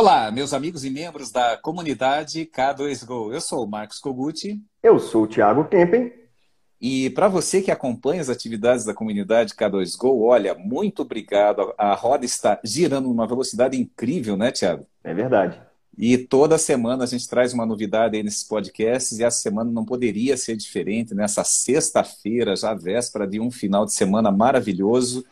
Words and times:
Olá, 0.00 0.30
meus 0.30 0.54
amigos 0.54 0.82
e 0.82 0.88
membros 0.88 1.30
da 1.30 1.58
comunidade 1.58 2.46
K2Go. 2.46 3.34
Eu 3.34 3.40
sou 3.42 3.62
o 3.62 3.68
Marcos 3.68 3.98
Koguchi. 3.98 4.58
Eu 4.82 4.98
sou 4.98 5.24
o 5.24 5.26
Thiago 5.26 5.66
Kempen. 5.66 6.10
E 6.80 7.10
para 7.10 7.28
você 7.28 7.60
que 7.60 7.70
acompanha 7.70 8.22
as 8.22 8.30
atividades 8.30 8.86
da 8.86 8.94
comunidade 8.94 9.52
K2Go, 9.52 10.22
olha, 10.22 10.54
muito 10.54 11.02
obrigado. 11.02 11.74
A 11.76 11.92
roda 11.92 12.24
está 12.24 12.58
girando 12.64 13.08
numa 13.08 13.26
velocidade 13.26 13.78
incrível, 13.78 14.38
né, 14.38 14.50
Thiago? 14.50 14.86
É 15.04 15.12
verdade. 15.12 15.60
E 15.98 16.16
toda 16.16 16.56
semana 16.56 17.04
a 17.04 17.06
gente 17.06 17.28
traz 17.28 17.52
uma 17.52 17.66
novidade 17.66 18.16
aí 18.16 18.22
nesses 18.22 18.44
podcasts 18.44 19.18
e 19.18 19.22
essa 19.22 19.42
semana 19.42 19.70
não 19.70 19.84
poderia 19.84 20.34
ser 20.34 20.56
diferente. 20.56 21.14
Nessa 21.14 21.44
sexta-feira, 21.44 22.56
já 22.56 22.72
véspera 22.72 23.26
de 23.26 23.38
um 23.38 23.50
final 23.50 23.84
de 23.84 23.92
semana 23.92 24.32
maravilhoso. 24.32 25.26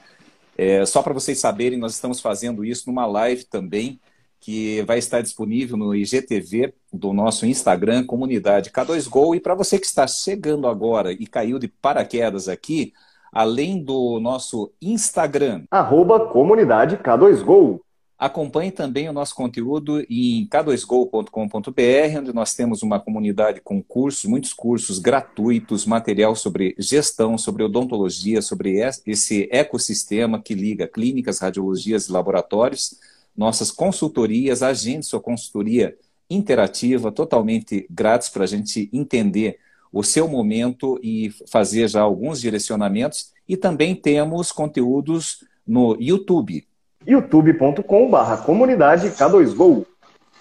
É, 0.58 0.84
só 0.84 1.00
para 1.02 1.14
vocês 1.14 1.38
saberem, 1.38 1.78
nós 1.78 1.94
estamos 1.94 2.20
fazendo 2.20 2.66
isso 2.66 2.84
numa 2.86 3.06
live 3.06 3.44
também 3.44 3.98
que 4.40 4.82
vai 4.82 4.98
estar 4.98 5.20
disponível 5.20 5.76
no 5.76 5.94
IGTV 5.94 6.72
do 6.92 7.12
nosso 7.12 7.46
Instagram, 7.46 8.04
comunidade 8.04 8.70
K2Go. 8.70 9.36
E 9.36 9.40
para 9.40 9.54
você 9.54 9.78
que 9.78 9.86
está 9.86 10.06
chegando 10.06 10.66
agora 10.66 11.12
e 11.12 11.26
caiu 11.26 11.58
de 11.58 11.68
paraquedas 11.68 12.48
aqui, 12.48 12.92
além 13.32 13.82
do 13.82 14.18
nosso 14.20 14.72
Instagram, 14.80 15.64
arroba 15.70 16.26
comunidade 16.26 16.96
K2Go. 16.96 17.80
Acompanhe 18.18 18.72
também 18.72 19.08
o 19.08 19.12
nosso 19.12 19.32
conteúdo 19.32 20.00
em 20.10 20.48
k2go.com.br, 20.50 22.18
onde 22.18 22.34
nós 22.34 22.52
temos 22.52 22.82
uma 22.82 22.98
comunidade 22.98 23.60
com 23.60 23.80
cursos, 23.80 24.24
muitos 24.24 24.52
cursos 24.52 24.98
gratuitos, 24.98 25.86
material 25.86 26.34
sobre 26.34 26.74
gestão, 26.80 27.38
sobre 27.38 27.62
odontologia, 27.62 28.42
sobre 28.42 28.80
esse 29.06 29.48
ecossistema 29.52 30.42
que 30.42 30.52
liga 30.52 30.88
clínicas, 30.88 31.38
radiologias 31.38 32.08
e 32.08 32.12
laboratórios 32.12 32.98
nossas 33.38 33.70
consultorias, 33.70 34.64
agende 34.64 35.06
sua 35.06 35.20
consultoria 35.20 35.96
interativa, 36.28 37.12
totalmente 37.12 37.86
grátis 37.88 38.28
para 38.28 38.42
a 38.42 38.46
gente 38.46 38.90
entender 38.92 39.60
o 39.92 40.02
seu 40.02 40.26
momento 40.26 40.98
e 41.00 41.30
fazer 41.50 41.88
já 41.88 42.02
alguns 42.02 42.40
direcionamentos. 42.40 43.32
E 43.48 43.56
também 43.56 43.94
temos 43.94 44.50
conteúdos 44.50 45.44
no 45.64 45.96
YouTube. 46.00 46.66
youtube.com.br 47.06 48.42
comunidade 48.44 49.10
K2Go. 49.10 49.86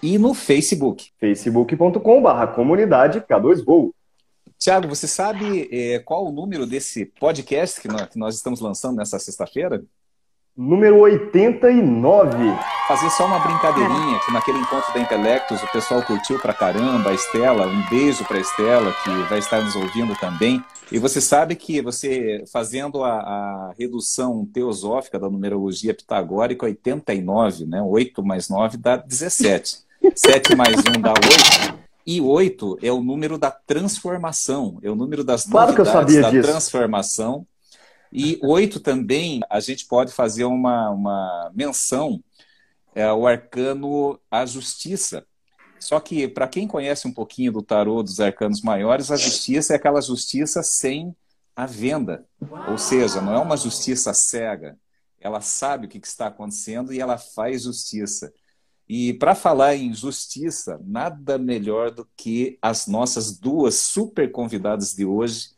E 0.01 0.17
no 0.17 0.33
Facebook. 0.33 1.11
facebook.com.br 1.19 2.47
comunidade 2.55 3.21
K2Go. 3.21 3.91
Tiago, 4.57 4.87
você 4.87 5.07
sabe 5.07 5.69
é, 5.71 5.99
qual 5.99 6.25
o 6.25 6.31
número 6.31 6.65
desse 6.65 7.05
podcast 7.05 7.79
que 7.79 7.87
nós, 7.87 8.07
que 8.07 8.17
nós 8.17 8.35
estamos 8.35 8.59
lançando 8.59 8.97
nessa 8.97 9.19
sexta-feira? 9.19 9.83
Número 10.57 10.97
89. 11.01 12.37
Fazer 12.87 13.09
só 13.11 13.27
uma 13.27 13.39
brincadeirinha, 13.39 14.19
que 14.25 14.31
naquele 14.31 14.59
encontro 14.59 14.93
da 14.93 14.99
Intelectus 14.99 15.61
o 15.61 15.71
pessoal 15.71 16.01
curtiu 16.01 16.39
pra 16.39 16.53
caramba, 16.53 17.09
a 17.11 17.13
Estela, 17.13 17.67
um 17.67 17.89
beijo 17.89 18.23
pra 18.25 18.39
Estela, 18.39 18.93
que 19.03 19.09
vai 19.29 19.39
estar 19.39 19.61
nos 19.61 19.75
ouvindo 19.75 20.15
também. 20.15 20.63
E 20.91 20.97
você 20.97 21.19
sabe 21.19 21.55
que 21.55 21.81
você, 21.81 22.45
fazendo 22.51 23.03
a, 23.03 23.11
a 23.11 23.73
redução 23.77 24.45
teosófica 24.45 25.19
da 25.19 25.29
numerologia 25.29 25.93
pitagórica, 25.93 26.65
89, 26.65 27.65
né? 27.65 27.81
8 27.81 28.23
mais 28.25 28.49
9 28.49 28.77
dá 28.77 28.95
17. 28.95 29.79
7 30.15 30.55
mais 30.55 30.77
1 30.77 31.01
dá 31.01 31.11
8. 31.11 31.77
E 32.05 32.21
8 32.21 32.79
é 32.81 32.89
o 32.89 33.03
número 33.03 33.37
da 33.37 33.51
transformação, 33.51 34.79
é 34.81 34.89
o 34.89 34.95
número 34.95 35.25
das 35.25 35.43
claro 35.43 35.73
novidades 35.77 36.21
da 36.21 36.29
disso. 36.29 36.47
transformação 36.47 37.45
e 38.11 38.39
oito 38.43 38.79
também, 38.79 39.41
a 39.49 39.59
gente 39.59 39.85
pode 39.85 40.11
fazer 40.11 40.45
uma, 40.45 40.89
uma 40.91 41.51
menção 41.53 42.23
ao 42.95 43.27
é, 43.27 43.33
arcano 43.33 44.19
a 44.29 44.45
justiça. 44.45 45.25
Só 45.79 45.99
que, 45.99 46.27
para 46.27 46.47
quem 46.47 46.67
conhece 46.67 47.07
um 47.07 47.13
pouquinho 47.13 47.51
do 47.51 47.61
tarô 47.61 48.01
dos 48.01 48.19
arcanos 48.19 48.61
maiores, 48.61 49.11
a 49.11 49.15
justiça 49.15 49.73
é 49.73 49.75
aquela 49.75 50.01
justiça 50.01 50.63
sem 50.63 51.15
a 51.55 51.65
venda. 51.65 52.25
Ou 52.67 52.77
seja, 52.77 53.21
não 53.21 53.33
é 53.33 53.39
uma 53.39 53.57
justiça 53.57 54.13
cega. 54.13 54.77
Ela 55.19 55.41
sabe 55.41 55.85
o 55.85 55.89
que 55.89 55.97
está 55.97 56.27
acontecendo 56.27 56.93
e 56.93 56.99
ela 56.99 57.17
faz 57.17 57.63
justiça. 57.63 58.31
E 58.89 59.13
para 59.15 59.35
falar 59.35 59.75
em 59.75 59.93
justiça, 59.93 60.79
nada 60.83 61.37
melhor 61.37 61.91
do 61.91 62.07
que 62.15 62.57
as 62.61 62.87
nossas 62.87 63.37
duas 63.37 63.75
super 63.75 64.31
convidadas 64.31 64.93
de 64.93 65.05
hoje, 65.05 65.49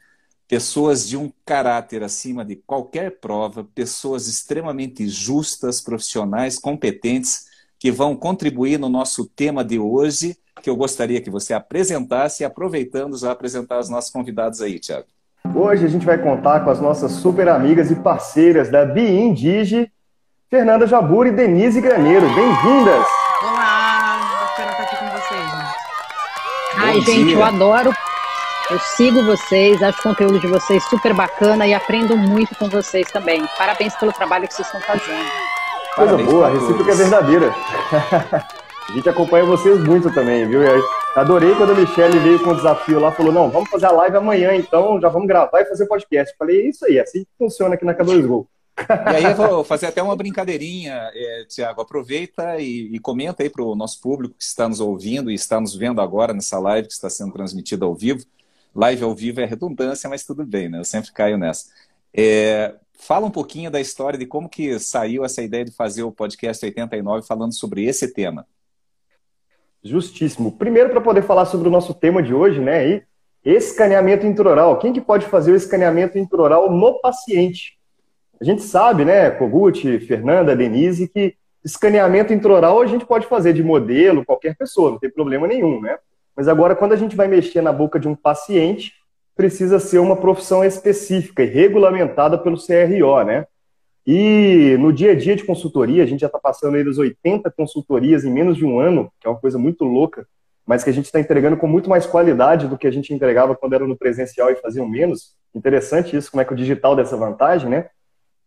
pessoas 0.50 1.08
de 1.08 1.16
um 1.16 1.32
caráter 1.46 2.04
acima 2.04 2.44
de 2.44 2.56
qualquer 2.56 3.20
prova, 3.20 3.64
pessoas 3.64 4.28
extremamente 4.28 5.08
justas, 5.08 5.80
profissionais, 5.80 6.58
competentes, 6.58 7.46
que 7.78 7.92
vão 7.92 8.16
contribuir 8.16 8.80
no 8.80 8.90
nosso 8.90 9.26
tema 9.28 9.64
de 9.64 9.78
hoje, 9.78 10.36
que 10.62 10.70
eu 10.70 10.76
gostaria 10.76 11.22
que 11.22 11.30
você 11.30 11.54
apresentasse, 11.54 12.44
aproveitando 12.44 13.16
já 13.16 13.32
apresentar 13.32 13.80
os 13.80 13.90
nossos 13.90 14.10
convidados 14.10 14.60
aí, 14.60 14.80
Tiago. 14.80 15.06
Hoje 15.56 15.86
a 15.86 15.88
gente 15.88 16.06
vai 16.06 16.18
contar 16.18 16.62
com 16.62 16.72
as 16.72 16.82
nossas 16.82 17.12
super 17.12 17.48
amigas 17.48 17.92
e 17.92 17.96
parceiras 17.96 18.70
da 18.70 18.86
Biindige, 18.86 19.90
Fernanda 20.50 20.88
Jabur 20.88 21.28
e 21.28 21.32
Denise 21.32 21.80
Graneiro. 21.80 22.26
Bem-vindas! 22.34 23.06
Olá, 23.44 24.20
bacana 24.42 24.72
estar 24.72 24.84
aqui 24.84 24.98
com 24.98 25.06
vocês. 25.12 25.54
Né? 25.54 25.74
Ai, 26.76 27.02
gente, 27.02 27.34
eu 27.34 27.44
adoro 27.44 27.94
eu 28.72 28.80
sigo 28.80 29.24
vocês, 29.24 29.82
acho 29.82 30.00
o 30.00 30.04
conteúdo 30.04 30.40
de 30.40 30.48
vocês 30.48 30.84
super 30.84 31.12
bacana 31.14 31.66
e 31.66 31.74
aprendo 31.74 32.16
muito 32.16 32.56
com 32.56 32.70
vocês 32.70 33.10
também. 33.12 33.44
Parabéns 33.58 33.96
pelo 33.96 34.14
trabalho 34.14 34.48
que 34.48 34.54
vocês 34.54 34.68
estão 34.68 34.82
fazendo. 34.82 35.28
Coisa 35.96 36.12
Parabéns 36.12 36.30
boa, 36.30 36.48
a 36.48 36.52
recíproca 36.52 36.92
é 36.92 36.96
verdadeira. 36.96 37.56
a 38.88 38.92
gente 38.92 39.10
acompanha 39.10 39.46
vocês 39.46 39.80
muito 39.80 40.14
também, 40.14 40.48
viu? 40.48 40.62
Adorei 41.16 41.56
quando 41.56 41.72
a 41.72 41.76
Michelle 41.76 42.20
veio 42.20 42.44
com 42.44 42.52
o 42.52 42.56
desafio 42.56 43.00
lá, 43.00 43.12
falou: 43.12 43.32
não, 43.32 43.50
vamos 43.50 43.70
fazer 43.72 43.88
a 43.88 43.92
live 43.92 44.18
amanhã, 44.18 44.56
então 44.56 45.02
já 45.02 45.10
vamos 45.10 45.28
gravar 45.28 45.62
e 45.62 45.66
fazer 45.66 45.88
podcast. 45.88 46.36
Falei, 46.38 46.62
é 46.62 46.70
isso 46.70 46.86
aí, 46.86 47.00
é 47.00 47.02
assim 47.02 47.24
que 47.24 47.30
funciona 47.40 47.74
aqui 47.74 47.84
na 47.84 47.96
K2Go. 47.96 48.46
E 48.78 49.16
aí 49.16 49.24
eu 49.24 49.36
vou 49.36 49.64
fazer 49.66 49.88
até 49.88 50.02
uma 50.02 50.16
brincadeirinha, 50.16 51.10
é, 51.12 51.46
Tiago. 51.50 51.82
Aproveita 51.82 52.60
e, 52.60 52.96
e 52.96 53.00
comenta 53.00 53.42
aí 53.42 53.50
para 53.50 53.64
o 53.64 53.76
nosso 53.76 54.00
público 54.00 54.36
que 54.38 54.44
está 54.44 54.70
nos 54.70 54.80
ouvindo 54.80 55.32
e 55.32 55.34
está 55.34 55.60
nos 55.60 55.76
vendo 55.76 56.00
agora 56.00 56.34
nessa 56.34 56.60
live 56.60 56.88
que 56.88 56.94
está 56.94 57.10
sendo 57.10 57.34
transmitida 57.34 57.84
ao 57.84 57.96
vivo. 57.96 58.24
Live 58.80 59.04
ao 59.04 59.14
vivo 59.14 59.42
é 59.42 59.46
redundância, 59.46 60.10
mas 60.10 60.24
tudo 60.24 60.46
bem, 60.46 60.70
né? 60.70 60.80
Eu 60.80 60.86
sempre 60.86 61.12
caio 61.12 61.38
nessa. 61.38 61.70
É, 62.14 62.76
fala 62.94 63.26
um 63.26 63.30
pouquinho 63.30 63.70
da 63.70 63.82
história 63.82 64.18
de 64.18 64.26
como 64.26 64.48
que 64.48 64.80
saiu 64.80 65.26
essa 65.26 65.42
ideia 65.42 65.66
de 65.66 65.72
fazer 65.72 66.04
o 66.04 66.14
podcast 66.14 66.66
89 66.66 67.28
falando 67.28 67.54
sobre 67.54 67.84
esse 67.84 68.14
tema. 68.14 68.48
Justíssimo. 69.84 70.54
Primeiro, 70.54 70.92
para 70.92 71.02
poder 71.02 71.24
falar 71.24 71.46
sobre 71.46 71.68
o 71.68 71.72
nosso 71.72 71.94
tema 71.94 72.24
de 72.24 72.34
hoje, 72.34 72.62
né? 72.62 72.78
Aí, 72.80 73.04
escaneamento 73.44 74.26
intraoral. 74.26 74.80
Quem 74.80 74.94
que 74.94 75.02
pode 75.02 75.26
fazer 75.26 75.52
o 75.52 75.58
escaneamento 75.58 76.18
intraoral 76.18 76.72
no 76.72 77.02
paciente? 77.02 77.78
A 78.40 78.46
gente 78.46 78.62
sabe, 78.62 79.04
né, 79.04 79.30
Kogut, 79.30 80.00
Fernanda, 80.08 80.56
Denise, 80.56 81.10
que 81.10 81.36
escaneamento 81.66 82.32
intraoral 82.32 82.82
a 82.82 82.86
gente 82.86 83.06
pode 83.06 83.28
fazer 83.28 83.52
de 83.52 83.62
modelo, 83.62 84.24
qualquer 84.24 84.56
pessoa, 84.56 84.92
não 84.92 85.00
tem 85.00 85.12
problema 85.12 85.46
nenhum, 85.46 85.82
né? 85.82 85.98
Mas 86.40 86.48
agora, 86.48 86.74
quando 86.74 86.94
a 86.94 86.96
gente 86.96 87.18
vai 87.18 87.28
mexer 87.28 87.60
na 87.60 87.74
boca 87.74 88.00
de 88.00 88.08
um 88.08 88.16
paciente, 88.16 88.94
precisa 89.36 89.78
ser 89.78 90.00
uma 90.00 90.16
profissão 90.16 90.64
específica 90.64 91.44
e 91.44 91.46
regulamentada 91.46 92.38
pelo 92.38 92.56
CRO, 92.56 93.26
né? 93.26 93.46
E 94.08 94.78
no 94.80 94.94
dia 94.94 95.12
a 95.12 95.16
dia 95.16 95.36
de 95.36 95.44
consultoria, 95.44 96.02
a 96.02 96.06
gente 96.06 96.22
já 96.22 96.28
está 96.28 96.40
passando 96.40 96.78
aí 96.78 96.84
das 96.86 96.98
80 96.98 97.52
consultorias 97.52 98.24
em 98.24 98.32
menos 98.32 98.56
de 98.56 98.64
um 98.64 98.80
ano, 98.80 99.12
que 99.20 99.28
é 99.28 99.30
uma 99.30 99.38
coisa 99.38 99.58
muito 99.58 99.84
louca, 99.84 100.26
mas 100.66 100.82
que 100.82 100.90
a 100.90 100.94
gente 100.94 101.08
está 101.08 101.20
entregando 101.20 101.58
com 101.58 101.68
muito 101.68 101.90
mais 101.90 102.06
qualidade 102.06 102.70
do 102.70 102.78
que 102.78 102.88
a 102.88 102.92
gente 102.92 103.14
entregava 103.14 103.54
quando 103.54 103.74
era 103.74 103.86
no 103.86 103.98
presencial 103.98 104.50
e 104.50 104.56
faziam 104.56 104.88
menos. 104.88 105.36
Interessante 105.54 106.16
isso, 106.16 106.32
como 106.32 106.40
é 106.40 106.46
que 106.46 106.54
o 106.54 106.56
digital 106.56 106.96
dessa 106.96 107.18
vantagem, 107.18 107.70
né? 107.70 107.90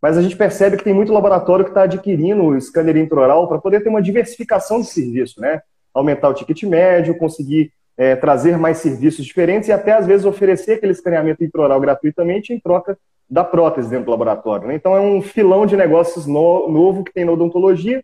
Mas 0.00 0.16
a 0.16 0.22
gente 0.22 0.34
percebe 0.34 0.78
que 0.78 0.84
tem 0.84 0.94
muito 0.94 1.12
laboratório 1.12 1.66
que 1.66 1.72
está 1.72 1.82
adquirindo 1.82 2.42
o 2.42 2.58
scanner 2.58 2.96
intraoral 2.96 3.46
para 3.48 3.58
poder 3.58 3.82
ter 3.82 3.90
uma 3.90 4.00
diversificação 4.00 4.80
de 4.80 4.86
serviço, 4.86 5.38
né? 5.42 5.60
Aumentar 5.92 6.30
o 6.30 6.34
ticket 6.34 6.62
médio, 6.62 7.18
conseguir 7.18 7.70
é, 7.96 8.16
trazer 8.16 8.56
mais 8.58 8.78
serviços 8.78 9.24
diferentes 9.24 9.68
e 9.68 9.72
até 9.72 9.92
às 9.92 10.06
vezes 10.06 10.26
oferecer 10.26 10.72
aquele 10.72 10.92
escaneamento 10.92 11.44
intraoral 11.44 11.80
gratuitamente 11.80 12.52
em 12.52 12.60
troca 12.60 12.98
da 13.28 13.44
prótese 13.44 13.88
dentro 13.88 14.06
do 14.06 14.10
laboratório. 14.10 14.68
Né? 14.68 14.74
Então 14.74 14.96
é 14.96 15.00
um 15.00 15.22
filão 15.22 15.64
de 15.66 15.76
negócios 15.76 16.26
no, 16.26 16.68
novo 16.68 17.04
que 17.04 17.12
tem 17.12 17.24
na 17.24 17.32
odontologia, 17.32 18.02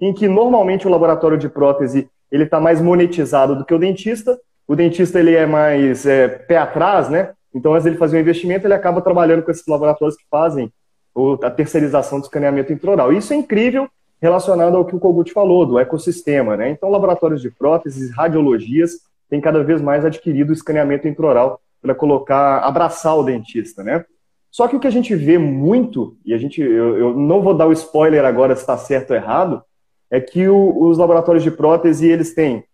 em 0.00 0.12
que 0.12 0.28
normalmente 0.28 0.86
o 0.86 0.90
laboratório 0.90 1.38
de 1.38 1.48
prótese 1.48 2.08
ele 2.30 2.44
está 2.44 2.60
mais 2.60 2.80
monetizado 2.80 3.56
do 3.56 3.64
que 3.64 3.74
o 3.74 3.78
dentista. 3.78 4.38
O 4.66 4.74
dentista 4.74 5.18
ele 5.18 5.34
é 5.34 5.46
mais 5.46 6.04
é, 6.04 6.28
pé 6.28 6.58
atrás, 6.58 7.08
né? 7.08 7.32
Então, 7.54 7.72
antes 7.72 7.86
ele 7.86 7.96
fazer 7.96 8.18
um 8.18 8.20
investimento, 8.20 8.66
ele 8.66 8.74
acaba 8.74 9.00
trabalhando 9.00 9.42
com 9.42 9.50
esses 9.50 9.66
laboratórios 9.66 10.16
que 10.16 10.24
fazem 10.30 10.70
a 11.42 11.50
terceirização 11.50 12.20
do 12.20 12.24
escaneamento 12.24 12.70
intraoral. 12.70 13.12
Isso 13.12 13.32
é 13.32 13.36
incrível 13.36 13.88
relacionado 14.20 14.76
ao 14.76 14.84
que 14.84 14.94
o 14.94 14.98
Kogut 14.98 15.32
falou, 15.32 15.64
do 15.64 15.78
ecossistema, 15.78 16.56
né? 16.56 16.68
Então, 16.68 16.90
laboratórios 16.90 17.40
de 17.40 17.50
próteses, 17.50 18.14
radiologias, 18.14 19.00
tem 19.28 19.40
cada 19.40 19.62
vez 19.62 19.80
mais 19.80 20.04
adquirido 20.04 20.50
o 20.50 20.52
escaneamento 20.52 21.08
intraoral 21.08 21.60
para 21.80 21.94
colocar, 21.94 22.58
abraçar 22.58 23.16
o 23.16 23.22
dentista, 23.22 23.82
né? 23.82 24.04
Só 24.50 24.66
que 24.66 24.76
o 24.76 24.80
que 24.80 24.86
a 24.86 24.90
gente 24.90 25.14
vê 25.14 25.36
muito, 25.36 26.16
e 26.24 26.32
a 26.32 26.38
gente, 26.38 26.60
eu, 26.60 26.96
eu 26.98 27.16
não 27.16 27.42
vou 27.42 27.54
dar 27.54 27.66
o 27.66 27.72
spoiler 27.72 28.24
agora 28.24 28.54
se 28.54 28.62
está 28.62 28.76
certo 28.78 29.10
ou 29.10 29.16
errado, 29.16 29.62
é 30.10 30.20
que 30.20 30.48
o, 30.48 30.78
os 30.84 30.96
laboratórios 30.96 31.42
de 31.42 31.50
prótese 31.50 32.08
eles 32.08 32.34
têm 32.34 32.64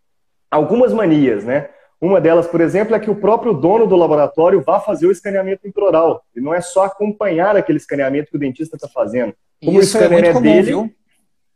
algumas 0.50 0.92
manias, 0.92 1.44
né? 1.44 1.70
Uma 2.00 2.20
delas, 2.20 2.46
por 2.46 2.60
exemplo, 2.60 2.94
é 2.94 3.00
que 3.00 3.10
o 3.10 3.14
próprio 3.14 3.52
dono 3.52 3.86
do 3.86 3.96
laboratório 3.96 4.60
vá 4.60 4.80
fazer 4.80 5.06
o 5.06 5.12
escaneamento 5.12 5.66
intraoral. 5.66 6.22
E 6.34 6.40
não 6.40 6.52
é 6.52 6.60
só 6.60 6.84
acompanhar 6.84 7.56
aquele 7.56 7.78
escaneamento 7.78 8.30
que 8.30 8.36
o 8.36 8.40
dentista 8.40 8.76
está 8.76 8.88
fazendo. 8.88 9.32
Como 9.64 9.80
isso 9.80 9.96
o 9.96 10.02
é 10.02 10.08
muito 10.08 10.28
é 10.28 10.32
comum, 10.32 10.42
dele, 10.42 10.62
viu? 10.62 10.90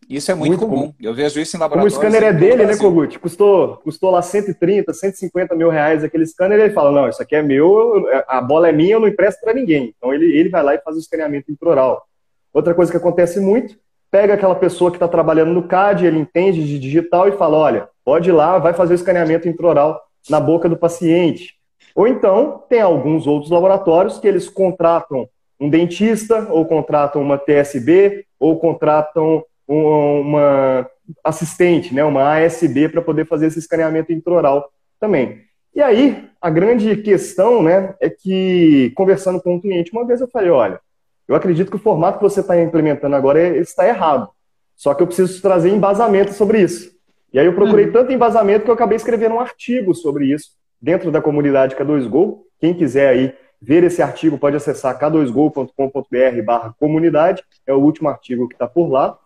Isso 0.08 0.30
é 0.30 0.34
muito, 0.34 0.50
muito 0.50 0.60
comum. 0.60 0.80
comum. 0.82 0.94
Eu 1.00 1.12
vejo 1.12 1.40
isso 1.40 1.56
em 1.56 1.60
laboratórios. 1.60 1.94
Como 1.96 2.06
o 2.06 2.10
scanner 2.10 2.28
é 2.28 2.32
dele, 2.32 2.64
né, 2.64 2.76
Kogut? 2.76 3.18
Custou, 3.18 3.76
custou 3.78 4.10
lá 4.10 4.22
130, 4.22 4.92
150 4.92 5.54
mil 5.54 5.68
reais 5.68 6.04
aquele 6.04 6.26
scanner. 6.26 6.58
Ele 6.58 6.72
fala: 6.72 6.92
Não, 6.92 7.08
isso 7.08 7.20
aqui 7.20 7.34
é 7.34 7.42
meu, 7.42 8.06
a 8.28 8.40
bola 8.40 8.68
é 8.68 8.72
minha, 8.72 8.94
eu 8.94 9.00
não 9.00 9.08
empresto 9.08 9.40
para 9.40 9.54
ninguém. 9.54 9.92
Então 9.96 10.14
ele, 10.14 10.26
ele 10.26 10.48
vai 10.48 10.62
lá 10.62 10.74
e 10.74 10.80
faz 10.80 10.96
o 10.96 11.00
escaneamento 11.00 11.50
intraoral. 11.50 12.06
Outra 12.52 12.72
coisa 12.72 12.90
que 12.90 12.96
acontece 12.96 13.40
muito 13.40 13.76
pega 14.10 14.34
aquela 14.34 14.54
pessoa 14.54 14.90
que 14.90 14.96
está 14.96 15.08
trabalhando 15.08 15.52
no 15.52 15.66
CAD, 15.66 16.06
ele 16.06 16.18
entende 16.18 16.64
de 16.64 16.78
digital 16.78 17.28
e 17.28 17.32
fala: 17.32 17.58
olha, 17.58 17.88
pode 18.04 18.28
ir 18.28 18.32
lá, 18.32 18.58
vai 18.58 18.72
fazer 18.72 18.94
o 18.94 18.96
escaneamento 18.96 19.48
intraoral 19.48 20.00
na 20.30 20.38
boca 20.38 20.68
do 20.68 20.76
paciente. 20.76 21.54
Ou 21.94 22.06
então, 22.06 22.62
tem 22.68 22.80
alguns 22.80 23.26
outros 23.26 23.50
laboratórios 23.50 24.18
que 24.18 24.28
eles 24.28 24.48
contratam 24.48 25.28
um 25.58 25.70
dentista, 25.70 26.46
ou 26.50 26.66
contratam 26.66 27.22
uma 27.22 27.38
TSB, 27.38 28.26
ou 28.38 28.58
contratam 28.58 29.42
uma 29.68 30.88
assistente, 31.24 31.94
né, 31.94 32.04
uma 32.04 32.36
ASB, 32.36 32.88
para 32.88 33.02
poder 33.02 33.26
fazer 33.26 33.46
esse 33.46 33.58
escaneamento 33.58 34.12
intraoral 34.12 34.70
também. 35.00 35.42
E 35.74 35.82
aí, 35.82 36.24
a 36.40 36.48
grande 36.48 36.96
questão 36.96 37.62
né, 37.62 37.94
é 38.00 38.08
que, 38.08 38.92
conversando 38.96 39.40
com 39.40 39.56
um 39.56 39.60
cliente, 39.60 39.92
uma 39.92 40.06
vez 40.06 40.20
eu 40.20 40.28
falei: 40.28 40.50
olha, 40.50 40.80
eu 41.28 41.34
acredito 41.34 41.70
que 41.70 41.76
o 41.76 41.80
formato 41.80 42.18
que 42.18 42.24
você 42.24 42.40
está 42.40 42.60
implementando 42.60 43.14
agora 43.14 43.40
é, 43.40 43.58
está 43.58 43.86
errado. 43.86 44.28
Só 44.74 44.94
que 44.94 45.02
eu 45.02 45.06
preciso 45.06 45.40
trazer 45.42 45.70
embasamento 45.70 46.32
sobre 46.32 46.60
isso. 46.60 46.90
E 47.32 47.38
aí 47.38 47.46
eu 47.46 47.54
procurei 47.54 47.86
uhum. 47.86 47.92
tanto 47.92 48.12
embasamento 48.12 48.64
que 48.64 48.70
eu 48.70 48.74
acabei 48.74 48.96
escrevendo 48.96 49.34
um 49.34 49.40
artigo 49.40 49.94
sobre 49.94 50.26
isso 50.26 50.50
dentro 50.80 51.10
da 51.10 51.20
comunidade 51.20 51.74
K2Go. 51.74 52.38
Quem 52.60 52.72
quiser 52.72 53.08
aí 53.08 53.34
ver 53.60 53.84
esse 53.84 54.00
artigo 54.02 54.38
pode 54.38 54.56
acessar 54.56 54.98
k2go.com.br 54.98 56.42
barra 56.44 56.74
comunidade. 56.78 57.42
É 57.66 57.72
o 57.72 57.80
último 57.80 58.08
artigo 58.08 58.48
que 58.48 58.54
está 58.54 58.66
por 58.66 58.88
lá. 58.88 59.18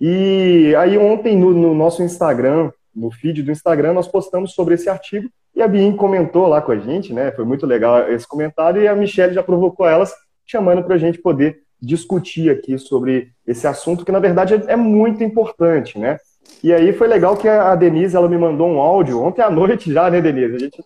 E 0.00 0.74
aí 0.76 0.98
ontem 0.98 1.36
no, 1.36 1.52
no, 1.52 1.74
nosso 1.74 2.02
Instagram, 2.02 2.70
no 2.94 3.10
feed 3.10 3.42
do 3.42 3.50
Instagram, 3.50 3.92
nós 3.92 4.08
postamos 4.08 4.52
sobre 4.52 4.74
esse 4.74 4.88
artigo 4.88 5.28
e 5.54 5.62
a 5.62 5.68
Bien 5.68 5.94
comentou 5.96 6.46
lá 6.46 6.60
com 6.60 6.72
a 6.72 6.78
gente, 6.78 7.12
né? 7.12 7.32
Foi 7.32 7.44
muito 7.44 7.66
legal 7.66 8.10
esse 8.10 8.26
comentário 8.26 8.82
e 8.82 8.88
a 8.88 8.94
Michelle 8.94 9.34
já 9.34 9.42
provocou 9.42 9.86
elas 9.86 10.12
chamando 10.44 10.82
para 10.82 10.94
a 10.94 10.98
gente 10.98 11.18
poder 11.18 11.60
discutir 11.80 12.50
aqui 12.50 12.78
sobre 12.78 13.28
esse 13.46 13.66
assunto, 13.66 14.04
que 14.04 14.12
na 14.12 14.18
verdade 14.18 14.54
é 14.66 14.76
muito 14.76 15.24
importante, 15.24 15.98
né? 15.98 16.18
E 16.62 16.72
aí 16.72 16.92
foi 16.92 17.06
legal 17.06 17.36
que 17.36 17.48
a 17.48 17.74
Denise 17.74 18.16
ela 18.16 18.28
me 18.28 18.38
mandou 18.38 18.68
um 18.68 18.80
áudio 18.80 19.22
ontem 19.22 19.42
à 19.42 19.50
noite 19.50 19.92
já, 19.92 20.10
né, 20.10 20.20
Denise? 20.20 20.56
A 20.56 20.58
gente 20.58 20.82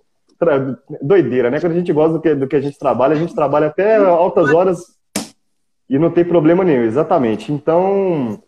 doideira, 1.03 1.51
né? 1.51 1.61
Quando 1.61 1.73
a 1.73 1.77
gente 1.77 1.93
gosta 1.93 2.15
do 2.15 2.21
que, 2.21 2.35
do 2.35 2.49
que 2.49 2.57
a 2.57 2.61
gente 2.61 2.79
trabalha, 2.79 3.15
a 3.15 3.19
gente 3.19 3.35
trabalha 3.35 3.67
até 3.67 3.97
altas 3.97 4.53
horas 4.55 4.79
e 5.89 5.99
não 5.99 6.11
tem 6.11 6.25
problema 6.25 6.65
nenhum, 6.65 6.85
exatamente. 6.85 7.53
Então, 7.53 8.41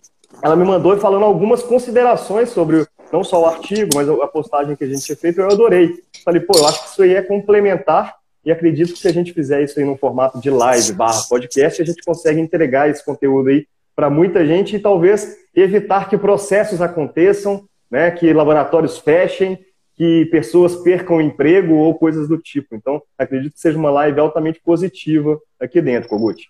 ela 0.42 0.56
me 0.56 0.64
mandou 0.64 0.96
falando 0.98 1.24
algumas 1.24 1.62
considerações 1.62 2.50
sobre 2.50 2.84
não 3.12 3.22
só 3.22 3.42
o 3.42 3.46
artigo, 3.46 3.90
mas 3.94 4.08
a 4.08 4.26
postagem 4.26 4.74
que 4.74 4.84
a 4.84 4.86
gente 4.86 5.02
tinha 5.02 5.16
feito, 5.16 5.40
eu 5.40 5.50
adorei. 5.50 6.02
Falei, 6.24 6.40
pô, 6.40 6.58
eu 6.58 6.66
acho 6.66 6.82
que 6.82 6.88
isso 6.88 7.02
aí 7.02 7.14
é 7.14 7.22
complementar 7.22 8.16
e 8.44 8.50
acredito 8.50 8.92
que 8.92 8.98
se 8.98 9.06
a 9.06 9.12
gente 9.12 9.32
fizer 9.32 9.62
isso 9.62 9.78
aí 9.78 9.84
no 9.84 9.96
formato 9.96 10.40
de 10.40 10.50
live 10.50 10.92
barra 10.94 11.22
podcast, 11.28 11.80
a 11.80 11.84
gente 11.84 12.02
consegue 12.02 12.40
entregar 12.40 12.90
esse 12.90 13.04
conteúdo 13.04 13.50
aí 13.50 13.66
para 13.94 14.10
muita 14.10 14.44
gente 14.44 14.74
e 14.74 14.80
talvez 14.80 15.36
evitar 15.54 16.08
que 16.08 16.18
processos 16.18 16.80
aconteçam, 16.80 17.64
né, 17.90 18.10
que 18.10 18.32
laboratórios 18.32 18.98
fechem, 18.98 19.58
que 19.94 20.26
pessoas 20.26 20.74
percam 20.76 21.20
emprego 21.20 21.74
ou 21.74 21.94
coisas 21.94 22.26
do 22.26 22.38
tipo. 22.38 22.74
Então, 22.74 23.00
acredito 23.16 23.52
que 23.52 23.60
seja 23.60 23.78
uma 23.78 23.90
live 23.90 24.18
altamente 24.18 24.60
positiva 24.60 25.38
aqui 25.60 25.80
dentro, 25.80 26.08
Kogut. 26.08 26.48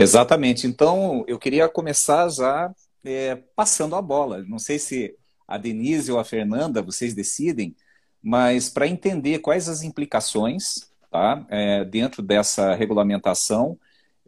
Exatamente. 0.00 0.66
Então, 0.66 1.24
eu 1.28 1.38
queria 1.38 1.68
começar 1.68 2.28
já 2.30 2.72
é, 3.04 3.36
passando 3.54 3.94
a 3.94 4.02
bola. 4.02 4.42
Não 4.48 4.58
sei 4.58 4.78
se 4.78 5.14
a 5.46 5.58
Denise 5.58 6.10
ou 6.10 6.18
a 6.18 6.24
Fernanda, 6.24 6.80
vocês 6.80 7.12
decidem, 7.12 7.76
mas 8.22 8.68
para 8.68 8.86
entender 8.86 9.40
quais 9.40 9.68
as 9.68 9.82
implicações 9.82 10.90
tá, 11.10 11.44
é, 11.50 11.84
dentro 11.84 12.22
dessa 12.22 12.74
regulamentação, 12.74 13.78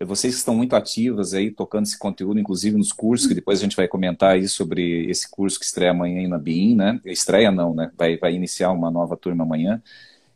vocês 0.01 0.35
que 0.35 0.39
estão 0.41 0.57
muito 0.57 0.75
ativas 0.75 1.33
aí, 1.33 1.51
tocando 1.51 1.85
esse 1.85 1.99
conteúdo, 1.99 2.41
inclusive 2.41 2.77
nos 2.77 2.93
cursos, 2.93 3.29
que 3.29 3.35
depois 3.35 3.61
a 3.61 3.63
gente 3.63 3.77
vai 3.77 3.87
comentar 3.87 4.33
aí 4.33 4.49
sobre 4.49 5.09
esse 5.09 5.31
curso 5.31 5.59
que 5.59 5.65
estreia 5.65 5.93
amanhã 5.93 6.21
aí 6.21 6.29
na 6.29 6.39
BIM, 6.39 6.75
né? 6.75 7.01
Estreia 7.05 7.53
não, 7.53 7.73
né? 7.75 7.91
Vai, 7.97 8.19
vai 8.19 8.35
iniciar 8.35 8.73
uma 8.73 8.91
nova 8.91 9.17
turma 9.17 9.45
amanhã. 9.45 9.81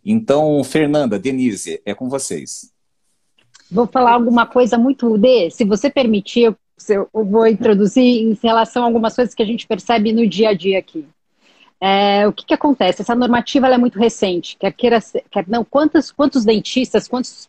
Então, 0.04 0.62
Fernanda, 0.62 1.18
Denise, 1.18 1.82
é 1.84 1.94
com 1.94 2.08
vocês. 2.08 2.75
Vou 3.70 3.86
falar 3.86 4.12
alguma 4.12 4.46
coisa 4.46 4.78
muito 4.78 5.18
de, 5.18 5.50
se 5.50 5.64
você 5.64 5.90
permitir, 5.90 6.54
eu 6.88 7.08
vou 7.12 7.46
introduzir 7.46 8.02
em 8.02 8.38
relação 8.40 8.82
a 8.82 8.86
algumas 8.86 9.14
coisas 9.14 9.34
que 9.34 9.42
a 9.42 9.46
gente 9.46 9.66
percebe 9.66 10.12
no 10.12 10.26
dia 10.26 10.50
a 10.50 10.54
dia 10.54 10.78
aqui. 10.78 11.06
É, 11.80 12.26
o 12.26 12.32
que, 12.32 12.46
que 12.46 12.54
acontece? 12.54 13.02
Essa 13.02 13.14
normativa 13.14 13.66
é 13.68 13.78
muito 13.78 13.98
recente. 13.98 14.56
Quer 14.56 14.72
queira, 14.72 14.98
quer 15.30 15.46
não, 15.48 15.64
quantos, 15.64 16.10
quantos 16.10 16.44
dentistas, 16.44 17.08
quantos 17.08 17.48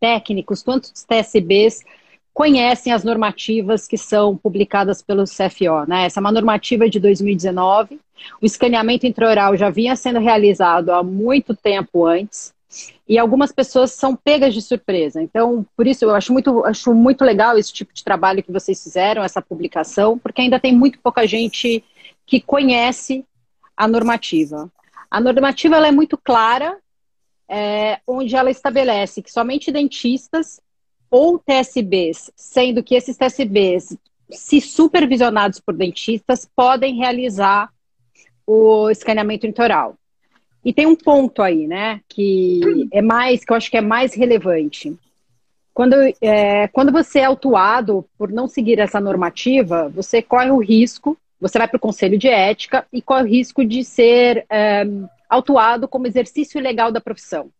técnicos, 0.00 0.62
quantos 0.62 0.90
TSBs 1.04 1.84
conhecem 2.32 2.92
as 2.92 3.04
normativas 3.04 3.86
que 3.86 3.98
são 3.98 4.36
publicadas 4.36 5.02
pelo 5.02 5.24
CFO? 5.24 5.86
Né? 5.86 6.06
Essa 6.06 6.18
é 6.18 6.22
uma 6.22 6.32
normativa 6.32 6.88
de 6.88 6.98
2019. 6.98 8.00
O 8.40 8.46
escaneamento 8.46 9.06
intraoral 9.06 9.56
já 9.56 9.70
vinha 9.70 9.94
sendo 9.94 10.18
realizado 10.18 10.90
há 10.90 11.02
muito 11.02 11.54
tempo 11.54 12.06
antes. 12.06 12.52
E 13.08 13.18
algumas 13.18 13.50
pessoas 13.50 13.92
são 13.92 14.14
pegas 14.14 14.52
de 14.52 14.60
surpresa. 14.60 15.22
Então, 15.22 15.64
por 15.74 15.86
isso, 15.86 16.04
eu 16.04 16.14
acho 16.14 16.32
muito, 16.32 16.64
acho 16.66 16.92
muito 16.94 17.24
legal 17.24 17.56
esse 17.56 17.72
tipo 17.72 17.94
de 17.94 18.04
trabalho 18.04 18.42
que 18.42 18.52
vocês 18.52 18.82
fizeram, 18.82 19.24
essa 19.24 19.40
publicação, 19.40 20.18
porque 20.18 20.42
ainda 20.42 20.60
tem 20.60 20.76
muito 20.76 20.98
pouca 21.00 21.26
gente 21.26 21.82
que 22.26 22.40
conhece 22.40 23.24
a 23.74 23.88
normativa. 23.88 24.70
A 25.10 25.20
normativa 25.20 25.76
ela 25.76 25.88
é 25.88 25.92
muito 25.92 26.18
clara, 26.18 26.78
é, 27.48 27.98
onde 28.06 28.36
ela 28.36 28.50
estabelece 28.50 29.22
que 29.22 29.32
somente 29.32 29.72
dentistas 29.72 30.60
ou 31.10 31.38
TSBs, 31.38 32.30
sendo 32.36 32.82
que 32.82 32.94
esses 32.94 33.16
TSBs, 33.16 33.96
se 34.30 34.60
supervisionados 34.60 35.58
por 35.58 35.74
dentistas, 35.74 36.46
podem 36.54 36.96
realizar 36.96 37.72
o 38.46 38.90
escaneamento 38.90 39.46
intraoral. 39.46 39.97
E 40.68 40.72
tem 40.72 40.86
um 40.86 40.94
ponto 40.94 41.42
aí, 41.42 41.66
né, 41.66 42.00
que 42.08 42.60
é 42.92 43.00
mais, 43.00 43.42
que 43.42 43.50
eu 43.50 43.56
acho 43.56 43.70
que 43.70 43.76
é 43.78 43.80
mais 43.80 44.12
relevante. 44.12 44.94
Quando, 45.72 45.94
é, 46.20 46.68
quando 46.68 46.92
você 46.92 47.20
é 47.20 47.24
autuado 47.24 48.04
por 48.18 48.30
não 48.30 48.46
seguir 48.46 48.78
essa 48.78 49.00
normativa, 49.00 49.88
você 49.88 50.20
corre 50.20 50.50
o 50.50 50.58
risco 50.58 51.16
você 51.40 51.58
vai 51.58 51.68
para 51.68 51.76
o 51.76 51.80
conselho 51.80 52.18
de 52.18 52.28
ética 52.28 52.86
e 52.92 53.00
corre 53.00 53.22
o 53.22 53.26
risco 53.26 53.64
de 53.64 53.84
ser 53.84 54.44
é, 54.50 54.84
autuado 55.28 55.86
como 55.86 56.06
exercício 56.06 56.58
ilegal 56.58 56.90
da 56.90 57.00
profissão. 57.00 57.50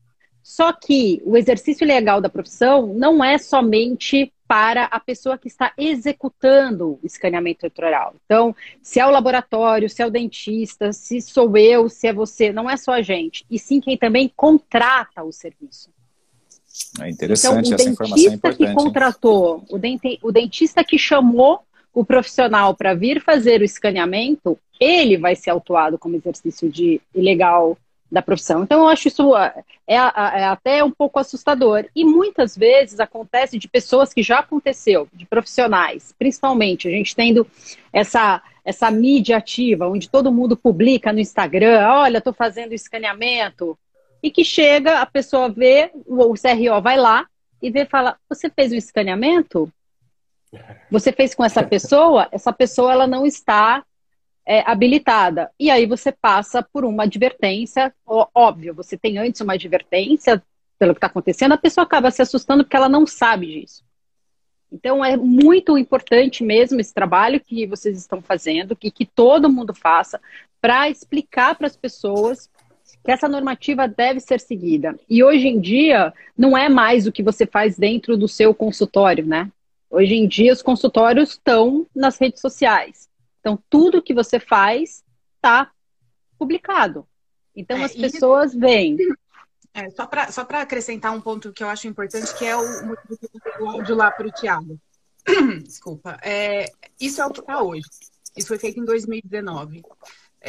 Só 0.48 0.72
que 0.72 1.20
o 1.26 1.36
exercício 1.36 1.84
ilegal 1.84 2.22
da 2.22 2.30
profissão 2.30 2.86
não 2.94 3.22
é 3.22 3.36
somente 3.36 4.32
para 4.46 4.84
a 4.84 4.98
pessoa 4.98 5.36
que 5.36 5.46
está 5.46 5.74
executando 5.76 6.98
o 7.02 7.06
escaneamento 7.06 7.66
eleitoral. 7.66 8.14
Então, 8.24 8.56
se 8.82 8.98
é 8.98 9.06
o 9.06 9.10
laboratório, 9.10 9.90
se 9.90 10.00
é 10.00 10.06
o 10.06 10.10
dentista, 10.10 10.90
se 10.90 11.20
sou 11.20 11.54
eu, 11.54 11.90
se 11.90 12.06
é 12.06 12.14
você, 12.14 12.50
não 12.50 12.68
é 12.68 12.78
só 12.78 12.92
a 12.92 13.02
gente, 13.02 13.44
e 13.50 13.58
sim 13.58 13.78
quem 13.78 13.98
também 13.98 14.32
contrata 14.34 15.22
o 15.22 15.30
serviço. 15.30 15.90
É 16.98 17.10
interessante 17.10 17.66
então, 17.66 17.74
essa 17.74 17.90
informação 17.90 18.30
é 18.30 18.34
importante. 18.34 18.54
O 18.54 18.64
dentista 18.64 18.74
que 18.74 18.74
contratou, 18.74 19.64
o, 19.68 19.78
dente, 19.78 20.18
o 20.22 20.32
dentista 20.32 20.82
que 20.82 20.98
chamou 20.98 21.60
o 21.92 22.06
profissional 22.06 22.74
para 22.74 22.94
vir 22.94 23.20
fazer 23.20 23.60
o 23.60 23.64
escaneamento, 23.64 24.58
ele 24.80 25.18
vai 25.18 25.36
ser 25.36 25.50
autuado 25.50 25.98
como 25.98 26.16
exercício 26.16 26.70
de 26.70 27.02
ilegal 27.14 27.76
da 28.10 28.22
profissão. 28.22 28.62
Então, 28.62 28.80
eu 28.80 28.88
acho 28.88 29.08
isso 29.08 29.36
é, 29.36 29.64
é, 29.86 29.96
é, 29.96 30.44
até 30.44 30.82
um 30.82 30.90
pouco 30.90 31.18
assustador. 31.18 31.84
E 31.94 32.04
muitas 32.04 32.56
vezes 32.56 33.00
acontece 33.00 33.58
de 33.58 33.68
pessoas 33.68 34.12
que 34.12 34.22
já 34.22 34.38
aconteceu, 34.38 35.08
de 35.12 35.26
profissionais, 35.26 36.14
principalmente, 36.18 36.88
a 36.88 36.90
gente 36.90 37.14
tendo 37.14 37.46
essa, 37.92 38.42
essa 38.64 38.90
mídia 38.90 39.36
ativa, 39.36 39.88
onde 39.88 40.08
todo 40.08 40.32
mundo 40.32 40.56
publica 40.56 41.12
no 41.12 41.20
Instagram, 41.20 41.86
olha, 41.86 42.18
estou 42.18 42.32
fazendo 42.32 42.72
escaneamento, 42.72 43.78
e 44.22 44.30
que 44.30 44.44
chega, 44.44 45.00
a 45.00 45.06
pessoa 45.06 45.48
vê, 45.48 45.90
o 46.06 46.34
CRO 46.34 46.82
vai 46.82 46.96
lá 46.96 47.26
e 47.62 47.70
vê 47.70 47.84
fala, 47.84 48.16
você 48.28 48.50
fez 48.50 48.72
o 48.72 48.76
escaneamento? 48.76 49.72
Você 50.90 51.12
fez 51.12 51.34
com 51.34 51.44
essa 51.44 51.62
pessoa, 51.66 52.28
essa 52.32 52.52
pessoa 52.52 52.92
ela 52.92 53.06
não 53.06 53.26
está 53.26 53.84
é, 54.48 54.62
habilitada. 54.64 55.50
E 55.60 55.70
aí 55.70 55.84
você 55.84 56.10
passa 56.10 56.62
por 56.62 56.82
uma 56.82 57.02
advertência, 57.02 57.94
óbvio, 58.34 58.72
você 58.72 58.96
tem 58.96 59.18
antes 59.18 59.42
uma 59.42 59.52
advertência 59.52 60.42
pelo 60.78 60.94
que 60.94 60.98
está 60.98 61.06
acontecendo, 61.06 61.52
a 61.52 61.58
pessoa 61.58 61.84
acaba 61.84 62.10
se 62.10 62.22
assustando 62.22 62.64
porque 62.64 62.76
ela 62.76 62.88
não 62.88 63.06
sabe 63.06 63.46
disso. 63.46 63.84
Então 64.72 65.04
é 65.04 65.18
muito 65.18 65.76
importante 65.76 66.42
mesmo 66.42 66.80
esse 66.80 66.94
trabalho 66.94 67.40
que 67.40 67.66
vocês 67.66 67.98
estão 67.98 68.22
fazendo, 68.22 68.74
que, 68.74 68.90
que 68.90 69.04
todo 69.04 69.50
mundo 69.50 69.74
faça, 69.74 70.18
para 70.62 70.88
explicar 70.88 71.54
para 71.54 71.66
as 71.66 71.76
pessoas 71.76 72.48
que 73.04 73.10
essa 73.10 73.28
normativa 73.28 73.86
deve 73.86 74.18
ser 74.18 74.40
seguida. 74.40 74.98
E 75.10 75.22
hoje 75.22 75.46
em 75.46 75.60
dia, 75.60 76.12
não 76.36 76.56
é 76.56 76.70
mais 76.70 77.06
o 77.06 77.12
que 77.12 77.22
você 77.22 77.46
faz 77.46 77.76
dentro 77.76 78.16
do 78.16 78.26
seu 78.26 78.54
consultório, 78.54 79.26
né? 79.26 79.50
Hoje 79.90 80.14
em 80.14 80.26
dia, 80.26 80.52
os 80.52 80.62
consultórios 80.62 81.30
estão 81.30 81.86
nas 81.94 82.18
redes 82.18 82.40
sociais. 82.40 83.07
Então, 83.40 83.62
tudo 83.68 84.02
que 84.02 84.14
você 84.14 84.38
faz 84.38 85.04
está 85.36 85.70
publicado. 86.38 87.06
Então, 87.54 87.76
é, 87.76 87.84
as 87.84 87.94
pessoas 87.94 88.54
e... 88.54 88.58
veem. 88.58 88.96
É, 89.74 89.90
só 89.90 90.06
para 90.06 90.32
só 90.32 90.42
acrescentar 90.42 91.12
um 91.12 91.20
ponto 91.20 91.52
que 91.52 91.62
eu 91.62 91.68
acho 91.68 91.86
importante, 91.86 92.36
que 92.36 92.44
é 92.44 92.56
o 92.56 92.86
motivo 92.86 93.18
que 93.18 93.48
eu 93.60 93.68
áudio 93.68 93.94
lá 93.94 94.10
para 94.10 94.26
o 94.26 94.32
Tiago. 94.32 94.78
Desculpa. 95.62 96.18
É, 96.22 96.66
isso 97.00 97.20
é 97.20 97.26
o 97.26 97.30
que 97.30 97.40
está 97.40 97.62
hoje. 97.62 97.88
Isso 98.36 98.48
foi 98.48 98.58
feito 98.58 98.80
em 98.80 98.84
2019. 98.84 99.82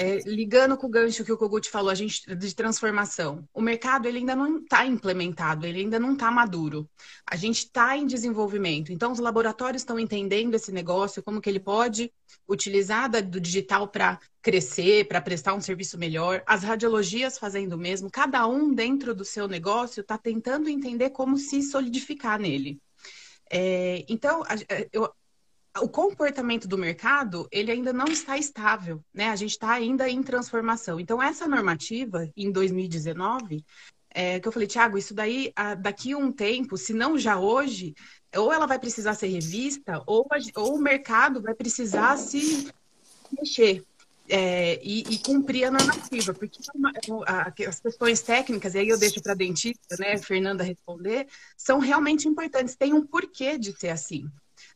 É, 0.01 0.19
ligando 0.25 0.77
com 0.77 0.87
o 0.87 0.89
gancho 0.89 1.25
que 1.25 1.31
o 1.31 1.37
Kogut 1.37 1.69
falou, 1.69 1.89
a 1.89 1.95
gente 1.95 2.33
de 2.33 2.55
transformação, 2.55 3.43
o 3.53 3.61
mercado 3.61 4.07
ele 4.07 4.19
ainda 4.19 4.33
não 4.33 4.59
está 4.59 4.85
implementado, 4.85 5.65
ele 5.65 5.81
ainda 5.81 5.99
não 5.99 6.13
está 6.13 6.31
maduro. 6.31 6.89
A 7.29 7.35
gente 7.35 7.65
está 7.65 7.97
em 7.97 8.07
desenvolvimento. 8.07 8.93
Então, 8.93 9.11
os 9.11 9.19
laboratórios 9.19 9.81
estão 9.81 9.99
entendendo 9.99 10.55
esse 10.55 10.71
negócio, 10.71 11.21
como 11.21 11.41
que 11.41 11.49
ele 11.49 11.59
pode 11.59 12.13
utilizar 12.47 13.09
do 13.09 13.41
digital 13.41 13.89
para 13.89 14.17
crescer, 14.41 15.05
para 15.05 15.19
prestar 15.19 15.53
um 15.53 15.59
serviço 15.59 15.97
melhor. 15.97 16.41
As 16.47 16.63
radiologias 16.63 17.37
fazendo 17.37 17.73
o 17.73 17.77
mesmo. 17.77 18.09
Cada 18.09 18.47
um 18.47 18.73
dentro 18.73 19.13
do 19.13 19.25
seu 19.25 19.49
negócio 19.49 19.99
está 19.99 20.17
tentando 20.17 20.69
entender 20.69 21.09
como 21.09 21.37
se 21.37 21.61
solidificar 21.61 22.39
nele. 22.39 22.79
É, 23.51 24.05
então, 24.07 24.43
eu, 24.93 25.11
o 25.77 25.87
comportamento 25.87 26.67
do 26.67 26.77
mercado 26.77 27.47
ele 27.51 27.71
ainda 27.71 27.93
não 27.93 28.05
está 28.05 28.37
estável, 28.37 29.03
né? 29.13 29.29
A 29.29 29.35
gente 29.35 29.51
está 29.51 29.71
ainda 29.71 30.09
em 30.09 30.23
transformação. 30.23 30.99
Então, 30.99 31.21
essa 31.21 31.47
normativa, 31.47 32.29
em 32.35 32.51
2019, 32.51 33.63
é, 34.11 34.39
que 34.39 34.47
eu 34.47 34.51
falei, 34.51 34.67
Tiago, 34.67 34.97
isso 34.97 35.13
daí, 35.13 35.53
daqui 35.79 36.13
a 36.13 36.17
um 36.17 36.31
tempo, 36.31 36.75
se 36.75 36.93
não 36.93 37.17
já 37.17 37.39
hoje, 37.39 37.93
ou 38.35 38.51
ela 38.51 38.65
vai 38.65 38.79
precisar 38.79 39.13
ser 39.13 39.27
revista, 39.27 40.01
ou, 40.07 40.27
ou 40.55 40.75
o 40.75 40.81
mercado 40.81 41.41
vai 41.41 41.53
precisar 41.53 42.17
se 42.17 42.71
mexer. 43.31 43.83
É, 44.31 44.79
e, 44.83 44.99
e, 45.09 45.17
cumprir 45.17 45.63
a 45.63 45.71
normativa, 45.71 46.35
porque 46.35 46.59
as 47.67 47.79
questões 47.79 48.21
técnicas, 48.21 48.75
e 48.75 48.77
aí 48.77 48.87
eu 48.87 48.99
deixo 48.99 49.19
para 49.23 49.31
a 49.31 49.35
dentista, 49.35 49.97
né, 49.97 50.19
Fernanda, 50.19 50.63
responder, 50.63 51.25
são 51.57 51.79
realmente 51.79 52.27
importantes, 52.27 52.75
tem 52.75 52.93
um 52.93 53.03
porquê 53.03 53.57
de 53.57 53.73
ser 53.73 53.89
assim 53.89 54.29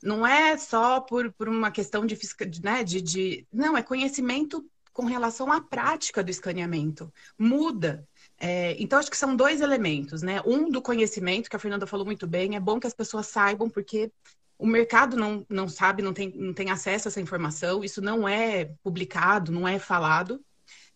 não 0.03 0.27
é 0.27 0.57
só 0.57 0.99
por, 0.99 1.31
por 1.33 1.47
uma 1.47 1.71
questão 1.71 2.05
de, 2.05 2.17
né, 2.61 2.83
de, 2.83 3.01
de. 3.01 3.47
Não, 3.51 3.77
é 3.77 3.81
conhecimento 3.81 4.65
com 4.91 5.05
relação 5.05 5.51
à 5.51 5.61
prática 5.61 6.23
do 6.23 6.29
escaneamento. 6.29 7.11
Muda. 7.37 8.07
É, 8.37 8.75
então, 8.79 8.99
acho 8.99 9.09
que 9.09 9.17
são 9.17 9.35
dois 9.35 9.61
elementos, 9.61 10.21
né? 10.21 10.41
Um 10.45 10.69
do 10.69 10.81
conhecimento, 10.81 11.49
que 11.49 11.55
a 11.55 11.59
Fernanda 11.59 11.87
falou 11.87 12.05
muito 12.05 12.27
bem, 12.27 12.55
é 12.55 12.59
bom 12.59 12.79
que 12.79 12.87
as 12.87 12.93
pessoas 12.93 13.27
saibam, 13.27 13.69
porque 13.69 14.11
o 14.57 14.67
mercado 14.67 15.15
não, 15.17 15.45
não 15.49 15.67
sabe, 15.67 16.01
não 16.03 16.13
tem, 16.13 16.31
não 16.35 16.53
tem 16.53 16.69
acesso 16.69 17.07
a 17.07 17.09
essa 17.09 17.21
informação, 17.21 17.83
isso 17.83 18.01
não 18.01 18.27
é 18.27 18.65
publicado, 18.83 19.51
não 19.51 19.67
é 19.67 19.79
falado. 19.79 20.43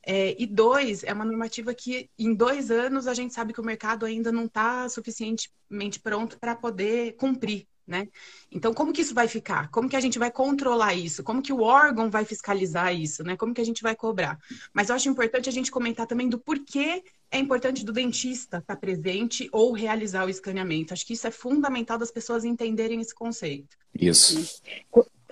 É, 0.04 0.36
e 0.42 0.46
dois, 0.46 1.04
é 1.04 1.12
uma 1.14 1.26
normativa 1.26 1.74
que 1.74 2.10
em 2.18 2.34
dois 2.34 2.72
anos 2.72 3.08
a 3.08 3.14
gente 3.14 3.34
sabe 3.34 3.54
que 3.54 3.60
o 3.60 3.66
mercado 3.66 4.06
ainda 4.06 4.32
não 4.32 4.46
está 4.46 4.88
suficientemente 4.90 6.00
pronto 6.00 6.40
para 6.40 6.56
poder 6.56 7.16
cumprir 7.18 7.68
né? 7.88 8.08
Então, 8.52 8.74
como 8.74 8.92
que 8.92 9.02
isso 9.02 9.14
vai 9.14 9.28
ficar? 9.28 9.70
Como 9.70 9.88
que 9.88 9.96
a 9.96 10.00
gente 10.00 10.20
vai 10.20 10.30
controlar 10.30 10.94
isso? 10.94 11.24
Como 11.24 11.42
que 11.42 11.54
o 11.54 11.62
órgão 11.62 12.10
vai 12.10 12.26
fiscalizar 12.26 12.94
isso, 12.94 13.24
né? 13.24 13.38
Como 13.38 13.54
que 13.54 13.62
a 13.62 13.66
gente 13.66 13.82
vai 13.82 13.96
cobrar? 13.96 14.38
Mas 14.74 14.90
eu 14.90 14.96
acho 14.96 15.10
importante 15.10 15.48
a 15.48 15.52
gente 15.52 15.72
comentar 15.72 16.06
também 16.06 16.28
do 16.28 16.38
porquê 16.38 17.04
é 17.32 17.40
importante 17.40 17.86
do 17.86 17.92
dentista 17.92 18.58
estar 18.58 18.76
presente 18.76 19.50
ou 19.52 19.72
realizar 19.72 20.26
o 20.26 20.30
escaneamento. 20.30 20.94
Acho 20.94 21.06
que 21.06 21.14
isso 21.14 21.28
é 21.28 21.32
fundamental 21.32 21.98
das 21.98 22.12
pessoas 22.12 22.44
entenderem 22.44 23.00
esse 23.00 23.14
conceito. 23.14 23.78
Isso. 23.98 24.62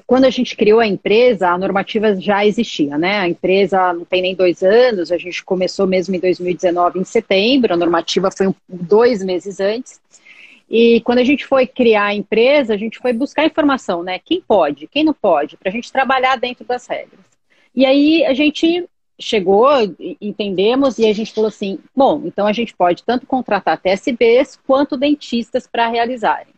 Quando 0.08 0.26
a 0.26 0.30
gente 0.30 0.56
criou 0.56 0.80
a 0.80 0.88
empresa, 0.88 1.50
a 1.50 1.58
normativa 1.58 2.16
já 2.20 2.46
existia, 2.46 2.98
né? 2.98 3.20
A 3.20 3.30
empresa 3.30 3.92
não 3.94 4.06
tem 4.06 4.22
nem 4.22 4.36
dois 4.36 4.62
anos, 4.62 5.12
a 5.12 5.18
gente 5.18 5.44
começou 5.44 5.88
mesmo 5.88 6.16
em 6.16 6.20
2019, 6.20 7.00
em 7.00 7.04
setembro, 7.04 7.74
a 7.74 7.78
normativa 7.78 8.30
foi 8.30 8.48
um, 8.48 8.54
dois 8.70 9.24
meses 9.24 9.60
antes. 9.60 10.00
E 10.70 11.00
quando 11.02 11.20
a 11.20 11.24
gente 11.24 11.46
foi 11.46 11.68
criar 11.68 12.06
a 12.06 12.16
empresa, 12.16 12.74
a 12.74 12.78
gente 12.78 12.98
foi 12.98 13.14
buscar 13.14 13.46
informação, 13.46 14.04
né? 14.04 14.20
Quem 14.20 14.42
pode, 14.42 14.88
quem 14.88 15.04
não 15.04 15.14
pode, 15.14 15.58
para 15.58 15.70
a 15.70 15.72
gente 15.72 15.92
trabalhar 15.92 16.38
dentro 16.38 16.66
das 16.66 16.88
regras. 16.88 17.20
E 17.74 17.86
aí 17.86 18.26
a 18.26 18.34
gente 18.34 18.88
chegou, 19.20 19.70
entendemos, 20.20 20.98
e 20.98 21.06
a 21.08 21.14
gente 21.14 21.34
falou 21.34 21.50
assim: 21.50 21.80
bom, 21.96 22.24
então 22.26 22.48
a 22.48 22.54
gente 22.54 22.76
pode 22.76 23.04
tanto 23.04 23.28
contratar 23.28 23.80
TSBs 23.80 24.60
quanto 24.66 24.98
dentistas 24.98 25.68
para 25.68 25.88
realizarem. 25.88 26.56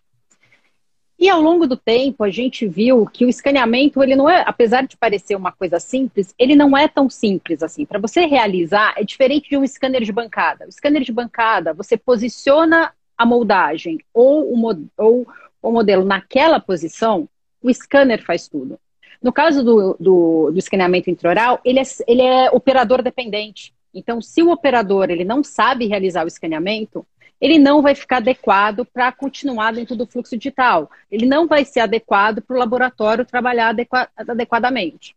E 1.19 1.27
ao 1.29 1.41
longo 1.41 1.65
do 1.65 1.75
tempo 1.75 2.23
a 2.23 2.29
gente 2.29 2.67
viu 2.67 3.05
que 3.07 3.25
o 3.25 3.29
escaneamento, 3.29 4.03
ele 4.03 4.15
não 4.15 4.29
é, 4.29 4.43
apesar 4.45 4.85
de 4.85 4.95
parecer 4.95 5.35
uma 5.35 5.51
coisa 5.51 5.79
simples, 5.79 6.33
ele 6.37 6.55
não 6.55 6.77
é 6.77 6.87
tão 6.87 7.09
simples 7.09 7.63
assim. 7.63 7.85
Para 7.85 7.99
você 7.99 8.25
realizar, 8.25 8.93
é 8.95 9.03
diferente 9.03 9.49
de 9.49 9.57
um 9.57 9.65
scanner 9.65 10.03
de 10.03 10.11
bancada. 10.11 10.67
O 10.67 10.71
scanner 10.71 11.01
de 11.01 11.11
bancada, 11.11 11.73
você 11.73 11.97
posiciona 11.97 12.93
a 13.17 13.25
moldagem 13.25 13.99
ou 14.13 14.53
o, 14.53 14.89
ou 14.97 15.27
o 15.61 15.71
modelo 15.71 16.05
naquela 16.05 16.59
posição, 16.59 17.27
o 17.61 17.73
scanner 17.73 18.23
faz 18.23 18.47
tudo. 18.47 18.79
No 19.21 19.33
caso 19.33 19.63
do, 19.63 19.97
do, 19.99 20.51
do 20.51 20.59
escaneamento 20.59 21.09
intraoral, 21.09 21.59
ele 21.65 21.79
é, 21.79 21.83
ele 22.07 22.21
é 22.21 22.49
operador 22.51 23.01
dependente. 23.01 23.73
Então, 23.93 24.21
se 24.21 24.43
o 24.43 24.51
operador 24.51 25.09
ele 25.09 25.23
não 25.23 25.43
sabe 25.43 25.87
realizar 25.87 26.23
o 26.23 26.27
escaneamento, 26.27 27.05
ele 27.41 27.57
não 27.57 27.81
vai 27.81 27.95
ficar 27.95 28.17
adequado 28.17 28.85
para 28.85 29.11
continuar 29.11 29.73
dentro 29.73 29.95
do 29.95 30.05
fluxo 30.05 30.37
digital. 30.37 30.89
Ele 31.11 31.25
não 31.25 31.47
vai 31.47 31.65
ser 31.65 31.81
adequado 31.81 32.41
para 32.41 32.55
o 32.55 32.59
laboratório 32.59 33.25
trabalhar 33.25 33.69
adequa 33.69 34.09
adequadamente. 34.15 35.15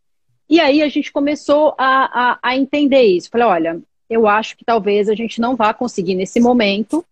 E 0.48 0.60
aí 0.60 0.82
a 0.82 0.88
gente 0.88 1.12
começou 1.12 1.74
a, 1.78 2.32
a, 2.32 2.38
a 2.42 2.56
entender 2.56 3.02
isso. 3.02 3.30
Falei, 3.30 3.46
olha, 3.46 3.82
eu 4.08 4.26
acho 4.26 4.56
que 4.56 4.64
talvez 4.64 5.08
a 5.08 5.14
gente 5.14 5.40
não 5.40 5.56
vá 5.56 5.72
conseguir 5.72 6.14
nesse 6.14 6.40
momento 6.40 7.04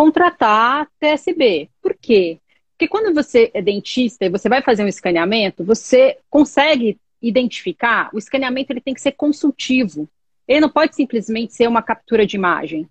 contratar 0.00 0.88
TSB. 0.98 1.68
Por 1.82 1.94
quê? 1.94 2.38
Porque 2.72 2.88
quando 2.88 3.14
você 3.14 3.50
é 3.52 3.60
dentista 3.60 4.24
e 4.24 4.30
você 4.30 4.48
vai 4.48 4.62
fazer 4.62 4.82
um 4.82 4.88
escaneamento, 4.88 5.62
você 5.62 6.16
consegue 6.30 6.98
identificar, 7.20 8.08
o 8.14 8.16
escaneamento 8.16 8.72
ele 8.72 8.80
tem 8.80 8.94
que 8.94 9.00
ser 9.02 9.12
consultivo. 9.12 10.08
Ele 10.48 10.60
não 10.60 10.70
pode 10.70 10.96
simplesmente 10.96 11.52
ser 11.52 11.68
uma 11.68 11.82
captura 11.82 12.26
de 12.26 12.34
imagem. 12.34 12.88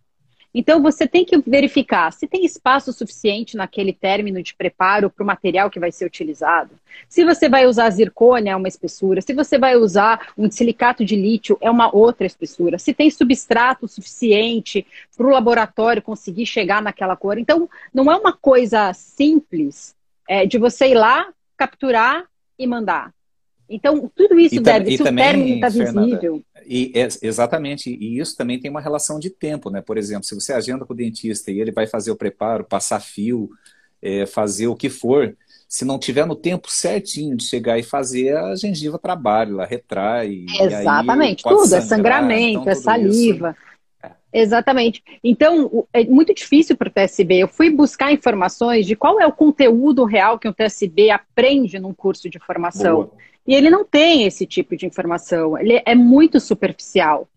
Então, 0.53 0.82
você 0.82 1.08
tem 1.08 1.24
que 1.24 1.38
verificar 1.38 2.12
se 2.12 2.27
tem 2.27 2.44
espaço 2.44 2.91
suficiente 2.91 3.56
naquele 3.56 3.94
término 3.94 4.41
de 4.41 4.56
preparo 4.56 5.10
para 5.10 5.24
o 5.24 5.27
material 5.27 5.70
que 5.70 5.79
vai 5.79 5.91
ser 5.91 6.06
utilizado. 6.06 6.72
Se 7.08 7.24
você 7.24 7.48
vai 7.48 7.68
usar 7.68 7.89
zircônia, 7.91 8.51
é 8.51 8.56
uma 8.56 8.68
espessura. 8.68 9.22
Se 9.22 9.34
você 9.34 9.60
vai 9.60 9.75
usar 9.75 10.34
um 10.38 10.50
silicato 10.50 11.06
de 11.06 11.15
lítio, 11.15 11.58
é 11.62 11.70
uma 11.70 11.96
outra 11.96 12.25
espessura. 12.25 12.79
Se 12.79 12.94
tem 12.94 13.12
substrato 13.12 13.88
suficiente 13.88 14.86
para 15.15 15.27
o 15.27 15.29
laboratório 15.29 16.01
conseguir 16.01 16.46
chegar 16.46 16.82
naquela 16.82 17.15
cor. 17.15 17.38
Então, 17.38 17.70
não 17.94 18.12
é 18.12 18.15
uma 18.15 18.34
coisa 18.34 18.91
simples 18.94 19.96
é, 20.27 20.46
de 20.46 20.58
você 20.58 20.88
ir 20.88 20.96
lá, 20.96 21.32
capturar 21.56 22.25
e 22.58 22.65
mandar. 22.65 23.13
Então, 23.69 24.11
tudo 24.15 24.39
isso 24.39 24.55
e 24.55 24.59
deve, 24.59 24.97
se 24.97 25.03
o 25.03 25.15
término 25.15 25.55
está 25.55 25.69
visível. 25.69 26.43
E, 26.65 26.91
é, 26.95 27.07
exatamente, 27.21 27.89
e 27.89 28.19
isso 28.19 28.35
também 28.35 28.59
tem 28.59 28.69
uma 28.69 28.81
relação 28.81 29.19
de 29.19 29.29
tempo, 29.29 29.69
né? 29.69 29.81
Por 29.81 29.97
exemplo, 29.97 30.23
se 30.23 30.33
você 30.33 30.53
agenda 30.53 30.85
com 30.85 30.93
o 30.93 30.95
dentista 30.95 31.51
e 31.51 31.61
ele 31.61 31.71
vai 31.71 31.85
fazer 31.85 32.11
o 32.11 32.15
preparo, 32.15 32.63
passar 32.63 32.99
fio, 32.99 33.49
é, 34.01 34.25
fazer 34.25 34.67
o 34.67 34.75
que 34.75 34.89
for, 34.89 35.35
se 35.67 35.85
não 35.85 35.99
tiver 35.99 36.25
no 36.25 36.35
tempo 36.35 36.69
certinho 36.69 37.38
de 37.38 37.43
chegar 37.43 37.77
e 37.77 37.83
fazer, 37.83 38.35
a 38.35 38.55
gengiva 38.55 38.97
trabalha, 38.97 39.51
ela 39.51 39.65
retrai. 39.65 40.45
Exatamente, 40.59 41.43
tudo, 41.43 41.65
sangrar, 41.65 41.79
é 41.79 41.85
sangramento, 41.85 42.61
então, 42.61 42.71
é 42.71 42.75
saliva. 42.75 43.49
Isso. 43.51 43.69
Exatamente. 44.31 45.03
Então, 45.23 45.88
é 45.91 46.03
muito 46.05 46.33
difícil 46.33 46.77
para 46.77 46.88
o 46.88 46.91
TSB. 46.91 47.39
Eu 47.39 47.47
fui 47.47 47.69
buscar 47.69 48.11
informações 48.11 48.85
de 48.85 48.95
qual 48.95 49.19
é 49.19 49.25
o 49.25 49.31
conteúdo 49.31 50.05
real 50.05 50.38
que 50.38 50.47
o 50.47 50.53
TSB 50.53 51.09
aprende 51.09 51.79
num 51.79 51.93
curso 51.93 52.29
de 52.29 52.39
formação. 52.39 52.95
Boa. 52.95 53.11
E 53.50 53.56
ele 53.56 53.72
não 53.72 53.84
tem 53.84 54.27
esse 54.27 54.46
tipo 54.46 54.77
de 54.77 54.86
informação, 54.86 55.58
ele 55.58 55.82
é 55.84 55.96
muito 55.96 56.39
superficial. 56.39 57.27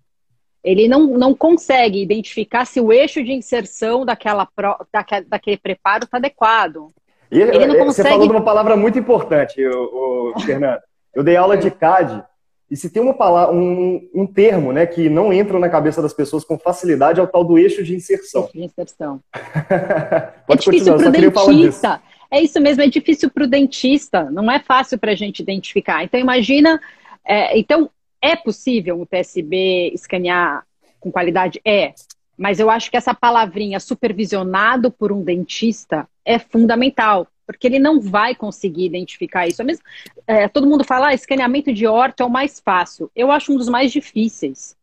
Ele 0.63 0.87
não, 0.87 1.07
não 1.07 1.35
consegue 1.35 2.03
identificar 2.03 2.67
se 2.67 2.83
o 2.83 2.93
eixo 2.93 3.25
de 3.25 3.33
inserção 3.33 4.05
daquela 4.05 4.47
daquele, 4.93 5.25
daquele 5.25 5.57
preparo 5.57 6.05
está 6.05 6.19
adequado. 6.19 6.89
E, 7.31 7.41
ele 7.41 7.65
não 7.65 7.79
consegue... 7.79 8.09
Você 8.09 8.15
falou 8.15 8.27
de 8.27 8.33
uma 8.35 8.45
palavra 8.45 8.77
muito 8.77 8.99
importante, 8.99 9.67
o, 9.67 10.35
o 10.37 10.41
Fernando. 10.41 10.81
Eu 11.15 11.25
dei 11.25 11.35
aula 11.35 11.57
de 11.57 11.71
CAD 11.71 12.23
e 12.71 12.77
se 12.77 12.91
tem 12.91 13.03
uma 13.03 13.15
palavra, 13.15 13.55
um, 13.55 14.07
um 14.15 14.27
termo 14.27 14.71
né, 14.71 14.85
que 14.85 15.09
não 15.09 15.33
entra 15.33 15.59
na 15.59 15.71
cabeça 15.71 16.03
das 16.03 16.13
pessoas 16.13 16.45
com 16.45 16.59
facilidade 16.59 17.21
é 17.21 17.23
o 17.23 17.27
tal 17.27 17.43
do 17.43 17.59
eixo 17.59 17.83
de 17.83 17.95
inserção. 17.95 18.43
Eixo 18.43 18.53
de 18.53 18.65
inserção. 18.65 19.21
Pode 20.47 20.69
é 20.69 20.73
difícil 20.73 20.95
para 20.99 21.09
o 21.09 21.11
dentista. 21.11 22.03
É 22.33 22.41
isso 22.41 22.59
mesmo, 22.63 22.83
é 22.83 22.87
difícil 22.87 23.31
para 23.31 23.45
o 23.45 23.47
dentista, 23.47 24.31
não 24.31 24.51
é 24.51 24.59
fácil 24.59 24.99
para 24.99 25.13
a 25.13 25.15
gente 25.15 25.41
identificar. 25.41 26.03
Então, 26.03 26.19
imagina. 26.19 26.81
É, 27.23 27.59
então, 27.59 27.91
é 28.23 28.35
possível 28.35 28.99
um 28.99 29.05
TSB 29.05 29.91
escanear 29.93 30.65
com 30.99 31.13
qualidade? 31.13 31.61
É. 31.63 31.93
Mas 32.39 32.59
eu 32.59 32.71
acho 32.71 32.91
que 32.91 32.97
essa 32.97 33.13
palavrinha 33.13 33.79
supervisionado 33.79 34.91
por 34.91 35.13
um 35.13 35.23
dentista 35.23 36.09
é 36.25 36.39
fundamental, 36.39 37.29
porque 37.47 37.67
ele 37.67 37.79
não 37.79 38.01
vai 38.01 38.35
conseguir 38.35 38.87
identificar 38.87 39.47
isso. 39.47 39.61
É 39.61 39.65
mesmo, 39.67 39.85
é, 40.27 40.49
todo 40.49 40.67
mundo 40.67 40.85
fala, 40.85 41.09
ah, 41.09 41.15
escaneamento 41.15 41.71
de 41.71 41.87
orto 41.87 42.23
é 42.23 42.27
o 42.27 42.31
mais 42.31 42.59
fácil. 42.59 43.11
Eu 43.15 43.31
acho 43.31 43.53
um 43.53 43.59
dos 43.59 43.69
mais 43.69 43.93
difíceis. 43.93 44.75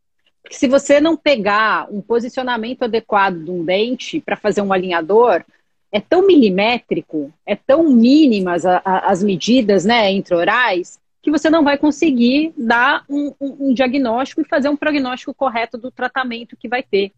Porque 0.43 0.55
se 0.55 0.67
você 0.67 1.01
não 1.01 1.17
pegar 1.17 1.87
um 1.91 1.99
posicionamento 1.99 2.83
adequado 2.83 3.43
de 3.43 3.49
um 3.49 3.65
dente 3.65 4.21
para 4.21 4.37
fazer 4.37 4.61
um 4.61 4.71
alinhador, 4.71 5.43
é 5.91 5.99
tão 5.99 6.25
milimétrico, 6.25 7.33
é 7.45 7.55
tão 7.55 7.89
mínimas 7.89 8.65
a, 8.65 8.81
a, 8.83 9.11
as 9.11 9.23
medidas 9.23 9.85
né, 9.85 10.11
intraorais, 10.11 10.99
que 11.21 11.31
você 11.31 11.49
não 11.49 11.63
vai 11.63 11.77
conseguir 11.77 12.53
dar 12.57 13.03
um, 13.09 13.33
um, 13.39 13.69
um, 13.69 13.73
diagnóstico 13.73 14.41
e 14.41 14.47
fazer 14.47 14.69
um 14.69 14.77
prognóstico 14.77 15.33
correto 15.33 15.77
do 15.77 15.91
tratamento 15.91 16.55
que 16.55 16.69
vai 16.69 16.81
ter. 16.83 17.11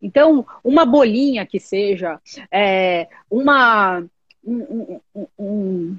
Então, 0.00 0.44
uma 0.64 0.84
bolinha 0.84 1.46
que 1.46 1.60
seja, 1.60 2.20
é, 2.50 3.08
uma, 3.30 4.04
um, 4.44 5.00
um, 5.14 5.98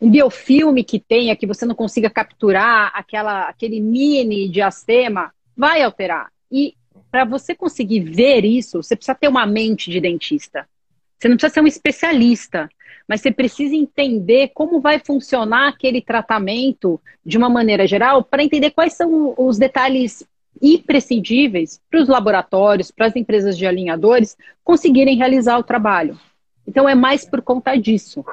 um, 0.00 0.10
biofilme 0.10 0.82
que 0.82 0.98
tenha, 0.98 1.36
que 1.36 1.46
você 1.46 1.64
não 1.64 1.74
consiga 1.74 2.10
capturar 2.10 2.90
aquela, 2.94 3.42
aquele 3.42 3.80
mini 3.80 4.48
diastema, 4.48 5.32
vai 5.56 5.82
alterar. 5.82 6.32
E 6.50 6.74
para 7.10 7.24
você 7.24 7.54
conseguir 7.54 8.00
ver 8.00 8.44
isso, 8.44 8.82
você 8.82 8.96
precisa 8.96 9.14
ter 9.14 9.28
uma 9.28 9.46
mente 9.46 9.90
de 9.90 10.00
dentista. 10.00 10.66
Você 11.20 11.28
não 11.28 11.36
precisa 11.36 11.52
ser 11.52 11.60
um 11.60 11.66
especialista, 11.66 12.68
mas 13.06 13.20
você 13.20 13.30
precisa 13.30 13.74
entender 13.74 14.52
como 14.54 14.80
vai 14.80 14.98
funcionar 14.98 15.68
aquele 15.68 16.00
tratamento 16.00 16.98
de 17.24 17.36
uma 17.36 17.50
maneira 17.50 17.86
geral 17.86 18.24
para 18.24 18.42
entender 18.42 18.70
quais 18.70 18.94
são 18.94 19.34
os 19.36 19.58
detalhes 19.58 20.24
imprescindíveis 20.62 21.78
para 21.90 22.00
os 22.00 22.08
laboratórios, 22.08 22.90
para 22.90 23.06
as 23.06 23.16
empresas 23.16 23.58
de 23.58 23.66
alinhadores 23.66 24.34
conseguirem 24.64 25.16
realizar 25.16 25.58
o 25.58 25.62
trabalho. 25.62 26.18
Então 26.66 26.88
é 26.88 26.94
mais 26.94 27.24
por 27.24 27.42
conta 27.42 27.76
disso. 27.76 28.24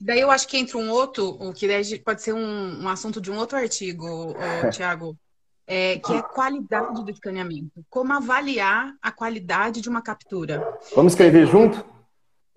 Daí 0.00 0.20
eu 0.20 0.30
acho 0.30 0.46
que 0.46 0.56
entra 0.56 0.78
um 0.78 0.90
outro, 0.90 1.36
o 1.40 1.52
que 1.52 1.98
pode 1.98 2.22
ser 2.22 2.32
um, 2.32 2.82
um 2.82 2.88
assunto 2.88 3.20
de 3.20 3.30
um 3.32 3.36
outro 3.36 3.58
artigo, 3.58 4.34
Tiago, 4.72 5.16
é, 5.70 6.00
que 6.00 6.12
é 6.12 6.20
qualidade 6.20 7.04
do 7.04 7.10
escaneamento. 7.12 7.84
Como 7.88 8.12
avaliar 8.12 8.92
a 9.00 9.12
qualidade 9.12 9.80
de 9.80 9.88
uma 9.88 10.02
captura. 10.02 10.76
Vamos 10.96 11.12
escrever 11.12 11.46
junto? 11.46 11.84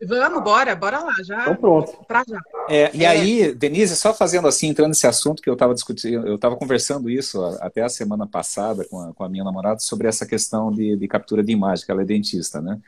Vamos, 0.04 0.44
bora, 0.44 0.76
bora 0.76 1.00
lá, 1.00 1.14
já. 1.24 1.44
Então 1.44 1.56
pronto. 1.56 2.06
Pra 2.08 2.24
já. 2.28 2.42
É, 2.68 2.90
e 2.92 3.06
é... 3.06 3.08
aí, 3.08 3.54
Denise, 3.54 3.96
só 3.96 4.16
fazendo 4.16 4.48
assim, 4.48 4.70
entrando 4.70 4.90
nesse 4.90 5.06
assunto 5.06 5.44
que 5.44 5.50
eu 5.50 5.54
estava 5.54 5.76
discutindo, 5.76 6.28
eu 6.28 6.36
estava 6.36 6.56
conversando 6.56 7.08
isso 7.08 7.40
até 7.62 7.84
a 7.84 7.90
semana 7.90 8.26
passada 8.26 8.84
com 8.86 9.00
a, 9.00 9.14
com 9.14 9.24
a 9.24 9.30
minha 9.30 9.44
namorada 9.44 9.80
sobre 9.80 10.08
essa 10.08 10.26
questão 10.26 10.72
de, 10.72 10.98
de 10.98 11.08
captura 11.08 11.44
de 11.44 11.52
imagem, 11.52 11.86
que 11.86 11.92
ela 11.92 12.02
é 12.02 12.06
dentista, 12.06 12.60
né? 12.60 12.82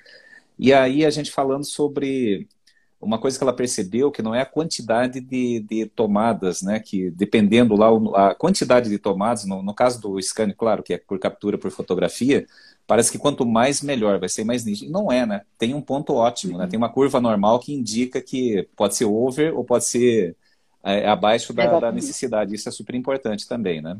E 0.57 0.73
aí 0.73 1.05
a 1.05 1.09
gente 1.11 1.31
falando 1.31 1.65
sobre 1.65 2.47
uma 3.05 3.19
coisa 3.19 3.37
que 3.37 3.43
ela 3.43 3.55
percebeu 3.55 4.11
que 4.11 4.21
não 4.21 4.33
é 4.33 4.41
a 4.41 4.45
quantidade 4.45 5.21
de, 5.21 5.59
de 5.59 5.85
tomadas, 5.85 6.61
né? 6.61 6.79
Que 6.79 7.11
dependendo 7.11 7.75
lá, 7.75 7.89
a 8.29 8.35
quantidade 8.35 8.89
de 8.89 8.97
tomadas, 8.97 9.45
no, 9.45 9.61
no 9.61 9.73
caso 9.73 10.01
do 10.01 10.21
scan, 10.21 10.51
claro, 10.51 10.81
que 10.81 10.93
é 10.93 10.97
por 10.97 11.19
captura 11.19 11.57
por 11.57 11.71
fotografia, 11.71 12.45
parece 12.87 13.11
que 13.11 13.19
quanto 13.19 13.45
mais 13.45 13.81
melhor, 13.81 14.19
vai 14.19 14.29
ser 14.29 14.43
mais 14.43 14.65
nítido. 14.65 14.91
Não 14.91 15.11
é, 15.11 15.25
né? 15.25 15.41
Tem 15.57 15.73
um 15.73 15.81
ponto 15.81 16.13
ótimo, 16.13 16.57
né? 16.57 16.67
Tem 16.67 16.77
uma 16.77 16.89
curva 16.89 17.21
normal 17.21 17.59
que 17.59 17.73
indica 17.73 18.21
que 18.21 18.67
pode 18.75 18.95
ser 18.95 19.05
over 19.05 19.55
ou 19.55 19.63
pode 19.63 19.85
ser 19.85 20.35
é, 20.83 21.07
abaixo 21.07 21.53
da, 21.53 21.79
da 21.79 21.91
necessidade. 21.91 22.55
Isso 22.55 22.67
é 22.67 22.71
super 22.71 22.95
importante 22.95 23.47
também, 23.47 23.81
né? 23.81 23.97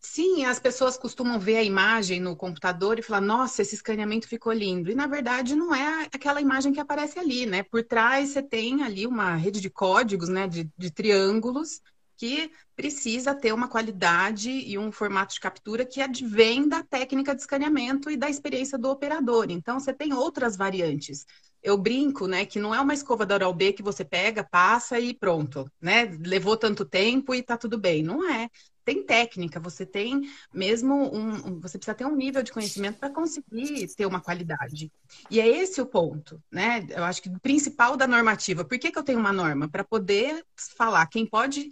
Sim, 0.00 0.44
as 0.44 0.60
pessoas 0.60 0.96
costumam 0.96 1.40
ver 1.40 1.56
a 1.56 1.62
imagem 1.62 2.20
no 2.20 2.36
computador 2.36 2.98
e 2.98 3.02
falar, 3.02 3.20
nossa, 3.20 3.62
esse 3.62 3.74
escaneamento 3.74 4.28
ficou 4.28 4.52
lindo. 4.52 4.90
E 4.90 4.94
na 4.94 5.06
verdade 5.08 5.56
não 5.56 5.74
é 5.74 6.04
aquela 6.14 6.40
imagem 6.40 6.72
que 6.72 6.80
aparece 6.80 7.18
ali, 7.18 7.46
né? 7.46 7.62
Por 7.64 7.82
trás 7.84 8.30
você 8.30 8.42
tem 8.42 8.82
ali 8.84 9.06
uma 9.06 9.34
rede 9.34 9.60
de 9.60 9.68
códigos, 9.68 10.28
né? 10.28 10.46
De, 10.46 10.70
de 10.78 10.90
triângulos 10.92 11.80
que 12.16 12.50
precisa 12.76 13.34
ter 13.34 13.52
uma 13.52 13.68
qualidade 13.68 14.50
e 14.50 14.76
um 14.78 14.90
formato 14.90 15.34
de 15.34 15.40
captura 15.40 15.84
que 15.84 16.00
advém 16.00 16.68
da 16.68 16.82
técnica 16.82 17.34
de 17.34 17.40
escaneamento 17.42 18.10
e 18.10 18.16
da 18.16 18.28
experiência 18.28 18.76
do 18.78 18.88
operador. 18.90 19.46
Então, 19.50 19.78
você 19.78 19.92
tem 19.92 20.12
outras 20.12 20.56
variantes. 20.56 21.24
Eu 21.62 21.76
brinco, 21.76 22.26
né, 22.26 22.44
que 22.46 22.58
não 22.58 22.74
é 22.74 22.80
uma 22.80 22.94
escova 22.94 23.26
da 23.26 23.34
Oral 23.34 23.52
B 23.54 23.72
que 23.72 23.82
você 23.82 24.04
pega, 24.04 24.44
passa 24.44 24.98
e 24.98 25.12
pronto, 25.14 25.70
né? 25.80 26.04
Levou 26.24 26.56
tanto 26.56 26.84
tempo 26.84 27.34
e 27.34 27.42
tá 27.42 27.56
tudo 27.56 27.78
bem. 27.78 28.02
Não 28.02 28.28
é 28.28 28.48
tem 28.88 29.02
técnica, 29.02 29.60
você 29.60 29.84
tem 29.84 30.22
mesmo 30.52 31.14
um, 31.14 31.60
você 31.60 31.76
precisa 31.76 31.94
ter 31.94 32.06
um 32.06 32.16
nível 32.16 32.42
de 32.42 32.50
conhecimento 32.50 32.98
para 32.98 33.10
conseguir 33.10 33.86
ter 33.94 34.06
uma 34.06 34.18
qualidade. 34.18 34.90
E 35.30 35.38
é 35.38 35.46
esse 35.46 35.78
o 35.78 35.84
ponto, 35.84 36.42
né? 36.50 36.86
Eu 36.88 37.04
acho 37.04 37.20
que 37.20 37.28
o 37.28 37.38
principal 37.38 37.98
da 37.98 38.06
normativa. 38.06 38.64
Por 38.64 38.78
que, 38.78 38.90
que 38.90 38.98
eu 38.98 39.02
tenho 39.02 39.18
uma 39.18 39.30
norma? 39.30 39.68
Para 39.68 39.84
poder 39.84 40.42
falar 40.56 41.04
quem 41.08 41.26
pode 41.26 41.68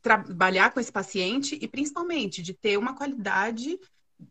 trabalhar 0.00 0.72
com 0.72 0.78
esse 0.78 0.92
paciente 0.92 1.58
e 1.60 1.66
principalmente 1.66 2.40
de 2.40 2.54
ter 2.54 2.76
uma 2.78 2.94
qualidade 2.94 3.76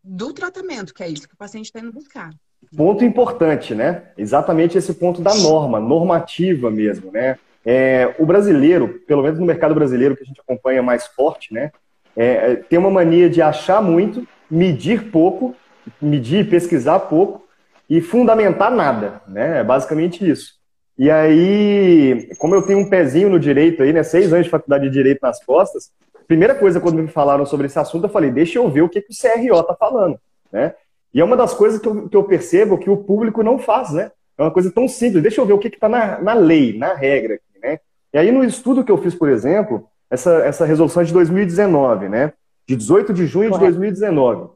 do 0.02 0.32
tratamento, 0.32 0.94
que 0.94 1.02
é 1.02 1.08
isso 1.08 1.28
que 1.28 1.34
o 1.34 1.38
paciente 1.38 1.66
está 1.66 1.80
indo 1.80 1.92
buscar. 1.92 2.30
Ponto 2.74 3.04
importante, 3.04 3.74
né? 3.74 4.12
Exatamente 4.16 4.78
esse 4.78 4.94
ponto 4.94 5.20
da 5.20 5.34
norma, 5.34 5.78
normativa 5.78 6.70
mesmo, 6.70 7.12
né? 7.12 7.38
É, 7.66 8.14
o 8.18 8.24
brasileiro, 8.24 9.00
pelo 9.06 9.22
menos 9.22 9.38
no 9.38 9.44
mercado 9.44 9.74
brasileiro 9.74 10.16
que 10.16 10.22
a 10.22 10.26
gente 10.26 10.40
acompanha 10.40 10.82
mais 10.82 11.06
forte, 11.06 11.52
né? 11.52 11.70
É, 12.16 12.52
é, 12.52 12.56
tem 12.56 12.78
uma 12.78 12.90
mania 12.90 13.28
de 13.28 13.42
achar 13.42 13.82
muito, 13.82 14.26
medir 14.50 15.10
pouco, 15.10 15.54
medir, 16.00 16.48
pesquisar 16.48 17.00
pouco 17.00 17.44
e 17.88 18.00
fundamentar 18.00 18.70
nada, 18.70 19.20
né? 19.26 19.60
É 19.60 19.64
basicamente 19.64 20.28
isso. 20.28 20.54
E 20.96 21.10
aí, 21.10 22.28
como 22.38 22.54
eu 22.54 22.62
tenho 22.62 22.78
um 22.78 22.88
pezinho 22.88 23.28
no 23.28 23.40
direito 23.40 23.82
aí, 23.82 23.92
né? 23.92 24.02
Seis 24.02 24.32
anos 24.32 24.44
de 24.44 24.50
faculdade 24.50 24.84
de 24.84 24.90
direito 24.90 25.20
nas 25.22 25.44
costas, 25.44 25.90
primeira 26.26 26.54
coisa 26.54 26.80
quando 26.80 27.02
me 27.02 27.08
falaram 27.08 27.44
sobre 27.44 27.66
esse 27.66 27.78
assunto, 27.78 28.04
eu 28.04 28.10
falei, 28.10 28.30
deixa 28.30 28.58
eu 28.58 28.70
ver 28.70 28.82
o 28.82 28.88
que, 28.88 29.02
que 29.02 29.12
o 29.12 29.16
CRO 29.16 29.60
está 29.60 29.74
falando, 29.74 30.18
né? 30.52 30.74
E 31.12 31.20
é 31.20 31.24
uma 31.24 31.36
das 31.36 31.54
coisas 31.54 31.80
que 31.80 31.86
eu, 31.86 32.08
que 32.08 32.16
eu 32.16 32.24
percebo 32.24 32.78
que 32.78 32.90
o 32.90 32.96
público 32.96 33.42
não 33.42 33.58
faz, 33.58 33.92
né? 33.92 34.10
É 34.36 34.42
uma 34.42 34.50
coisa 34.50 34.70
tão 34.70 34.88
simples, 34.88 35.22
deixa 35.22 35.40
eu 35.40 35.46
ver 35.46 35.52
o 35.52 35.58
que 35.58 35.68
está 35.68 35.88
na, 35.88 36.20
na 36.20 36.34
lei, 36.34 36.76
na 36.76 36.94
regra, 36.94 37.38
né? 37.62 37.78
E 38.12 38.18
aí, 38.18 38.30
no 38.30 38.44
estudo 38.44 38.84
que 38.84 38.90
eu 38.90 38.98
fiz, 38.98 39.14
por 39.14 39.28
exemplo, 39.28 39.88
essa, 40.14 40.38
essa 40.38 40.64
resolução 40.64 41.02
é 41.02 41.04
de 41.04 41.12
2019, 41.12 42.08
né? 42.08 42.32
De 42.66 42.74
18 42.74 43.12
de 43.12 43.26
junho 43.26 43.50
Correto. 43.50 43.72
de 43.72 43.78
2019. 43.78 44.50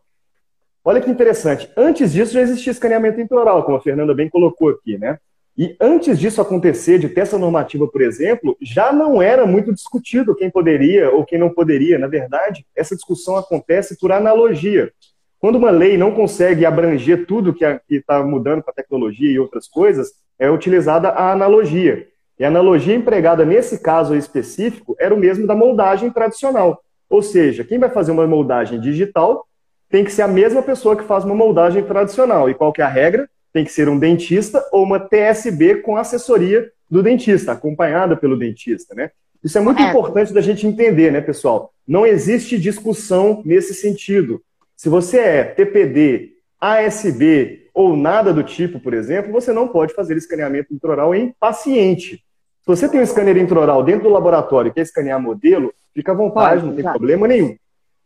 Olha 0.84 1.00
que 1.00 1.10
interessante. 1.10 1.70
Antes 1.76 2.12
disso 2.12 2.32
já 2.32 2.40
existia 2.40 2.70
escaneamento 2.70 3.20
intraoral, 3.20 3.62
como 3.64 3.76
a 3.76 3.80
Fernanda 3.80 4.14
bem 4.14 4.28
colocou 4.28 4.70
aqui, 4.70 4.96
né? 4.96 5.18
E 5.56 5.76
antes 5.80 6.18
disso 6.18 6.40
acontecer, 6.40 7.00
de 7.00 7.08
ter 7.08 7.22
essa 7.22 7.36
normativa, 7.36 7.86
por 7.88 8.00
exemplo, 8.00 8.56
já 8.62 8.92
não 8.92 9.20
era 9.20 9.44
muito 9.44 9.74
discutido 9.74 10.34
quem 10.34 10.48
poderia 10.48 11.10
ou 11.10 11.24
quem 11.24 11.36
não 11.36 11.50
poderia. 11.50 11.98
Na 11.98 12.06
verdade, 12.06 12.64
essa 12.76 12.94
discussão 12.94 13.36
acontece 13.36 13.98
por 13.98 14.12
analogia. 14.12 14.92
Quando 15.40 15.56
uma 15.56 15.70
lei 15.70 15.98
não 15.98 16.12
consegue 16.12 16.64
abranger 16.64 17.26
tudo 17.26 17.52
que 17.52 17.64
está 17.90 18.22
mudando 18.22 18.62
com 18.62 18.70
a 18.70 18.74
tecnologia 18.74 19.30
e 19.30 19.38
outras 19.38 19.66
coisas, 19.66 20.12
é 20.38 20.48
utilizada 20.48 21.08
a 21.08 21.32
analogia. 21.32 22.06
E 22.38 22.44
a 22.44 22.48
analogia 22.48 22.94
empregada 22.94 23.44
nesse 23.44 23.80
caso 23.80 24.14
específico 24.14 24.96
era 24.98 25.14
o 25.14 25.18
mesmo 25.18 25.46
da 25.46 25.54
moldagem 25.54 26.10
tradicional. 26.10 26.82
Ou 27.10 27.22
seja, 27.22 27.64
quem 27.64 27.78
vai 27.78 27.90
fazer 27.90 28.12
uma 28.12 28.26
moldagem 28.26 28.78
digital 28.78 29.46
tem 29.90 30.04
que 30.04 30.12
ser 30.12 30.22
a 30.22 30.28
mesma 30.28 30.62
pessoa 30.62 30.94
que 30.94 31.04
faz 31.04 31.24
uma 31.24 31.34
moldagem 31.34 31.82
tradicional. 31.82 32.48
E 32.48 32.54
qual 32.54 32.72
que 32.72 32.82
é 32.82 32.84
a 32.84 32.88
regra? 32.88 33.28
Tem 33.52 33.64
que 33.64 33.72
ser 33.72 33.88
um 33.88 33.98
dentista 33.98 34.62
ou 34.70 34.84
uma 34.84 35.00
TSB 35.00 35.76
com 35.76 35.96
assessoria 35.96 36.70
do 36.90 37.02
dentista, 37.02 37.52
acompanhada 37.52 38.16
pelo 38.16 38.38
dentista, 38.38 38.94
né? 38.94 39.10
Isso 39.42 39.56
é 39.56 39.60
muito 39.60 39.80
é. 39.80 39.88
importante 39.88 40.32
da 40.32 40.40
gente 40.40 40.66
entender, 40.66 41.12
né, 41.12 41.20
pessoal? 41.20 41.72
Não 41.86 42.04
existe 42.04 42.58
discussão 42.58 43.42
nesse 43.44 43.72
sentido. 43.72 44.42
Se 44.76 44.88
você 44.88 45.18
é 45.18 45.44
TPD, 45.44 46.32
ASB 46.60 47.68
ou 47.72 47.96
nada 47.96 48.32
do 48.32 48.42
tipo, 48.42 48.80
por 48.80 48.92
exemplo, 48.92 49.32
você 49.32 49.52
não 49.52 49.68
pode 49.68 49.94
fazer 49.94 50.16
escaneamento 50.16 50.74
intraoral 50.74 51.14
em 51.14 51.32
paciente. 51.38 52.22
Se 52.68 52.76
você 52.76 52.86
tem 52.86 53.00
um 53.00 53.06
scanner 53.06 53.38
intraoral 53.38 53.82
dentro 53.82 54.02
do 54.02 54.08
laboratório 54.10 54.68
e 54.68 54.72
quer 54.74 54.82
escanear 54.82 55.18
modelo, 55.18 55.72
fica 55.94 56.12
à 56.12 56.14
vontade, 56.14 56.62
não 56.62 56.74
tem 56.74 56.84
problema 56.84 57.26
nenhum. 57.26 57.56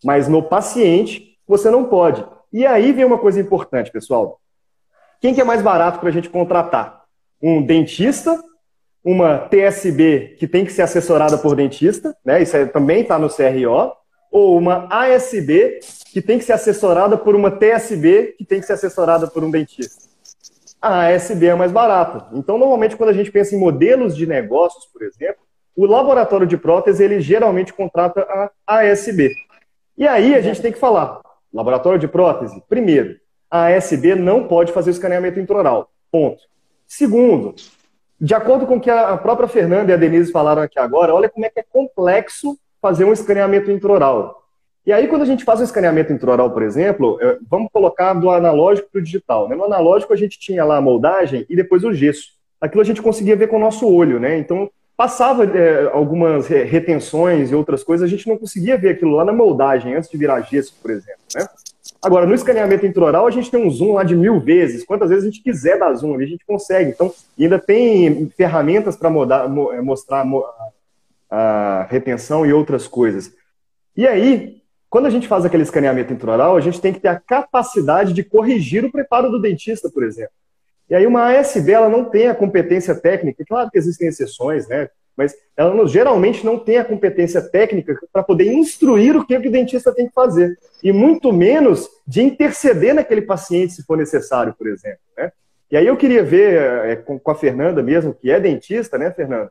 Mas 0.05 0.29
no 0.29 0.41
paciente, 0.41 1.37
você 1.49 1.69
não 1.69 1.87
pode. 1.87 2.25
E 2.53 2.65
aí 2.65 2.93
vem 2.93 3.05
uma 3.05 3.19
coisa 3.19 3.41
importante, 3.41 3.91
pessoal. 3.91 4.39
Quem 5.21 5.35
que 5.35 5.41
é 5.41 5.45
mais 5.45 5.63
barato 5.63 5.99
para 5.99 6.11
a 6.11 6.13
gente 6.13 6.31
contratar? 6.31 7.03
Um 7.43 7.61
dentista, 7.61 8.41
uma 9.05 9.37
TSB 9.37 10.37
que 10.39 10.47
tem 10.47 10.65
que 10.65 10.73
ser 10.73 10.83
assessorada 10.83 11.37
por 11.37 11.57
dentista, 11.57 12.17
né? 12.25 12.41
Isso 12.41 12.57
também 12.69 13.03
está 13.03 13.19
no 13.19 13.29
CRO, 13.29 13.93
ou 14.31 14.57
uma 14.57 14.87
ASB 14.89 15.81
que 16.13 16.23
tem 16.23 16.39
que 16.39 16.45
ser 16.45 16.53
assessorada 16.53 17.19
por 17.19 17.35
uma 17.35 17.51
TSB 17.51 18.37
que 18.39 18.45
tem 18.45 18.61
que 18.61 18.67
ser 18.67 18.75
assessorada 18.75 19.27
por 19.27 19.43
um 19.43 19.51
dentista. 19.51 20.12
A 20.83 21.07
ASB 21.07 21.47
é 21.47 21.55
mais 21.55 21.71
barata. 21.71 22.27
Então, 22.33 22.59
normalmente, 22.59 22.97
quando 22.97 23.11
a 23.11 23.13
gente 23.13 23.31
pensa 23.31 23.55
em 23.55 23.59
modelos 23.59 24.17
de 24.17 24.27
negócios, 24.27 24.85
por 24.87 25.03
exemplo, 25.03 25.41
o 25.77 25.87
laboratório 25.87 26.47
de 26.47 26.57
prótese, 26.57 27.05
ele 27.05 27.21
geralmente 27.21 27.73
contrata 27.73 28.27
a 28.67 28.81
ASB. 28.81 29.33
E 29.97 30.09
aí 30.09 30.35
a 30.35 30.41
gente 30.41 30.61
tem 30.61 30.73
que 30.73 30.79
falar, 30.79 31.21
laboratório 31.55 32.01
de 32.01 32.09
prótese, 32.09 32.61
primeiro, 32.69 33.17
a 33.49 33.67
ASB 33.67 34.17
não 34.17 34.49
pode 34.49 34.73
fazer 34.73 34.91
o 34.91 34.93
escaneamento 34.93 35.39
intraoral. 35.39 35.89
Ponto. 36.11 36.43
Segundo, 36.87 37.55
de 38.21 38.35
acordo 38.35 38.67
com 38.67 38.77
o 38.77 38.81
que 38.81 38.91
a 38.91 39.17
própria 39.17 39.49
Fernanda 39.49 39.93
e 39.93 39.95
a 39.95 39.99
Denise 39.99 40.33
falaram 40.33 40.63
aqui 40.63 40.79
agora, 40.79 41.15
olha 41.15 41.29
como 41.29 41.47
é 41.47 41.51
que 41.51 41.61
é 41.61 41.63
complexo 41.63 42.59
fazer 42.81 43.05
um 43.05 43.13
escaneamento 43.13 43.71
intraoral. 43.71 44.42
E 44.85 44.93
aí, 44.93 45.07
quando 45.07 45.23
a 45.23 45.27
gente 45.27 45.45
faz 45.45 45.61
o 45.61 45.65
escaneamento 45.65 46.13
intraoral, 46.13 46.51
por 46.51 46.63
exemplo, 46.63 47.19
é, 47.21 47.39
vamos 47.49 47.71
colocar 47.73 48.15
do 48.15 48.31
analógico 48.31 48.89
para 48.91 48.99
o 48.99 49.03
digital. 49.03 49.49
Né? 49.49 49.55
No 49.55 49.65
analógico, 49.65 50.13
a 50.13 50.17
gente 50.17 50.39
tinha 50.39 50.65
lá 50.65 50.77
a 50.77 50.81
moldagem 50.81 51.47
e 51.49 51.55
depois 51.55 51.85
o 51.85 51.93
gesso. 51.93 52.33
Aquilo 52.61 52.83
a 52.83 52.85
gente 52.85 53.03
conseguia 53.03 53.37
ver 53.37 53.49
com 53.49 53.57
o 53.57 53.61
nosso 53.61 53.89
olho, 53.89 54.21
né? 54.21 54.39
Então, 54.39 54.71
passava 54.97 55.45
é, 55.45 55.91
algumas 55.93 56.47
retenções 56.47 57.51
e 57.51 57.55
outras 57.55 57.83
coisas, 57.83 58.07
a 58.07 58.11
gente 58.11 58.29
não 58.29 58.39
conseguia 58.39 58.77
ver 58.77 58.91
aquilo 58.91 59.17
lá 59.17 59.25
na 59.25 59.33
moldagem, 59.33 59.95
antes 59.95 60.09
de 60.09 60.17
virar 60.17 60.41
gesso, 60.43 60.75
por 60.81 60.91
exemplo, 60.91 61.23
né? 61.35 61.47
Agora, 62.01 62.27
no 62.27 62.35
escaneamento 62.35 62.85
intraoral, 62.85 63.27
a 63.27 63.31
gente 63.31 63.51
tem 63.51 63.65
um 63.65 63.71
zoom 63.71 63.93
lá 63.93 64.03
de 64.03 64.17
mil 64.17 64.41
vezes. 64.41 64.85
Quantas 64.85 65.09
vezes 65.09 65.25
a 65.25 65.31
gente 65.31 65.43
quiser 65.43 65.79
dar 65.79 65.95
zoom, 65.95 66.17
a 66.17 66.27
gente 66.27 66.45
consegue. 66.45 66.91
Então, 66.91 67.13
ainda 67.39 67.61
tem 67.61 68.29
ferramentas 68.37 68.97
para 68.97 69.09
é, 69.09 69.81
mostrar 69.81 70.25
a 71.31 71.87
retenção 71.89 72.45
e 72.45 72.53
outras 72.53 72.89
coisas. 72.89 73.33
E 73.97 74.07
aí, 74.07 74.62
quando 74.93 75.07
a 75.07 75.11
gente 75.11 75.27
faz 75.27 75.43
aquele 75.47 75.63
escaneamento 75.63 76.13
intraoral, 76.13 76.55
a 76.55 76.61
gente 76.61 76.79
tem 76.79 76.93
que 76.93 77.01
ter 77.01 77.09
a 77.09 77.19
capacidade 77.19 78.13
de 78.13 78.23
corrigir 78.23 78.85
o 78.85 78.93
preparo 78.93 79.31
do 79.31 79.41
dentista, 79.41 79.89
por 79.89 80.05
exemplo. 80.05 80.35
E 80.91 80.95
aí 80.95 81.07
uma 81.07 81.35
ASB 81.35 81.73
ela 81.73 81.89
não 81.89 82.05
tem 82.05 82.29
a 82.29 82.35
competência 82.35 82.95
técnica, 82.95 83.43
claro 83.49 83.71
que 83.71 83.79
existem 83.79 84.09
exceções, 84.09 84.69
né? 84.69 84.91
Mas 85.17 85.35
ela 85.57 85.73
não, 85.75 85.89
geralmente 85.89 86.45
não 86.45 86.59
tem 86.59 86.77
a 86.77 86.85
competência 86.85 87.41
técnica 87.41 87.99
para 88.13 88.23
poder 88.23 88.53
instruir 88.53 89.17
o 89.17 89.25
que 89.27 89.35
o 89.35 89.51
dentista 89.51 89.95
tem 89.95 90.09
que 90.09 90.13
fazer. 90.13 90.59
E 90.83 90.93
muito 90.93 91.33
menos 91.33 91.89
de 92.07 92.21
interceder 92.21 92.95
naquele 92.95 93.23
paciente 93.23 93.73
se 93.73 93.85
for 93.85 93.97
necessário, 93.97 94.55
por 94.59 94.67
exemplo. 94.67 95.01
Né? 95.17 95.33
E 95.71 95.77
aí 95.79 95.87
eu 95.87 95.97
queria 95.97 96.23
ver 96.23 96.61
é, 96.85 96.97
com, 96.97 97.19
com, 97.19 97.31
a 97.31 97.35
Fernanda 97.35 97.83
mesmo, 97.83 98.13
que 98.13 98.31
é 98.31 98.39
dentista, 98.39 98.99
né, 98.99 99.11
Fernanda? 99.11 99.51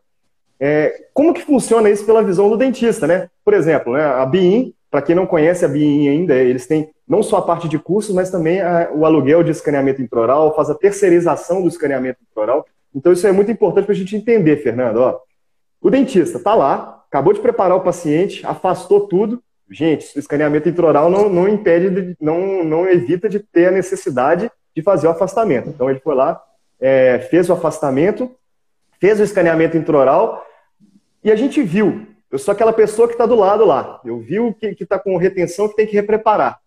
É, 0.60 1.08
como 1.16 1.34
que 1.34 1.42
funciona 1.42 1.90
isso 1.90 2.06
pela 2.06 2.24
visão 2.24 2.48
do 2.48 2.58
dentista, 2.58 3.08
né? 3.08 3.28
Por 3.44 3.56
exemplo, 3.56 3.94
né, 3.94 4.04
a 4.04 4.24
BIM 4.24 4.76
para 4.92 5.02
quem 5.02 5.16
não 5.16 5.26
conhece 5.26 5.64
a 5.64 5.70
BIM 5.70 6.10
ainda, 6.10 6.36
eles 6.36 6.68
têm 6.68 6.92
não 7.08 7.24
só 7.24 7.38
a 7.38 7.42
parte 7.42 7.70
de 7.70 7.80
cursos, 7.80 8.14
mas 8.14 8.30
também 8.30 8.60
a, 8.60 8.92
o 8.94 9.06
aluguel 9.06 9.42
de 9.42 9.52
escaneamento 9.52 10.02
intraoral, 10.02 10.54
faz 10.54 10.70
a 10.70 10.76
terceirização 10.76 11.62
do 11.62 11.70
escaneamento 11.70 12.20
intraoral. 12.30 12.66
Então 12.94 13.14
isso 13.14 13.26
é 13.26 13.32
muito 13.32 13.50
importante 13.50 13.86
para 13.86 13.94
a 13.94 13.98
gente 13.98 14.18
entender, 14.18 14.58
Fernando. 14.58 14.98
Ó, 14.98 15.20
o 15.82 15.90
dentista 15.90 16.38
está 16.38 16.54
lá, 16.54 17.04
acabou 17.08 17.34
de 17.34 17.40
preparar 17.40 17.78
o 17.78 17.82
paciente, 17.82 18.46
afastou 18.46 19.08
tudo. 19.08 19.42
Gente, 19.70 20.14
o 20.18 20.20
escaneamento 20.20 20.68
intraoral 20.68 21.10
não, 21.10 21.30
não 21.30 21.48
impede, 21.48 21.90
de, 21.90 22.18
não, 22.20 22.62
não 22.66 22.86
evita 22.86 23.30
de 23.30 23.40
ter 23.40 23.68
a 23.68 23.72
necessidade 23.72 24.52
de 24.76 24.82
fazer 24.82 25.08
o 25.08 25.12
afastamento. 25.12 25.70
Então 25.70 25.90
ele 25.90 26.02
foi 26.02 26.16
lá, 26.16 26.42
é, 26.82 27.20
fez 27.30 27.50
o 27.50 27.54
afastamento, 27.54 28.30
fez 29.00 29.22
o 29.22 29.24
escaneamento 29.24 29.78
intraoral 29.78 30.46
e 31.24 31.32
a 31.32 31.36
gente 31.36 31.62
viu 31.64 32.08
eu 32.32 32.40
sou 32.40 32.54
aquela 32.54 32.72
pessoa 32.72 33.08
que 33.08 33.14
está 33.14 33.26
do 33.26 33.36
lado 33.36 33.66
lá. 33.66 34.00
Eu 34.06 34.20
vi 34.20 34.40
o 34.40 34.54
que 34.54 34.76
está 34.80 34.98
com 34.98 35.18
retenção 35.18 35.68
que 35.68 35.76
tem 35.76 35.86
que 35.86 35.94
repreparar. 35.94 36.60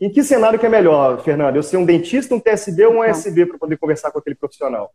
Em 0.00 0.10
que 0.10 0.24
cenário 0.24 0.58
que 0.58 0.66
é 0.66 0.68
melhor, 0.68 1.22
Fernando? 1.22 1.54
Eu 1.54 1.62
ser 1.62 1.76
um 1.76 1.84
dentista, 1.84 2.34
um 2.34 2.40
TSB 2.40 2.86
ou 2.86 2.94
um 2.94 3.02
ASB 3.02 3.46
para 3.46 3.58
poder 3.58 3.78
conversar 3.78 4.10
com 4.10 4.18
aquele 4.18 4.34
profissional? 4.34 4.92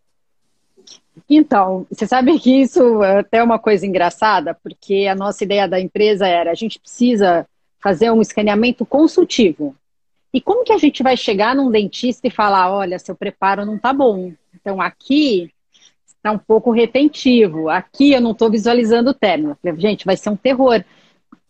Então, 1.29 1.85
você 1.89 2.05
sabe 2.05 2.37
que 2.37 2.61
isso 2.61 3.01
é 3.03 3.19
até 3.19 3.41
uma 3.41 3.57
coisa 3.57 3.87
engraçada, 3.87 4.53
porque 4.53 5.07
a 5.09 5.15
nossa 5.15 5.43
ideia 5.43 5.67
da 5.67 5.79
empresa 5.79 6.27
era 6.27 6.51
a 6.51 6.55
gente 6.55 6.79
precisa 6.79 7.47
fazer 7.81 8.11
um 8.11 8.21
escaneamento 8.21 8.85
consultivo. 8.85 9.73
E 10.33 10.41
como 10.41 10.65
que 10.65 10.73
a 10.73 10.77
gente 10.77 11.01
vai 11.01 11.15
chegar 11.15 11.55
num 11.55 11.71
dentista 11.71 12.27
e 12.27 12.31
falar, 12.31 12.71
olha, 12.71 12.99
seu 12.99 13.15
preparo 13.15 13.65
não 13.65 13.77
está 13.77 13.93
bom. 13.93 14.33
Então 14.53 14.81
aqui 14.81 15.51
está 16.19 16.31
um 16.31 16.37
pouco 16.37 16.71
retentivo. 16.71 17.69
Aqui 17.69 18.11
eu 18.11 18.21
não 18.21 18.31
estou 18.31 18.51
visualizando 18.51 19.09
o 19.09 19.13
término. 19.13 19.57
Gente, 19.77 20.05
vai 20.05 20.15
ser 20.15 20.29
um 20.29 20.35
terror. 20.35 20.83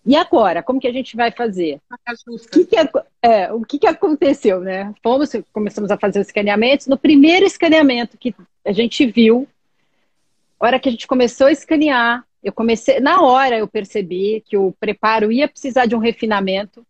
E 0.06 0.16
agora, 0.16 0.64
como 0.64 0.80
que 0.80 0.88
a 0.88 0.94
gente 0.94 1.16
vai 1.16 1.32
fazer? 1.32 1.80
O 2.28 2.38
que, 2.50 2.66
que, 2.66 2.76
é, 3.22 3.52
o 3.54 3.62
que, 3.62 3.80
que 3.80 3.88
aconteceu, 3.88 4.62
né? 4.62 4.94
Fomos, 5.04 5.32
começamos 5.52 5.92
a 5.92 5.98
fazer 5.98 6.20
os 6.20 6.28
escaneamentos. 6.28 6.88
No 6.88 6.98
primeiro 6.98 7.46
escaneamento 7.46 8.18
que 8.18 8.34
a 8.66 8.72
gente 8.72 9.06
viu, 9.06 9.48
a 10.60 10.66
hora 10.66 10.80
que 10.80 10.88
a 10.88 10.92
gente 10.92 11.08
começou 11.08 11.48
a 11.48 11.52
escanear, 11.52 12.24
eu 12.42 12.54
comecei, 12.54 13.00
na 13.00 13.22
hora 13.22 13.58
eu 13.58 13.68
percebi 13.68 14.42
que 14.48 14.56
o 14.56 14.72
preparo 14.80 15.32
ia 15.32 15.48
precisar 15.48 15.86
de 15.86 15.96
um 15.96 16.00
refinamento. 16.00 16.86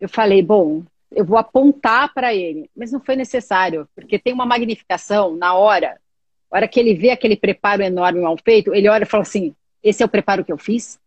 Eu 0.00 0.08
falei, 0.08 0.42
bom, 0.42 0.82
eu 1.10 1.24
vou 1.24 1.38
apontar 1.38 2.12
para 2.14 2.34
ele, 2.34 2.70
mas 2.76 2.92
não 2.92 3.00
foi 3.00 3.16
necessário, 3.16 3.88
porque 3.94 4.18
tem 4.18 4.32
uma 4.32 4.46
magnificação 4.46 5.36
na 5.36 5.54
hora 5.54 5.98
a 6.52 6.56
hora 6.56 6.68
que 6.68 6.78
ele 6.78 6.94
vê 6.94 7.10
aquele 7.10 7.36
preparo 7.36 7.82
enorme 7.82 8.20
mal 8.20 8.36
feito, 8.36 8.74
ele 8.74 8.88
olha 8.88 9.04
e 9.04 9.06
fala 9.06 9.22
assim: 9.22 9.54
esse 9.82 10.02
é 10.02 10.06
o 10.06 10.08
preparo 10.08 10.44
que 10.44 10.52
eu 10.52 10.58
fiz? 10.58 10.98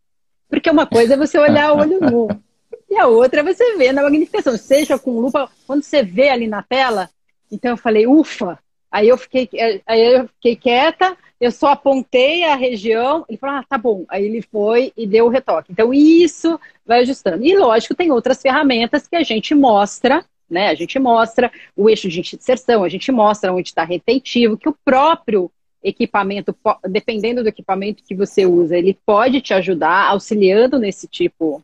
Porque 0.50 0.70
uma 0.70 0.88
coisa 0.88 1.14
é 1.14 1.18
você 1.18 1.38
olhar 1.38 1.74
o 1.74 1.80
olho 1.80 2.00
nu, 2.02 2.28
e 2.90 2.98
a 2.98 3.08
outra 3.08 3.42
é 3.42 3.44
você 3.44 3.78
ver 3.78 3.94
na 3.94 4.04
magnificação, 4.04 4.58
seja 4.58 4.98
com 4.98 5.20
lupa, 5.20 5.50
quando 5.68 5.84
você 5.84 6.04
vê 6.04 6.30
ali 6.30 6.48
na 6.48 6.64
tela. 6.64 7.10
Então 7.52 7.72
eu 7.72 7.78
falei, 7.78 8.08
ufa! 8.08 8.60
Aí 8.92 9.10
eu 9.10 9.18
fiquei, 9.18 9.50
aí 9.86 10.16
eu 10.16 10.28
fiquei 10.30 10.56
quieta, 10.56 11.18
eu 11.40 11.52
só 11.52 11.72
apontei 11.72 12.46
a 12.46 12.56
região, 12.56 13.26
ele 13.28 13.38
falou, 13.38 13.58
ah, 13.58 13.66
tá 13.68 13.78
bom. 13.78 14.06
Aí 14.08 14.24
ele 14.24 14.42
foi 14.42 14.94
e 14.96 15.06
deu 15.06 15.26
o 15.26 15.30
retoque. 15.30 15.72
Então 15.72 15.94
isso 15.94 16.58
vai 16.86 17.02
ajustando. 17.02 17.46
E 17.46 17.58
lógico, 17.58 17.94
tem 17.94 18.12
outras 18.12 18.42
ferramentas 18.42 19.06
que 19.06 19.16
a 19.16 19.24
gente 19.24 19.54
mostra 19.54 20.24
né? 20.50 20.70
A 20.70 20.76
gente 20.76 20.98
mostra 21.00 21.52
o 21.76 21.90
eixo 21.90 22.08
de 22.08 22.20
inserção, 22.20 22.84
a 22.84 22.90
gente 22.90 23.12
mostra 23.12 23.54
onde 23.54 23.70
está 23.70 23.84
retentivo, 23.84 24.58
que 24.58 24.70
o 24.70 24.78
próprio 24.84 25.52
equipamento, 25.84 26.56
dependendo 26.90 27.44
do 27.44 27.50
equipamento 27.50 28.04
que 28.04 28.16
você 28.16 28.46
usa, 28.46 28.78
ele 28.78 28.98
pode 29.06 29.42
te 29.42 29.54
ajudar, 29.54 30.10
auxiliando 30.10 30.80
nesse 30.80 31.08
tipo 31.08 31.62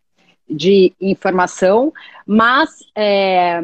de 0.48 0.94
informação, 1.02 1.92
mas 2.26 2.84
é, 2.96 3.62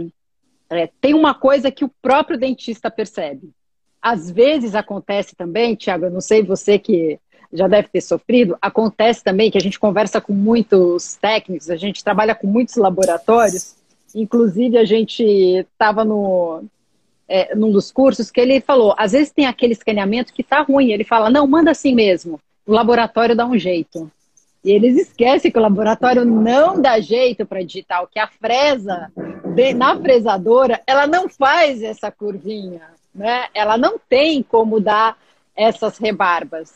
é, 0.70 0.90
tem 1.00 1.14
uma 1.14 1.34
coisa 1.34 1.72
que 1.72 1.86
o 1.86 1.92
próprio 2.02 2.40
dentista 2.40 2.90
percebe. 2.90 3.52
Às 4.02 4.32
vezes 4.32 4.74
acontece 4.74 5.36
também, 5.36 5.76
Tiago, 5.76 6.06
eu 6.06 6.12
não 6.12 6.22
sei 6.22 6.44
você 6.44 6.80
que 6.80 7.20
já 7.52 7.68
deve 7.68 7.88
ter 7.90 8.02
sofrido, 8.02 8.58
acontece 8.62 9.24
também 9.24 9.50
que 9.52 9.58
a 9.58 9.62
gente 9.62 9.80
conversa 9.80 10.20
com 10.20 10.34
muitos 10.34 11.16
técnicos, 11.16 11.70
a 11.70 11.76
gente 11.76 12.04
trabalha 12.04 12.36
com 12.36 12.48
muitos 12.48 12.76
laboratórios, 12.76 13.76
Inclusive, 14.20 14.78
a 14.78 14.84
gente 14.84 15.24
estava 15.24 16.04
no, 16.04 16.64
é, 17.28 17.54
num 17.56 17.72
dos 17.72 17.92
cursos 17.92 18.32
que 18.32 18.42
ele 18.42 18.60
falou, 18.60 18.96
às 18.98 19.12
vezes 19.12 19.32
tem 19.32 19.46
aquele 19.46 19.74
escaneamento 19.74 20.34
que 20.34 20.42
está 20.42 20.62
ruim. 20.62 20.92
Ele 20.92 21.04
fala, 21.04 21.30
não, 21.30 21.46
manda 21.46 21.72
assim 21.72 21.94
mesmo. 21.94 22.40
O 22.66 22.74
laboratório 22.74 23.36
dá 23.36 23.46
um 23.46 23.58
jeito. 23.58 24.12
E 24.64 24.72
eles 24.72 24.98
esquecem 24.98 25.52
que 25.52 25.58
o 25.58 25.62
laboratório 25.62 26.26
não 26.26 26.82
dá 26.82 27.00
jeito 27.00 27.46
para 27.46 27.64
digital, 27.64 28.08
que 28.12 28.20
a 28.20 28.28
fresa, 28.28 29.12
na 29.76 29.96
fresadora, 29.98 30.82
ela 30.86 31.06
não 31.06 31.30
faz 31.30 31.82
essa 31.82 32.12
curvinha, 32.12 32.82
né? 33.14 33.46
Ela 33.54 33.78
não 33.78 33.98
tem 33.98 34.44
como 34.44 34.80
dar 34.80 35.18
essas 35.56 35.98
rebarbas. 35.98 36.74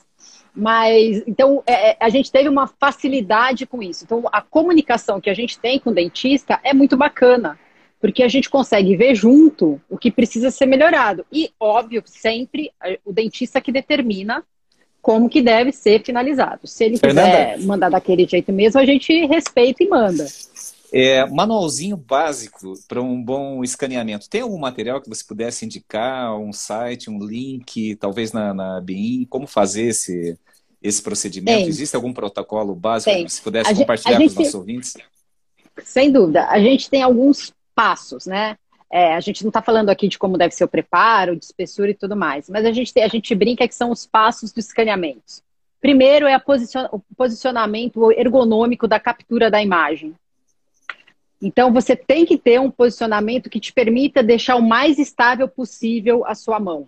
Mas, 0.53 1.23
então, 1.25 1.63
é, 1.65 1.91
é, 1.91 1.97
a 1.99 2.09
gente 2.09 2.31
teve 2.31 2.49
uma 2.49 2.67
facilidade 2.67 3.65
com 3.65 3.81
isso. 3.81 4.03
Então, 4.03 4.23
a 4.31 4.41
comunicação 4.41 5.21
que 5.21 5.29
a 5.29 5.33
gente 5.33 5.57
tem 5.57 5.79
com 5.79 5.91
o 5.91 5.93
dentista 5.93 6.59
é 6.63 6.73
muito 6.73 6.97
bacana, 6.97 7.57
porque 7.99 8.21
a 8.21 8.27
gente 8.27 8.49
consegue 8.49 8.95
ver 8.95 9.15
junto 9.15 9.79
o 9.89 9.97
que 9.97 10.11
precisa 10.11 10.51
ser 10.51 10.65
melhorado. 10.65 11.25
E, 11.31 11.51
óbvio, 11.59 12.03
sempre 12.05 12.71
o 13.05 13.13
dentista 13.13 13.61
que 13.61 13.71
determina 13.71 14.43
como 15.01 15.29
que 15.29 15.41
deve 15.41 15.71
ser 15.71 16.03
finalizado. 16.03 16.67
Se 16.67 16.83
ele 16.83 16.99
quiser 16.99 17.13
Fernanda. 17.13 17.65
mandar 17.65 17.89
daquele 17.89 18.27
jeito 18.27 18.51
mesmo, 18.51 18.79
a 18.79 18.85
gente 18.85 19.25
respeita 19.25 19.83
e 19.83 19.89
manda. 19.89 20.25
É, 20.93 21.25
manualzinho 21.25 21.95
básico 21.95 22.73
para 22.87 23.01
um 23.01 23.23
bom 23.23 23.63
escaneamento. 23.63 24.29
Tem 24.29 24.41
algum 24.41 24.59
material 24.59 25.01
que 25.01 25.07
você 25.07 25.23
pudesse 25.23 25.65
indicar, 25.65 26.37
um 26.37 26.51
site, 26.51 27.09
um 27.09 27.17
link, 27.17 27.95
talvez 27.95 28.33
na, 28.33 28.53
na 28.53 28.81
BIM, 28.81 29.25
como 29.29 29.47
fazer 29.47 29.83
esse, 29.83 30.37
esse 30.81 31.01
procedimento? 31.01 31.59
Tem. 31.59 31.67
Existe 31.67 31.95
algum 31.95 32.11
protocolo 32.11 32.75
básico 32.75 33.13
tem. 33.13 33.25
que 33.25 33.31
você 33.31 33.41
pudesse 33.41 33.71
a 33.71 33.75
compartilhar 33.75 34.17
gente, 34.17 34.27
com 34.27 34.31
os 34.31 34.35
nossos 34.35 34.55
ouvintes? 34.55 34.93
Sem 35.83 36.11
dúvida. 36.11 36.47
A 36.47 36.59
gente 36.59 36.89
tem 36.89 37.01
alguns 37.01 37.53
passos, 37.73 38.25
né? 38.25 38.57
É, 38.91 39.15
a 39.15 39.19
gente 39.21 39.43
não 39.43 39.49
está 39.49 39.61
falando 39.61 39.89
aqui 39.89 40.09
de 40.09 40.19
como 40.19 40.37
deve 40.37 40.53
ser 40.53 40.65
o 40.65 40.67
preparo, 40.67 41.37
de 41.37 41.45
espessura 41.45 41.91
e 41.91 41.95
tudo 41.95 42.13
mais, 42.13 42.49
mas 42.49 42.65
a 42.65 42.73
gente, 42.73 42.93
tem, 42.93 43.03
a 43.03 43.07
gente 43.07 43.33
brinca 43.33 43.65
que 43.65 43.73
são 43.73 43.89
os 43.89 44.05
passos 44.05 44.51
do 44.51 44.59
escaneamento. 44.59 45.41
Primeiro 45.79 46.27
é 46.27 46.37
posicion, 46.37 46.87
o 46.91 46.99
posicionamento 47.15 48.11
ergonômico 48.11 48.87
da 48.87 48.99
captura 48.99 49.49
da 49.49 49.63
imagem. 49.63 50.13
Então, 51.41 51.73
você 51.73 51.95
tem 51.95 52.25
que 52.25 52.37
ter 52.37 52.59
um 52.59 52.69
posicionamento 52.69 53.49
que 53.49 53.59
te 53.59 53.73
permita 53.73 54.21
deixar 54.21 54.55
o 54.55 54.61
mais 54.61 54.99
estável 54.99 55.47
possível 55.47 56.25
a 56.25 56.35
sua 56.35 56.59
mão. 56.59 56.87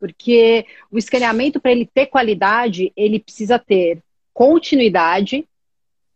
Porque 0.00 0.66
o 0.90 0.98
escaneamento, 0.98 1.60
para 1.60 1.70
ele 1.70 1.86
ter 1.86 2.06
qualidade, 2.06 2.92
ele 2.96 3.20
precisa 3.20 3.58
ter 3.58 4.02
continuidade, 4.34 5.46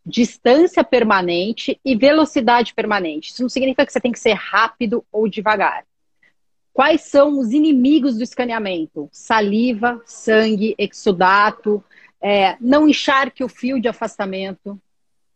distância 0.05 0.83
permanente 0.83 1.79
e 1.85 1.95
velocidade 1.95 2.73
permanente. 2.73 3.31
Isso 3.31 3.41
não 3.41 3.49
significa 3.49 3.85
que 3.85 3.93
você 3.93 4.01
tem 4.01 4.11
que 4.11 4.19
ser 4.19 4.33
rápido 4.33 5.05
ou 5.11 5.27
devagar. 5.27 5.85
Quais 6.73 7.01
são 7.01 7.39
os 7.39 7.51
inimigos 7.53 8.17
do 8.17 8.23
escaneamento? 8.23 9.09
Saliva, 9.11 10.01
sangue, 10.05 10.75
exudato, 10.77 11.83
é, 12.21 12.55
não 12.59 12.87
encharque 12.87 13.43
o 13.43 13.49
fio 13.49 13.81
de 13.81 13.87
afastamento. 13.87 14.79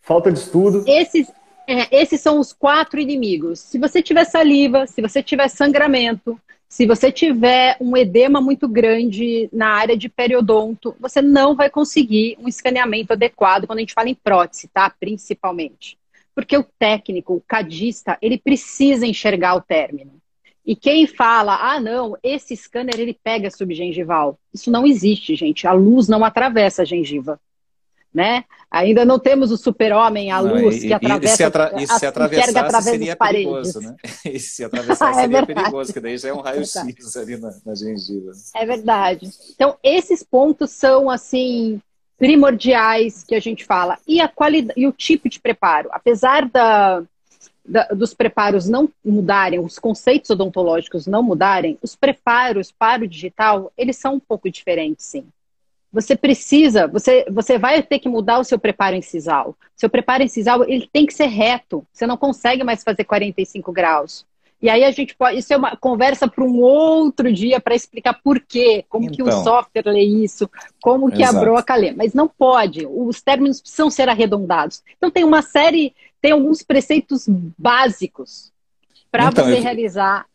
Falta 0.01 0.31
de 0.31 0.39
estudo. 0.39 0.83
Esses, 0.87 1.31
é, 1.71 1.87
esses 1.91 2.19
são 2.21 2.39
os 2.39 2.53
quatro 2.53 2.99
inimigos. 2.99 3.59
Se 3.59 3.79
você 3.79 4.01
tiver 4.01 4.25
saliva, 4.25 4.87
se 4.87 5.01
você 5.01 5.23
tiver 5.23 5.47
sangramento, 5.47 6.39
se 6.67 6.85
você 6.85 7.11
tiver 7.11 7.77
um 7.81 7.97
edema 7.97 8.39
muito 8.39 8.67
grande 8.67 9.49
na 9.51 9.67
área 9.67 9.97
de 9.97 10.07
periodonto, 10.07 10.95
você 10.99 11.21
não 11.21 11.55
vai 11.55 11.69
conseguir 11.69 12.37
um 12.39 12.47
escaneamento 12.47 13.13
adequado 13.13 13.67
quando 13.67 13.79
a 13.79 13.81
gente 13.81 13.93
fala 13.93 14.09
em 14.09 14.15
prótese, 14.15 14.69
tá? 14.69 14.89
Principalmente. 14.89 15.97
Porque 16.33 16.57
o 16.57 16.63
técnico, 16.63 17.35
o 17.35 17.41
cadista, 17.41 18.17
ele 18.21 18.37
precisa 18.37 19.05
enxergar 19.05 19.55
o 19.55 19.61
término. 19.61 20.13
E 20.65 20.75
quem 20.75 21.05
fala, 21.05 21.73
ah, 21.73 21.79
não, 21.79 22.15
esse 22.23 22.55
scanner 22.55 22.99
ele 22.99 23.17
pega 23.21 23.51
subgengival. 23.51 24.39
Isso 24.53 24.71
não 24.71 24.87
existe, 24.87 25.35
gente. 25.35 25.67
A 25.67 25.73
luz 25.73 26.07
não 26.07 26.23
atravessa 26.23 26.83
a 26.83 26.85
gengiva 26.85 27.39
né? 28.13 28.43
Ainda 28.69 29.03
não 29.03 29.19
temos 29.19 29.51
o 29.51 29.57
super-homem, 29.57 30.31
a 30.31 30.39
luz 30.39 30.79
que 30.79 30.93
atravessa, 30.93 31.33
e 31.33 31.37
se, 31.37 31.43
atra 31.43 31.71
e 31.75 31.87
se 31.87 32.05
atravessasse 32.05 32.89
seria 32.89 33.15
perigoso, 33.15 33.81
né? 33.81 33.95
E 34.25 34.39
se 34.39 34.63
atravessasse 34.65 35.19
é 35.19 35.21
seria 35.23 35.45
perigoso, 35.45 35.93
que 35.93 35.99
daí 35.99 36.17
já 36.17 36.29
é 36.29 36.33
um 36.33 36.41
raio-x 36.41 36.77
ali 37.17 37.37
na, 37.37 37.53
na 37.65 37.75
gengiva. 37.75 38.31
É 38.55 38.65
verdade. 38.65 39.29
Então, 39.53 39.77
esses 39.83 40.23
pontos 40.23 40.71
são, 40.71 41.09
assim, 41.09 41.81
primordiais 42.17 43.23
que 43.23 43.35
a 43.35 43.39
gente 43.39 43.65
fala. 43.65 43.97
E 44.07 44.21
a 44.21 44.27
qualidade 44.27 44.79
e 44.79 44.87
o 44.87 44.91
tipo 44.91 45.27
de 45.27 45.39
preparo. 45.39 45.89
Apesar 45.91 46.47
da, 46.47 47.03
da, 47.65 47.87
dos 47.87 48.13
preparos 48.13 48.69
não 48.69 48.89
mudarem, 49.03 49.59
os 49.59 49.79
conceitos 49.79 50.29
odontológicos 50.29 51.07
não 51.07 51.23
mudarem, 51.23 51.77
os 51.81 51.95
preparos 51.95 52.71
para 52.71 53.03
o 53.03 53.07
digital, 53.07 53.71
eles 53.77 53.97
são 53.97 54.15
um 54.15 54.19
pouco 54.19 54.49
diferentes, 54.49 55.05
sim 55.05 55.25
você 55.91 56.15
precisa, 56.15 56.87
você, 56.87 57.25
você 57.29 57.57
vai 57.57 57.83
ter 57.83 57.99
que 57.99 58.07
mudar 58.07 58.39
o 58.39 58.43
seu 58.43 58.57
preparo 58.57 58.95
incisal. 58.95 59.55
Seu 59.75 59.89
preparo 59.89 60.23
incisal, 60.23 60.63
ele 60.63 60.89
tem 60.91 61.05
que 61.05 61.13
ser 61.13 61.27
reto. 61.27 61.85
Você 61.91 62.07
não 62.07 62.15
consegue 62.15 62.63
mais 62.63 62.83
fazer 62.83 63.03
45 63.03 63.71
graus. 63.71 64.25
E 64.61 64.69
aí 64.69 64.83
a 64.83 64.91
gente 64.91 65.15
pode, 65.15 65.39
isso 65.39 65.51
é 65.51 65.57
uma 65.57 65.75
conversa 65.75 66.27
para 66.27 66.43
um 66.43 66.59
outro 66.61 67.33
dia 67.33 67.59
para 67.59 67.73
explicar 67.73 68.21
por 68.23 68.39
quê, 68.39 68.85
como 68.87 69.05
então, 69.05 69.15
que 69.15 69.23
o 69.23 69.27
então. 69.27 69.43
software 69.43 69.83
lê 69.87 70.03
isso, 70.03 70.47
como 70.79 71.11
que 71.11 71.23
exato. 71.23 71.37
a 71.37 71.39
broca 71.39 71.75
lê. 71.75 71.91
Mas 71.91 72.13
não 72.13 72.27
pode, 72.27 72.85
os 72.85 73.21
términos 73.21 73.59
precisam 73.59 73.89
ser 73.89 74.07
arredondados. 74.07 74.83
Então 74.95 75.09
tem 75.09 75.23
uma 75.23 75.41
série, 75.41 75.95
tem 76.21 76.31
alguns 76.31 76.61
preceitos 76.61 77.27
básicos 77.57 78.51
para 79.11 79.25
então, 79.25 79.45
você 79.45 79.57
eu... 79.57 79.63
realizar 79.63 80.27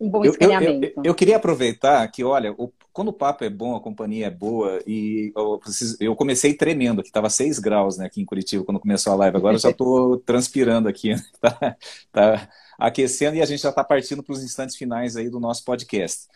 um 0.00 0.08
bom 0.08 0.24
escaneamento. 0.24 0.84
Eu, 0.84 0.92
eu, 0.96 1.02
eu, 1.04 1.14
queria 1.14 1.36
aproveitar 1.36 2.06
que, 2.08 2.24
olha, 2.24 2.52
o, 2.58 2.72
quando 2.98 3.10
o 3.10 3.12
papo 3.12 3.44
é 3.44 3.48
bom, 3.48 3.76
a 3.76 3.80
companhia 3.80 4.26
é 4.26 4.30
boa, 4.30 4.82
e 4.84 5.32
eu, 5.36 5.60
eu 6.00 6.16
comecei 6.16 6.52
tremendo, 6.52 7.00
que 7.00 7.08
estava 7.08 7.30
6 7.30 7.60
graus 7.60 7.96
né, 7.96 8.06
aqui 8.06 8.20
em 8.20 8.24
Curitiba 8.24 8.64
quando 8.64 8.80
começou 8.80 9.12
a 9.12 9.16
live, 9.16 9.36
agora 9.36 9.54
eu 9.54 9.60
já 9.60 9.70
estou 9.70 10.18
transpirando 10.26 10.88
aqui, 10.88 11.14
né, 11.14 11.22
tá, 11.40 11.76
tá 12.10 12.48
aquecendo 12.76 13.36
e 13.36 13.40
a 13.40 13.46
gente 13.46 13.62
já 13.62 13.68
está 13.68 13.84
partindo 13.84 14.20
para 14.20 14.32
os 14.32 14.42
instantes 14.42 14.74
finais 14.74 15.16
aí 15.16 15.30
do 15.30 15.38
nosso 15.38 15.64
podcast. 15.64 16.26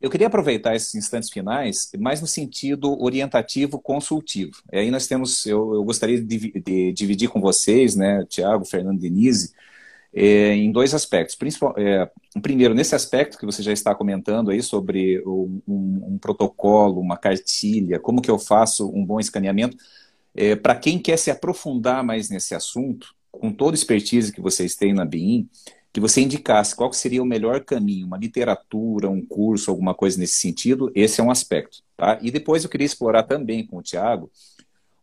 Eu 0.00 0.08
queria 0.08 0.28
aproveitar 0.28 0.76
esses 0.76 0.94
instantes 0.94 1.28
finais, 1.28 1.90
mais 1.98 2.20
no 2.20 2.28
sentido 2.28 2.96
orientativo 3.02 3.80
consultivo. 3.80 4.62
E 4.72 4.78
aí 4.78 4.92
nós 4.92 5.08
temos, 5.08 5.44
eu, 5.44 5.74
eu 5.74 5.82
gostaria 5.82 6.22
de, 6.22 6.52
de, 6.52 6.92
dividir 6.92 7.30
com 7.30 7.40
vocês, 7.40 7.96
né, 7.96 8.24
Tiago, 8.28 8.64
Fernando, 8.64 9.00
Denise, 9.00 9.52
é, 10.14 10.54
em 10.54 10.70
dois 10.70 10.94
aspectos. 10.94 11.34
Principal, 11.34 11.74
é, 11.76 12.10
primeiro, 12.42 12.74
nesse 12.74 12.94
aspecto 12.94 13.38
que 13.38 13.46
você 13.46 13.62
já 13.62 13.72
está 13.72 13.94
comentando 13.94 14.50
aí 14.50 14.62
sobre 14.62 15.22
um, 15.26 15.60
um, 15.66 16.04
um 16.12 16.18
protocolo, 16.18 17.00
uma 17.00 17.16
cartilha, 17.16 17.98
como 17.98 18.20
que 18.20 18.30
eu 18.30 18.38
faço 18.38 18.88
um 18.90 19.04
bom 19.04 19.18
escaneamento, 19.18 19.76
é, 20.34 20.56
para 20.56 20.74
quem 20.74 20.98
quer 20.98 21.18
se 21.18 21.30
aprofundar 21.30 22.04
mais 22.04 22.28
nesse 22.28 22.54
assunto, 22.54 23.14
com 23.30 23.50
toda 23.50 23.74
a 23.74 23.78
expertise 23.78 24.32
que 24.32 24.40
vocês 24.40 24.76
têm 24.76 24.92
na 24.92 25.04
BIM, 25.04 25.48
que 25.92 26.00
você 26.00 26.22
indicasse 26.22 26.74
qual 26.74 26.92
seria 26.92 27.22
o 27.22 27.26
melhor 27.26 27.60
caminho, 27.64 28.06
uma 28.06 28.16
literatura, 28.16 29.10
um 29.10 29.24
curso, 29.24 29.70
alguma 29.70 29.94
coisa 29.94 30.18
nesse 30.18 30.36
sentido, 30.36 30.90
esse 30.94 31.20
é 31.20 31.24
um 31.24 31.30
aspecto. 31.30 31.78
Tá? 31.96 32.18
E 32.22 32.30
depois 32.30 32.64
eu 32.64 32.70
queria 32.70 32.86
explorar 32.86 33.24
também 33.24 33.66
com 33.66 33.76
o 33.76 33.82
Tiago 33.82 34.30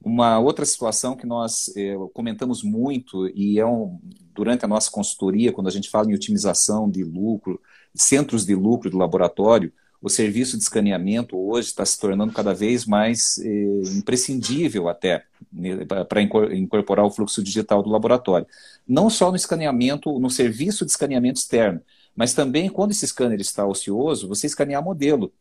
uma 0.01 0.39
outra 0.39 0.65
situação 0.65 1.15
que 1.15 1.25
nós 1.25 1.71
é, 1.75 1.95
comentamos 2.13 2.63
muito 2.63 3.27
e 3.35 3.59
é 3.59 3.65
um, 3.65 3.99
durante 4.33 4.63
a 4.63 4.67
nossa 4.67 4.89
consultoria, 4.89 5.51
quando 5.51 5.67
a 5.67 5.71
gente 5.71 5.89
fala 5.89 6.09
em 6.09 6.15
otimização 6.15 6.89
de 6.89 7.03
lucro, 7.03 7.61
centros 7.93 8.45
de 8.45 8.55
lucro 8.55 8.89
do 8.89 8.97
laboratório, 8.97 9.73
o 10.01 10.09
serviço 10.09 10.55
de 10.55 10.63
escaneamento 10.63 11.37
hoje 11.37 11.67
está 11.67 11.85
se 11.85 11.99
tornando 11.99 12.31
cada 12.31 12.53
vez 12.53 12.85
mais 12.85 13.37
é, 13.39 13.81
imprescindível 13.97 14.87
até 14.87 15.25
né, 15.51 15.85
para 15.85 16.21
incorporar 16.21 17.05
o 17.05 17.11
fluxo 17.11 17.43
digital 17.43 17.83
do 17.83 17.89
laboratório. 17.89 18.47
Não 18.87 19.09
só 19.09 19.29
no 19.29 19.35
escaneamento, 19.35 20.17
no 20.17 20.29
serviço 20.29 20.85
de 20.85 20.91
escaneamento 20.91 21.39
externo, 21.39 21.81
mas 22.15 22.33
também 22.33 22.69
quando 22.69 22.91
esse 22.91 23.05
scanner 23.05 23.41
está 23.41 23.65
ocioso, 23.65 24.27
você 24.27 24.47
escanear 24.47 24.83
modelo 24.83 25.33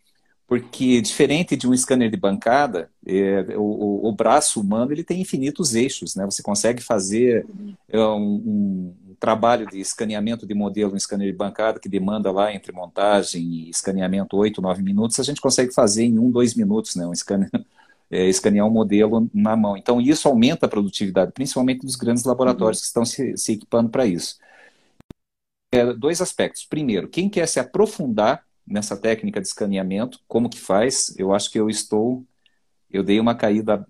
porque 0.49 1.03
diferente 1.03 1.55
de 1.55 1.69
um 1.69 1.77
scanner 1.77 2.11
de 2.11 2.17
bancada, 2.17 2.91
é, 3.07 3.55
o, 3.55 4.09
o, 4.09 4.13
braço 4.13 4.59
humano 4.59 4.93
ele 4.93 5.05
tem 5.05 5.21
infinitos 5.21 5.75
eixos, 5.75 6.17
né? 6.17 6.25
Você 6.25 6.43
consegue 6.43 6.83
fazer 6.83 7.47
é, 7.87 8.01
um, 8.01 8.95
um, 9.07 9.15
trabalho 9.21 9.67
de 9.67 9.79
escaneamento 9.79 10.47
de 10.47 10.55
modelo 10.55 10.97
em 10.97 10.99
scanner 10.99 11.31
de 11.31 11.37
bancada 11.37 11.79
que 11.79 11.89
demanda 11.89 12.33
lá 12.33 12.51
entre 12.55 12.73
montagem 12.73 13.43
e 13.43 13.69
escaneamento 13.69 14.39
8, 14.39 14.63
9 14.63 14.83
minutos, 14.83 15.21
a 15.21 15.23
gente 15.23 15.39
consegue 15.39 15.75
fazer 15.75 16.05
em 16.05 16.19
um, 16.19 16.31
dois 16.31 16.55
minutos, 16.55 16.97
né? 16.97 17.07
Um 17.07 17.15
scanner, 17.15 17.51
é, 18.11 18.27
escanear 18.27 18.67
um 18.67 18.71
modelo 18.71 19.29
na 19.35 19.55
mão. 19.55 19.77
Então 19.77 20.01
isso 20.01 20.27
aumenta 20.29 20.65
a 20.65 20.69
produtividade, 20.69 21.31
principalmente 21.33 21.85
dos 21.85 21.95
grandes 21.95 22.25
laboratórios 22.25 22.79
uhum. 22.79 22.83
que 22.83 22.87
estão 22.87 23.05
se, 23.05 23.37
se 23.37 23.53
equipando 23.53 23.91
para 23.91 24.07
isso. 24.07 24.39
É, 25.71 25.93
dois 25.93 26.23
aspectos. 26.23 26.65
Primeiro, 26.65 27.07
quem 27.07 27.29
quer 27.29 27.47
se 27.47 27.61
aprofundar 27.61 28.48
nessa 28.69 28.97
técnica 28.97 29.41
de 29.41 29.47
escaneamento, 29.47 30.21
como 30.29 30.51
que 30.51 30.59
faz? 30.59 31.15
Eu 31.19 31.33
acho 31.33 31.51
que 31.51 31.59
eu 31.59 31.71
estou, 31.71 32.25
eu 32.91 33.03
dei 33.03 33.19
uma 33.19 33.35
caída 33.35 33.87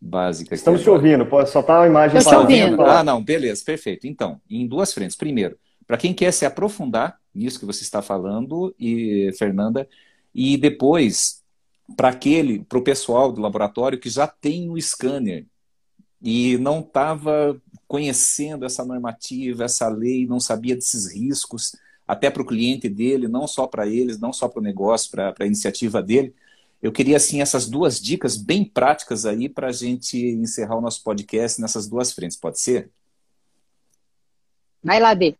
básica. 0.00 0.54
Estamos 0.54 0.82
te 0.82 0.90
ouvindo, 0.90 1.24
pode 1.26 1.50
soltar 1.50 1.82
a 1.82 1.86
imagem 1.86 2.22
para 2.22 2.38
ouvindo. 2.38 2.82
Ah, 2.82 3.04
não, 3.04 3.22
beleza, 3.22 3.64
perfeito. 3.64 4.06
Então, 4.06 4.40
em 4.48 4.66
duas 4.66 4.92
frentes. 4.92 5.16
Primeiro, 5.16 5.58
para 5.86 5.96
quem 5.96 6.12
quer 6.12 6.32
se 6.32 6.44
aprofundar 6.44 7.18
nisso 7.34 7.60
que 7.60 7.66
você 7.66 7.82
está 7.82 8.02
falando, 8.02 8.74
e 8.78 9.30
Fernanda, 9.38 9.88
e 10.34 10.56
depois 10.56 11.42
para 11.96 12.08
aquele, 12.08 12.64
para 12.64 12.78
o 12.78 12.82
pessoal 12.82 13.30
do 13.30 13.40
laboratório 13.40 13.98
que 13.98 14.08
já 14.08 14.26
tem 14.26 14.68
o 14.70 14.80
scanner 14.80 15.46
e 16.20 16.56
não 16.58 16.80
estava 16.80 17.60
conhecendo 17.86 18.64
essa 18.64 18.84
normativa, 18.84 19.64
essa 19.64 19.88
lei, 19.88 20.26
não 20.26 20.40
sabia 20.40 20.74
desses 20.74 21.12
riscos 21.14 21.76
até 22.06 22.30
para 22.30 22.42
o 22.42 22.46
cliente 22.46 22.88
dele, 22.88 23.28
não 23.28 23.46
só 23.46 23.66
para 23.66 23.86
eles, 23.86 24.18
não 24.18 24.32
só 24.32 24.48
para 24.48 24.60
o 24.60 24.62
negócio, 24.62 25.10
para 25.10 25.34
a 25.40 25.46
iniciativa 25.46 26.02
dele. 26.02 26.34
Eu 26.80 26.92
queria, 26.92 27.16
assim, 27.16 27.40
essas 27.40 27.68
duas 27.68 28.00
dicas 28.00 28.36
bem 28.36 28.64
práticas 28.64 29.26
aí 29.26 29.48
para 29.48 29.68
a 29.68 29.72
gente 29.72 30.16
encerrar 30.16 30.76
o 30.76 30.80
nosso 30.80 31.02
podcast 31.02 31.60
nessas 31.60 31.88
duas 31.88 32.12
frentes, 32.12 32.36
pode 32.36 32.60
ser? 32.60 32.90
Vai 34.82 35.00
lá, 35.00 35.14
Dê. 35.14 35.36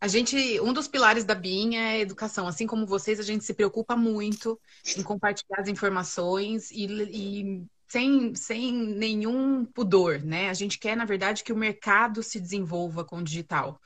A 0.00 0.06
gente, 0.06 0.60
um 0.60 0.74
dos 0.74 0.86
pilares 0.86 1.24
da 1.24 1.34
BIM 1.34 1.76
é 1.76 1.86
a 1.86 1.98
educação. 2.00 2.46
Assim 2.46 2.66
como 2.66 2.84
vocês, 2.84 3.18
a 3.18 3.22
gente 3.22 3.44
se 3.44 3.54
preocupa 3.54 3.96
muito 3.96 4.60
em 4.98 5.02
compartilhar 5.02 5.60
as 5.60 5.68
informações 5.68 6.70
e, 6.70 6.84
e 6.84 7.64
sem, 7.88 8.34
sem 8.34 8.72
nenhum 8.72 9.64
pudor, 9.64 10.22
né? 10.22 10.50
A 10.50 10.54
gente 10.54 10.78
quer, 10.78 10.94
na 10.94 11.06
verdade, 11.06 11.42
que 11.42 11.52
o 11.52 11.56
mercado 11.56 12.22
se 12.22 12.38
desenvolva 12.38 13.02
com 13.02 13.16
o 13.16 13.22
digital. 13.22 13.80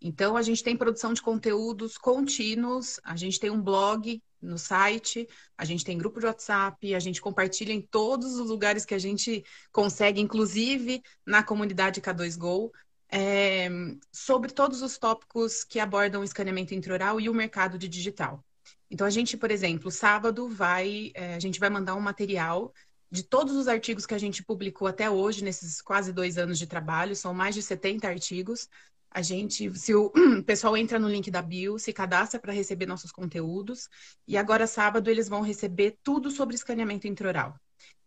Então, 0.00 0.36
a 0.36 0.42
gente 0.42 0.62
tem 0.62 0.76
produção 0.76 1.12
de 1.12 1.22
conteúdos 1.22 1.96
contínuos, 1.96 3.00
a 3.02 3.16
gente 3.16 3.40
tem 3.40 3.50
um 3.50 3.60
blog 3.60 4.22
no 4.40 4.58
site, 4.58 5.26
a 5.56 5.64
gente 5.64 5.84
tem 5.84 5.96
grupo 5.98 6.20
de 6.20 6.26
WhatsApp, 6.26 6.94
a 6.94 6.98
gente 6.98 7.20
compartilha 7.20 7.72
em 7.72 7.80
todos 7.80 8.38
os 8.38 8.48
lugares 8.48 8.84
que 8.84 8.94
a 8.94 8.98
gente 8.98 9.44
consegue, 9.72 10.20
inclusive 10.20 11.02
na 11.24 11.42
comunidade 11.42 12.00
K2Go, 12.00 12.70
é, 13.08 13.68
sobre 14.12 14.52
todos 14.52 14.82
os 14.82 14.98
tópicos 14.98 15.64
que 15.64 15.78
abordam 15.78 16.20
o 16.20 16.24
escaneamento 16.24 16.74
intraoral 16.74 17.20
e 17.20 17.28
o 17.28 17.34
mercado 17.34 17.78
de 17.78 17.88
digital. 17.88 18.44
Então, 18.90 19.06
a 19.06 19.10
gente, 19.10 19.36
por 19.36 19.50
exemplo, 19.50 19.90
sábado 19.90 20.48
vai, 20.48 21.10
é, 21.14 21.34
a 21.34 21.40
gente 21.40 21.58
vai 21.58 21.70
mandar 21.70 21.94
um 21.94 22.00
material 22.00 22.72
de 23.10 23.22
todos 23.22 23.54
os 23.54 23.68
artigos 23.68 24.04
que 24.06 24.14
a 24.14 24.18
gente 24.18 24.42
publicou 24.42 24.86
até 24.88 25.08
hoje, 25.08 25.44
nesses 25.44 25.80
quase 25.80 26.12
dois 26.12 26.36
anos 26.38 26.58
de 26.58 26.66
trabalho, 26.66 27.14
são 27.14 27.32
mais 27.32 27.54
de 27.54 27.62
70 27.62 28.06
artigos, 28.08 28.68
a 29.16 29.22
gente, 29.22 29.74
se 29.78 29.94
o 29.94 30.12
pessoal 30.44 30.76
entra 30.76 30.98
no 30.98 31.08
link 31.08 31.30
da 31.30 31.40
bio, 31.40 31.78
se 31.78 31.90
cadastra 31.90 32.38
para 32.38 32.52
receber 32.52 32.84
nossos 32.84 33.10
conteúdos, 33.10 33.88
e 34.28 34.36
agora 34.36 34.66
sábado 34.66 35.08
eles 35.08 35.26
vão 35.26 35.40
receber 35.40 35.96
tudo 36.02 36.30
sobre 36.30 36.54
escaneamento 36.54 37.06
intraoral. 37.06 37.58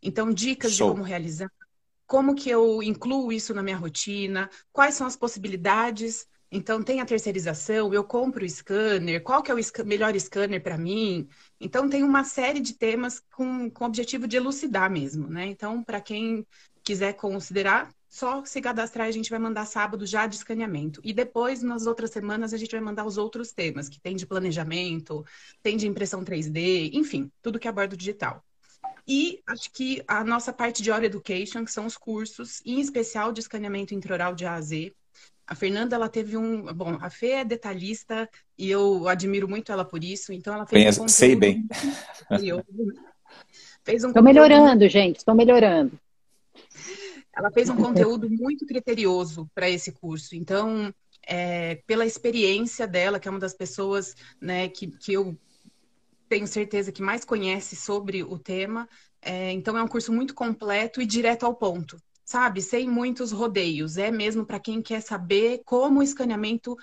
Então, 0.04 0.32
dicas 0.32 0.72
Show. 0.72 0.89
de 0.89 0.93
como 0.93 1.04
realizar, 1.04 1.52
como 2.06 2.36
que 2.36 2.48
eu 2.48 2.84
incluo 2.84 3.32
isso 3.32 3.56
na 3.56 3.63
minha 3.63 3.76
rotina, 3.76 4.52
quais 4.72 4.93
são 4.93 5.08
as 5.08 5.15
possibilidades. 5.15 6.28
Então, 6.52 6.84
tem 6.84 7.02
a 7.02 7.06
terceirização, 7.08 7.91
eu 7.91 8.04
compro 8.04 8.45
o 8.45 8.50
scanner, 8.50 9.24
qual 9.24 9.41
que 9.41 9.50
é 9.50 9.56
o 9.56 9.86
melhor 9.86 10.15
scanner 10.19 10.62
para 10.62 10.78
mim? 10.78 11.28
Então, 11.60 11.89
tem 11.89 12.04
uma 12.04 12.24
série 12.24 12.60
de 12.60 12.76
temas 12.76 13.19
com, 13.32 13.67
com 13.72 13.84
o 13.84 13.88
objetivo 13.88 14.28
de 14.28 14.38
elucidar 14.38 14.91
mesmo, 14.91 15.28
né? 15.28 15.48
Então, 15.48 15.84
para 15.84 16.00
quem 16.00 16.45
quiser 16.89 17.13
considerar, 17.13 17.93
só 18.10 18.43
se 18.43 18.60
cadastrar 18.60 19.06
a 19.06 19.12
gente 19.12 19.30
vai 19.30 19.38
mandar 19.38 19.67
sábado 19.67 20.08
já 20.08 20.25
de 20.25 20.38
escaneamento. 20.38 20.99
E 21.04 21.13
depois, 21.13 21.62
nas 21.62 21.86
outras 21.86 22.10
semanas, 22.10 22.52
a 22.52 22.58
gente 22.58 22.71
vai 22.71 22.82
mandar 22.82 23.06
os 23.06 23.15
outros 23.15 23.52
temas, 23.52 23.88
que 23.88 24.02
tem 24.02 24.15
de 24.15 24.25
planejamento, 24.25 25.23
tem 25.62 25.78
de 25.78 25.88
impressão 25.88 26.23
3D, 26.23 26.89
enfim, 26.93 27.32
tudo 27.43 27.60
que 27.60 27.67
aborda 27.67 27.93
o 27.93 27.97
digital. 27.97 28.43
E 29.08 29.39
acho 29.45 29.71
que 29.71 30.02
a 30.08 30.23
nossa 30.23 30.52
parte 30.52 30.82
de 30.82 30.89
Hora 30.89 31.06
Education, 31.06 31.63
que 31.63 31.71
são 31.71 31.86
os 31.86 31.95
cursos, 31.95 32.60
em 32.65 32.80
especial 32.80 33.32
de 33.32 33.41
escaneamento 33.41 33.93
intraoral 33.93 34.34
de 34.34 34.47
A 34.47 34.56
a 34.56 34.62
Z. 34.62 34.91
A 35.45 35.54
Fernanda, 35.54 35.95
ela 35.95 36.10
teve 36.10 36.36
um. 36.38 36.73
Bom, 36.73 36.97
a 36.99 37.10
Fê 37.12 37.34
é 37.34 37.45
detalhista 37.45 38.28
e 38.58 38.67
eu 38.69 39.08
admiro 39.08 39.47
muito 39.47 39.71
ela 39.71 39.86
por 39.86 40.04
isso. 40.04 40.34
Então, 40.34 40.56
ela 40.56 40.65
fez. 40.65 40.82
Conheço, 40.82 41.04
um 41.04 41.08
sei 41.08 41.36
bem. 41.36 41.67
fez 43.84 44.04
um 44.04 44.08
Estou 44.08 44.23
melhorando, 44.23 44.88
gente, 44.88 45.17
estou 45.17 45.36
melhorando. 45.36 45.99
Ela 47.35 47.51
fez 47.51 47.69
um 47.69 47.75
conteúdo 47.77 48.29
muito 48.29 48.65
criterioso 48.65 49.49
para 49.53 49.69
esse 49.69 49.91
curso. 49.91 50.35
Então, 50.35 50.93
é, 51.25 51.75
pela 51.88 52.05
experiência 52.05 52.88
dela, 52.88 53.19
que 53.19 53.27
é 53.27 53.31
uma 53.31 53.39
das 53.39 53.53
pessoas 53.53 54.15
né, 54.41 54.67
que, 54.67 54.88
que 54.88 55.13
eu 55.13 55.38
tenho 56.27 56.47
certeza 56.47 56.91
que 56.91 57.01
mais 57.01 57.25
conhece 57.25 57.75
sobre 57.75 58.23
o 58.23 58.38
tema. 58.38 58.88
É, 59.21 59.51
então 59.51 59.77
é 59.77 59.83
um 59.83 59.88
curso 59.88 60.13
muito 60.13 60.33
completo 60.33 61.01
e 61.01 61.05
direto 61.05 61.45
ao 61.45 61.55
ponto, 61.55 61.97
sabe? 62.23 62.62
Sem 62.62 62.88
muitos 62.88 63.31
rodeios. 63.31 63.97
É 63.97 64.12
mesmo 64.12 64.45
para 64.45 64.59
quem 64.59 64.81
quer 64.81 65.01
saber 65.01 65.62
como 65.65 65.99
o 65.99 66.03
escaneamento 66.03 66.75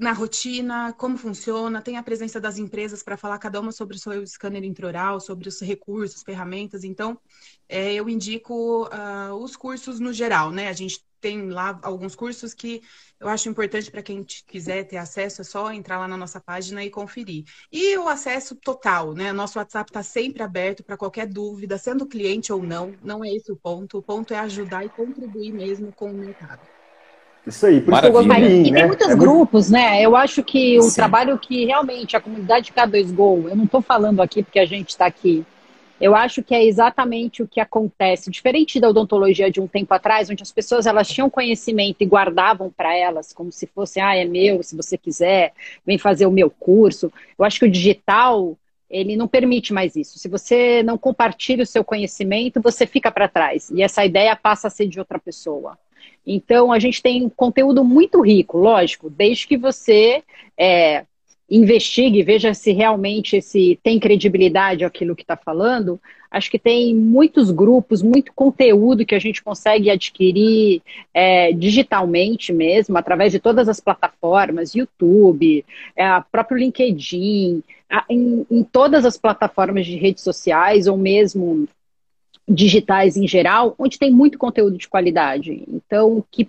na 0.00 0.12
rotina, 0.12 0.94
como 0.94 1.18
funciona, 1.18 1.82
tem 1.82 1.98
a 1.98 2.02
presença 2.02 2.40
das 2.40 2.56
empresas 2.58 3.02
para 3.02 3.18
falar 3.18 3.38
cada 3.38 3.60
uma 3.60 3.70
sobre 3.70 3.96
o 3.96 3.98
seu 4.00 4.26
scanner 4.26 4.64
intraoral, 4.64 5.20
sobre 5.20 5.46
os 5.46 5.60
recursos, 5.60 6.22
ferramentas. 6.22 6.84
Então, 6.84 7.20
é, 7.68 7.92
eu 7.92 8.08
indico 8.08 8.86
uh, 8.86 9.34
os 9.34 9.56
cursos 9.56 10.00
no 10.00 10.10
geral, 10.12 10.50
né? 10.50 10.68
A 10.68 10.72
gente 10.72 11.04
tem 11.20 11.50
lá 11.50 11.78
alguns 11.82 12.14
cursos 12.16 12.54
que 12.54 12.82
eu 13.20 13.28
acho 13.28 13.50
importante 13.50 13.90
para 13.90 14.02
quem 14.02 14.24
quiser 14.24 14.84
ter 14.84 14.96
acesso, 14.96 15.42
é 15.42 15.44
só 15.44 15.70
entrar 15.70 15.98
lá 15.98 16.08
na 16.08 16.16
nossa 16.16 16.40
página 16.40 16.82
e 16.82 16.90
conferir. 16.90 17.44
E 17.70 17.98
o 17.98 18.08
acesso 18.08 18.56
total, 18.56 19.12
né? 19.12 19.32
Nosso 19.32 19.58
WhatsApp 19.58 19.90
está 19.90 20.02
sempre 20.02 20.42
aberto 20.42 20.82
para 20.82 20.96
qualquer 20.96 21.26
dúvida, 21.26 21.76
sendo 21.76 22.06
cliente 22.08 22.52
ou 22.52 22.62
não, 22.62 22.98
não 23.02 23.22
é 23.22 23.28
esse 23.34 23.52
o 23.52 23.56
ponto. 23.56 23.98
O 23.98 24.02
ponto 24.02 24.32
é 24.32 24.38
ajudar 24.38 24.84
e 24.84 24.90
contribuir 24.90 25.52
mesmo 25.52 25.92
com 25.92 26.10
o 26.10 26.14
mercado. 26.16 26.66
Isso 27.46 27.66
aí, 27.66 27.80
por 27.80 27.90
Maravilha. 27.92 28.20
isso 28.20 28.28
que 28.28 28.34
eu 28.34 28.36
gosto 28.36 28.48
de 28.48 28.68
E 28.68 28.70
né? 28.70 28.78
tem 28.78 28.86
muitos 28.86 29.08
é 29.08 29.16
grupos, 29.16 29.70
muito... 29.70 29.82
né? 29.82 30.02
Eu 30.02 30.14
acho 30.14 30.42
que 30.42 30.78
o 30.78 30.82
Sim. 30.82 30.94
trabalho 30.94 31.38
que 31.38 31.64
realmente 31.64 32.16
a 32.16 32.20
comunidade 32.20 32.72
K2Go, 32.72 33.48
eu 33.48 33.56
não 33.56 33.64
estou 33.64 33.80
falando 33.80 34.20
aqui 34.20 34.42
porque 34.42 34.58
a 34.58 34.66
gente 34.66 34.90
está 34.90 35.06
aqui 35.06 35.44
eu 36.00 36.16
acho 36.16 36.42
que 36.42 36.54
é 36.54 36.64
exatamente 36.64 37.42
o 37.42 37.48
que 37.48 37.60
acontece. 37.60 38.30
Diferente 38.30 38.80
da 38.80 38.88
odontologia 38.88 39.50
de 39.50 39.60
um 39.60 39.68
tempo 39.68 39.92
atrás, 39.92 40.30
onde 40.30 40.42
as 40.42 40.50
pessoas 40.50 40.86
elas 40.86 41.06
tinham 41.06 41.28
conhecimento 41.28 42.00
e 42.00 42.06
guardavam 42.06 42.70
para 42.70 42.96
elas, 42.96 43.34
como 43.34 43.52
se 43.52 43.66
fosse, 43.66 44.00
ah, 44.00 44.16
é 44.16 44.24
meu, 44.24 44.62
se 44.62 44.74
você 44.74 44.96
quiser, 44.96 45.52
vem 45.84 45.98
fazer 45.98 46.24
o 46.24 46.32
meu 46.32 46.48
curso. 46.48 47.12
Eu 47.38 47.44
acho 47.44 47.60
que 47.60 47.66
o 47.66 47.70
digital, 47.70 48.56
ele 48.88 49.14
não 49.14 49.28
permite 49.28 49.74
mais 49.74 49.94
isso. 49.94 50.18
Se 50.18 50.26
você 50.26 50.82
não 50.82 50.96
compartilha 50.96 51.62
o 51.62 51.66
seu 51.66 51.84
conhecimento, 51.84 52.62
você 52.62 52.86
fica 52.86 53.10
para 53.10 53.28
trás. 53.28 53.70
E 53.70 53.82
essa 53.82 54.02
ideia 54.02 54.34
passa 54.34 54.68
a 54.68 54.70
ser 54.70 54.86
de 54.88 54.98
outra 54.98 55.18
pessoa. 55.18 55.78
Então, 56.26 56.72
a 56.72 56.78
gente 56.78 57.02
tem 57.02 57.28
conteúdo 57.28 57.84
muito 57.84 58.20
rico, 58.20 58.58
lógico, 58.58 59.10
desde 59.10 59.46
que 59.46 59.56
você 59.56 60.22
é, 60.56 61.04
investigue, 61.50 62.22
veja 62.22 62.54
se 62.54 62.72
realmente 62.72 63.36
esse 63.36 63.78
tem 63.82 63.98
credibilidade 63.98 64.84
aquilo 64.84 65.16
que 65.16 65.22
está 65.22 65.36
falando. 65.36 66.00
Acho 66.30 66.48
que 66.48 66.60
tem 66.60 66.94
muitos 66.94 67.50
grupos, 67.50 68.02
muito 68.02 68.32
conteúdo 68.32 69.04
que 69.04 69.16
a 69.16 69.18
gente 69.18 69.42
consegue 69.42 69.90
adquirir 69.90 70.80
é, 71.12 71.52
digitalmente 71.52 72.52
mesmo, 72.52 72.96
através 72.96 73.32
de 73.32 73.40
todas 73.40 73.68
as 73.68 73.80
plataformas, 73.80 74.74
YouTube, 74.74 75.64
é, 75.96 76.04
próprio 76.30 76.58
LinkedIn, 76.58 77.64
a, 77.90 78.04
em, 78.08 78.46
em 78.48 78.62
todas 78.62 79.04
as 79.04 79.18
plataformas 79.18 79.84
de 79.84 79.96
redes 79.96 80.22
sociais 80.22 80.86
ou 80.86 80.96
mesmo 80.96 81.66
digitais 82.50 83.16
em 83.16 83.26
geral, 83.28 83.74
onde 83.78 83.98
tem 83.98 84.10
muito 84.10 84.36
conteúdo 84.36 84.76
de 84.76 84.88
qualidade. 84.88 85.64
Então, 85.68 86.24
que 86.30 86.48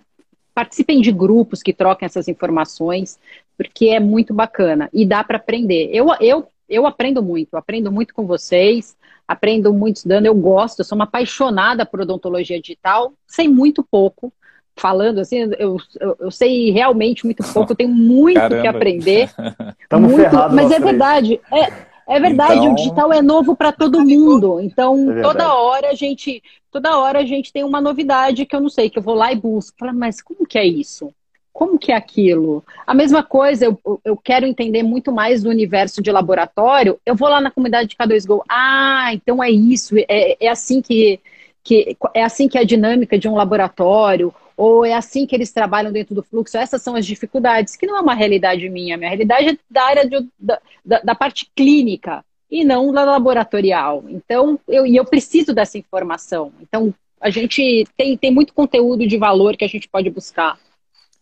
participem 0.53 0.99
de 0.99 1.11
grupos 1.11 1.61
que 1.61 1.71
troquem 1.71 2.05
essas 2.05 2.27
informações, 2.27 3.19
porque 3.55 3.87
é 3.87 3.99
muito 3.99 4.33
bacana 4.33 4.89
e 4.91 5.05
dá 5.05 5.23
para 5.23 5.37
aprender. 5.37 5.89
Eu, 5.93 6.07
eu, 6.19 6.47
eu 6.67 6.87
aprendo 6.87 7.21
muito, 7.21 7.55
aprendo 7.55 7.91
muito 7.91 8.13
com 8.13 8.25
vocês, 8.25 8.97
aprendo 9.27 9.71
muito 9.73 9.97
estudando, 9.97 10.25
eu 10.25 10.35
gosto, 10.35 10.79
eu 10.79 10.85
sou 10.85 10.95
uma 10.95 11.05
apaixonada 11.05 11.85
por 11.85 12.01
odontologia 12.01 12.59
digital, 12.59 13.13
sei 13.27 13.47
muito 13.47 13.83
pouco. 13.83 14.33
Falando 14.73 15.19
assim, 15.19 15.37
eu, 15.59 15.77
eu, 15.99 16.17
eu 16.19 16.31
sei 16.31 16.71
realmente 16.71 17.25
muito 17.25 17.43
pouco, 17.53 17.73
eu 17.73 17.75
tenho 17.75 17.89
muito 17.89 18.39
Caramba. 18.39 18.61
que 18.61 18.67
aprender. 18.67 19.29
Estamos 19.79 20.15
ferrados. 20.15 20.55
Mas 20.55 20.71
é 20.71 20.79
verdade. 20.79 21.41
É, 21.51 21.90
é 22.11 22.19
verdade, 22.19 22.59
então... 22.59 22.73
o 22.73 22.75
digital 22.75 23.13
é 23.13 23.21
novo 23.21 23.55
para 23.55 23.71
todo 23.71 24.03
mundo. 24.03 24.59
Então, 24.59 25.11
é 25.17 25.21
toda 25.21 25.53
hora 25.53 25.89
a 25.89 25.95
gente, 25.95 26.43
toda 26.69 26.97
hora 26.97 27.19
a 27.19 27.25
gente 27.25 27.53
tem 27.53 27.63
uma 27.63 27.79
novidade 27.79 28.45
que 28.45 28.53
eu 28.53 28.59
não 28.59 28.67
sei, 28.67 28.89
que 28.89 28.99
eu 28.99 29.03
vou 29.03 29.15
lá 29.15 29.31
e 29.31 29.35
busco. 29.35 29.77
Fala, 29.79 29.93
mas 29.93 30.21
como 30.21 30.45
que 30.45 30.57
é 30.57 30.65
isso? 30.65 31.13
Como 31.53 31.79
que 31.79 31.91
é 31.91 31.95
aquilo? 31.95 32.63
A 32.85 32.93
mesma 32.93 33.23
coisa, 33.23 33.65
eu, 33.65 33.99
eu 34.03 34.17
quero 34.17 34.45
entender 34.45 34.83
muito 34.83 35.11
mais 35.11 35.43
do 35.43 35.49
universo 35.49 36.01
de 36.01 36.11
laboratório. 36.11 36.99
Eu 37.05 37.15
vou 37.15 37.29
lá 37.29 37.39
na 37.39 37.51
comunidade 37.51 37.89
de 37.89 37.95
K2Go. 37.95 38.41
Ah, 38.49 39.11
então 39.13 39.41
é 39.41 39.49
isso, 39.49 39.95
é, 39.97 40.37
é 40.39 40.49
assim 40.49 40.81
que, 40.81 41.19
que 41.63 41.95
é 42.13 42.23
assim 42.23 42.49
que 42.49 42.57
é 42.57 42.61
a 42.61 42.65
dinâmica 42.65 43.17
de 43.17 43.29
um 43.29 43.35
laboratório 43.35 44.33
ou 44.55 44.85
é 44.85 44.93
assim 44.93 45.25
que 45.25 45.35
eles 45.35 45.51
trabalham 45.51 45.91
dentro 45.91 46.13
do 46.13 46.23
fluxo? 46.23 46.57
Essas 46.57 46.81
são 46.81 46.95
as 46.95 47.05
dificuldades, 47.05 47.75
que 47.75 47.85
não 47.85 47.97
é 47.97 48.01
uma 48.01 48.13
realidade 48.13 48.69
minha. 48.69 48.97
Minha 48.97 49.09
realidade 49.09 49.49
é 49.49 49.57
da 49.69 49.83
área 49.83 50.07
de, 50.07 50.27
da, 50.39 50.59
da, 51.03 51.15
parte 51.15 51.49
clínica 51.55 52.23
e 52.49 52.63
não 52.63 52.91
da 52.91 53.03
laboratorial. 53.03 54.03
Então, 54.09 54.59
eu, 54.67 54.85
e 54.85 54.95
eu 54.95 55.05
preciso 55.05 55.53
dessa 55.53 55.77
informação. 55.77 56.51
Então, 56.61 56.93
a 57.19 57.29
gente 57.29 57.85
tem, 57.95 58.17
tem 58.17 58.31
muito 58.31 58.53
conteúdo 58.53 59.07
de 59.07 59.17
valor 59.17 59.55
que 59.55 59.63
a 59.65 59.69
gente 59.69 59.87
pode 59.87 60.09
buscar. 60.09 60.59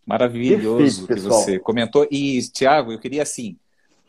Maravilhoso 0.06 1.06
Perfeito, 1.06 1.08
que 1.08 1.20
você 1.30 1.60
comentou. 1.60 2.08
E, 2.10 2.42
Tiago, 2.52 2.92
eu 2.92 3.00
queria 3.00 3.22
assim 3.22 3.56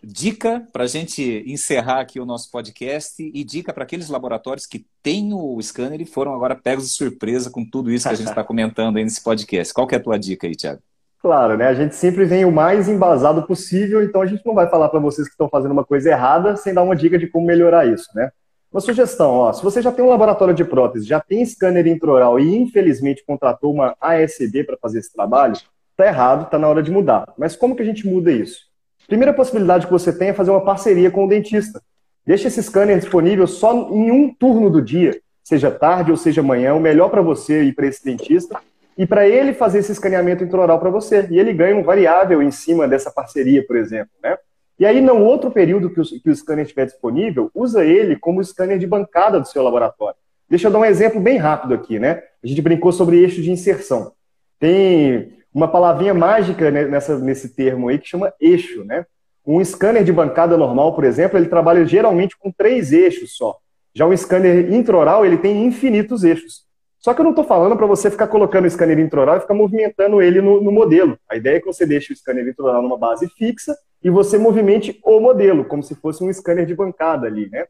dica 0.03 0.67
para 0.73 0.85
a 0.85 0.87
gente 0.87 1.45
encerrar 1.47 2.01
aqui 2.01 2.19
o 2.19 2.25
nosso 2.25 2.51
podcast 2.51 3.23
e 3.23 3.45
dica 3.45 3.73
para 3.73 3.85
aqueles 3.85 4.09
laboratórios 4.09 4.67
que 4.67 4.85
têm 5.03 5.33
o 5.33 5.61
scanner 5.61 6.01
e 6.01 6.07
foram 6.07 6.35
agora 6.35 6.55
pegos 6.55 6.85
de 6.85 6.91
surpresa 6.91 7.51
com 7.51 7.65
tudo 7.65 7.91
isso 7.91 8.09
que 8.09 8.15
a 8.15 8.17
gente 8.17 8.29
está 8.29 8.43
comentando 8.45 8.97
aí 8.97 9.05
nesse 9.05 9.23
podcast. 9.23 9.73
Qual 9.75 9.87
que 9.87 9.95
é 9.95 9.99
a 9.99 10.03
tua 10.03 10.19
dica 10.19 10.47
aí, 10.47 10.55
Tiago? 10.55 10.81
Claro, 11.21 11.57
né? 11.57 11.67
A 11.67 11.75
gente 11.75 11.95
sempre 11.95 12.25
vem 12.25 12.47
o 12.47 12.53
mais 12.53 12.89
embasado 12.89 13.43
possível, 13.43 14.03
então 14.03 14.23
a 14.23 14.27
gente 14.27 14.45
não 14.45 14.55
vai 14.55 14.69
falar 14.71 14.89
para 14.89 14.99
vocês 14.99 15.29
que 15.29 15.35
estão 15.35 15.51
fazendo 15.51 15.73
uma 15.73 15.85
coisa 15.85 16.11
errada 16.11 16.57
sem 16.57 16.73
dar 16.73 16.83
uma 16.83 16.97
dica 16.97 17.19
de 17.19 17.27
como 17.27 17.47
melhorar 17.47 17.87
isso, 17.87 18.09
né? 18.15 18.31
Uma 18.73 18.81
sugestão, 18.81 19.33
ó, 19.33 19.53
se 19.53 19.63
você 19.63 19.83
já 19.83 19.91
tem 19.91 20.05
um 20.05 20.09
laboratório 20.09 20.55
de 20.55 20.65
prótese, 20.65 21.05
já 21.05 21.21
tem 21.21 21.45
scanner 21.45 21.87
intraoral 21.89 22.39
e 22.39 22.57
infelizmente 22.57 23.25
contratou 23.27 23.75
uma 23.75 23.97
ASB 24.01 24.65
para 24.65 24.79
fazer 24.81 25.01
esse 25.01 25.13
trabalho, 25.13 25.57
tá 25.97 26.07
errado, 26.07 26.49
tá 26.49 26.59
na 26.59 26.69
hora 26.69 26.83
de 26.83 26.91
mudar. 26.91 27.35
Mas 27.37 27.57
como 27.57 27.75
que 27.75 27.83
a 27.83 27.85
gente 27.85 28.07
muda 28.07 28.31
isso? 28.31 28.70
Primeira 29.07 29.33
possibilidade 29.33 29.87
que 29.87 29.93
você 29.93 30.13
tem 30.13 30.29
é 30.29 30.33
fazer 30.35 30.51
uma 30.51 30.65
parceria 30.65 31.11
com 31.11 31.25
o 31.25 31.29
dentista. 31.29 31.83
Deixe 32.27 32.49
esse 32.49 32.63
scanner 32.63 32.99
disponível 32.99 33.47
só 33.47 33.73
em 33.91 34.11
um 34.11 34.33
turno 34.33 34.71
do 34.71 34.81
dia, 34.81 35.21
seja 35.43 35.71
tarde 35.71 36.11
ou 36.11 36.17
seja 36.17 36.43
manhã, 36.43 36.75
o 36.75 36.81
melhor 36.81 37.09
para 37.09 37.23
você 37.23 37.63
e 37.63 37.73
para 37.73 37.87
esse 37.87 38.05
dentista, 38.05 38.61
e 38.97 39.07
para 39.07 39.27
ele 39.27 39.53
fazer 39.53 39.79
esse 39.79 39.93
escaneamento 39.93 40.45
intraoral 40.45 40.79
para 40.79 40.91
você. 40.91 41.27
E 41.31 41.39
ele 41.39 41.53
ganha 41.53 41.77
um 41.77 41.83
variável 41.83 42.43
em 42.43 42.51
cima 42.51 42.87
dessa 42.87 43.11
parceria, 43.11 43.67
por 43.67 43.77
exemplo. 43.77 44.11
Né? 44.23 44.37
E 44.79 44.87
aí, 44.87 45.01
no 45.01 45.17
outro 45.17 45.51
período 45.51 45.91
que 45.91 46.01
o, 46.01 46.05
que 46.05 46.31
o 46.31 46.35
scanner 46.35 46.65
estiver 46.65 46.87
disponível, 46.87 47.51
usa 47.55 47.85
ele 47.85 48.17
como 48.17 48.43
scanner 48.45 48.79
de 48.79 48.87
bancada 48.87 49.41
do 49.41 49.49
seu 49.49 49.63
laboratório. 49.63 50.17
Deixa 50.49 50.69
eu 50.69 50.73
dar 50.73 50.81
um 50.81 50.85
exemplo 50.85 51.21
bem 51.21 51.37
rápido 51.37 51.75
aqui, 51.75 51.99
né? 51.99 52.23
A 52.43 52.47
gente 52.47 52.63
brincou 52.63 52.93
sobre 52.93 53.19
eixo 53.19 53.43
de 53.43 53.51
inserção. 53.51 54.13
Tem 54.59 55.33
uma 55.53 55.69
palavrinha 55.69 56.15
mágica 56.15 56.71
nessa, 56.71 57.19
nesse 57.19 57.55
termo 57.55 57.89
aí 57.89 57.99
que 57.99 58.09
chama 58.09 58.33
eixo, 58.41 58.85
né? 58.85 59.05
Um 59.47 59.65
scanner 59.65 60.05
de 60.05 60.13
bancada 60.13 60.57
normal, 60.57 60.95
por 60.95 61.05
exemplo, 61.05 61.39
ele 61.39 61.49
trabalha 61.49 61.85
geralmente 61.85 62.37
com 62.39 62.53
três 62.53 62.93
eixos 62.93 63.37
só. 63.37 63.57
Já 63.95 64.07
um 64.07 64.17
scanner 64.17 64.73
intraoral, 64.73 65.27
ele 65.27 65.37
tem 65.37 65.65
infinitos 65.65 66.23
eixos. 66.23 66.65
Só 66.99 67.15
que 67.15 67.21
eu 67.21 67.25
não 67.25 67.31
estou 67.31 67.45
falando 67.45 67.77
para 67.77 67.87
você 67.87 68.11
ficar 68.11 68.29
colocando 68.29 68.67
o 68.67 68.71
scanner 68.71 68.99
intraoral 68.99 69.39
e 69.39 69.41
ficar 69.41 69.55
movimentando 69.55 70.21
ele 70.21 70.41
no, 70.41 70.63
no, 70.63 70.71
modelo. 70.71 71.19
A 71.29 71.35
ideia 71.35 71.57
é 71.57 71.61
que 71.61 71.67
você 71.67 71.87
deixe 71.87 72.13
o 72.13 72.17
scanner 72.17 72.47
intraoral 72.47 72.83
numa 72.83 72.99
base 72.99 73.27
fixa 73.31 73.75
e 74.03 74.11
você 74.11 74.37
movimente 74.37 75.01
o 75.03 75.19
modelo, 75.19 75.65
como 75.65 75.83
se 75.83 75.95
fosse 75.95 76.23
um 76.23 76.33
scanner 76.33 76.67
de 76.67 76.75
bancada 76.75 77.27
ali, 77.27 77.49
né? 77.51 77.65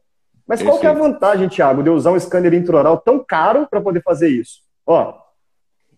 Mas 0.45 0.61
qual 0.61 0.77
que 0.77 0.85
é 0.85 0.89
a 0.89 0.93
vantagem, 0.93 1.47
Thiago, 1.47 1.81
de 1.81 1.89
eu 1.89 1.93
usar 1.93 2.11
um 2.11 2.19
scanner 2.19 2.53
intraoral 2.53 2.97
tão 2.97 3.23
caro 3.25 3.65
para 3.69 3.79
poder 3.79 4.01
fazer 4.01 4.27
isso? 4.27 4.59
Ó, 4.85 5.13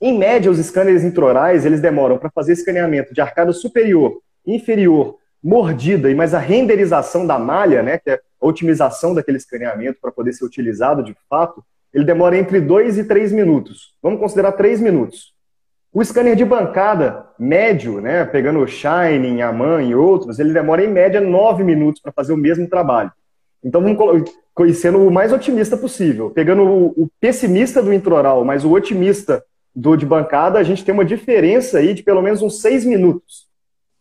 em 0.06 0.18
média, 0.18 0.52
os 0.52 0.58
scanners 0.58 1.02
intraorais, 1.02 1.66
eles 1.66 1.80
demoram 1.80 2.18
para 2.18 2.30
fazer 2.30 2.52
escaneamento 2.52 3.14
de 3.14 3.22
arcada 3.22 3.54
superior, 3.54 4.20
inferior, 4.46 5.18
mordida 5.42 6.12
e 6.12 6.16
mais 6.16 6.34
a 6.34 6.40
renderização 6.40 7.26
da 7.26 7.40
malha, 7.40 7.82
né, 7.82 7.98
que 7.98 8.10
é 8.10 8.16
a 8.16 8.46
otimização 8.46 9.14
daquele 9.14 9.38
escaneamento 9.38 10.00
para 10.02 10.12
poder 10.12 10.34
ser 10.34 10.44
utilizado 10.44 11.02
de 11.02 11.16
fato, 11.30 11.64
ele 11.94 12.04
demora 12.04 12.38
entre 12.38 12.60
2 12.60 12.98
e 12.98 13.06
3 13.06 13.32
minutos. 13.32 13.94
Vamos 14.04 14.20
considerar 14.20 14.52
3 14.52 14.82
minutos. 14.82 15.34
O 15.94 16.04
scanner 16.04 16.36
de 16.36 16.44
bancada 16.44 17.26
médio, 17.40 18.02
né, 18.02 18.26
pegando 18.26 18.60
o 18.60 18.68
Shining, 18.68 19.42
Aman 19.42 19.84
e 19.84 19.96
outros, 19.96 20.38
ele 20.38 20.52
demora 20.52 20.84
em 20.84 20.90
média 20.90 21.22
9 21.22 21.64
minutos 21.64 22.02
para 22.02 22.12
fazer 22.12 22.34
o 22.34 22.38
mesmo 22.38 22.68
trabalho. 22.68 23.12
Então 23.64 23.82
vamos 23.82 24.30
sendo 24.76 25.08
o 25.08 25.10
mais 25.10 25.32
otimista 25.32 25.78
possível. 25.78 26.30
Pegando 26.30 26.64
o, 26.64 27.10
pessimista 27.22 27.82
do 27.82 27.94
introral, 27.94 28.44
mas 28.44 28.66
o 28.66 28.72
otimista 28.74 29.42
do 29.76 29.96
de 29.96 30.06
bancada, 30.06 30.60
a 30.60 30.64
gente 30.64 30.84
tem 30.86 30.94
uma 30.94 31.06
diferença 31.06 31.80
aí 31.80 31.94
de 31.94 32.04
pelo 32.04 32.22
menos 32.22 32.42
uns 32.42 32.62
6 32.62 32.86
minutos. 32.86 33.48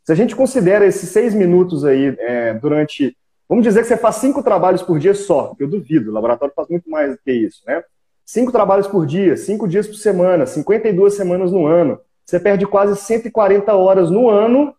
Se 0.04 0.12
a 0.12 0.14
gente 0.14 0.34
considera 0.36 0.86
esses 0.86 1.08
6 1.10 1.34
minutos 1.34 1.84
aí 1.84 2.14
é, 2.18 2.54
durante 2.54 3.16
Vamos 3.52 3.64
dizer 3.64 3.82
que 3.82 3.88
você 3.88 3.98
faz 3.98 4.16
cinco 4.16 4.42
trabalhos 4.42 4.80
por 4.80 4.98
dia 4.98 5.12
só, 5.12 5.54
eu 5.58 5.68
duvido, 5.68 6.10
o 6.10 6.14
laboratório 6.14 6.54
faz 6.56 6.68
muito 6.68 6.88
mais 6.88 7.12
do 7.12 7.18
que 7.22 7.30
isso, 7.30 7.60
né? 7.66 7.84
Cinco 8.24 8.50
trabalhos 8.50 8.86
por 8.86 9.04
dia, 9.04 9.36
cinco 9.36 9.68
dias 9.68 9.86
por 9.86 9.96
semana, 9.96 10.46
52 10.46 11.12
semanas 11.12 11.52
no 11.52 11.66
ano. 11.66 12.00
Você 12.24 12.40
perde 12.40 12.66
quase 12.66 12.98
140 12.98 13.74
horas 13.74 14.10
no 14.10 14.30
ano 14.30 14.74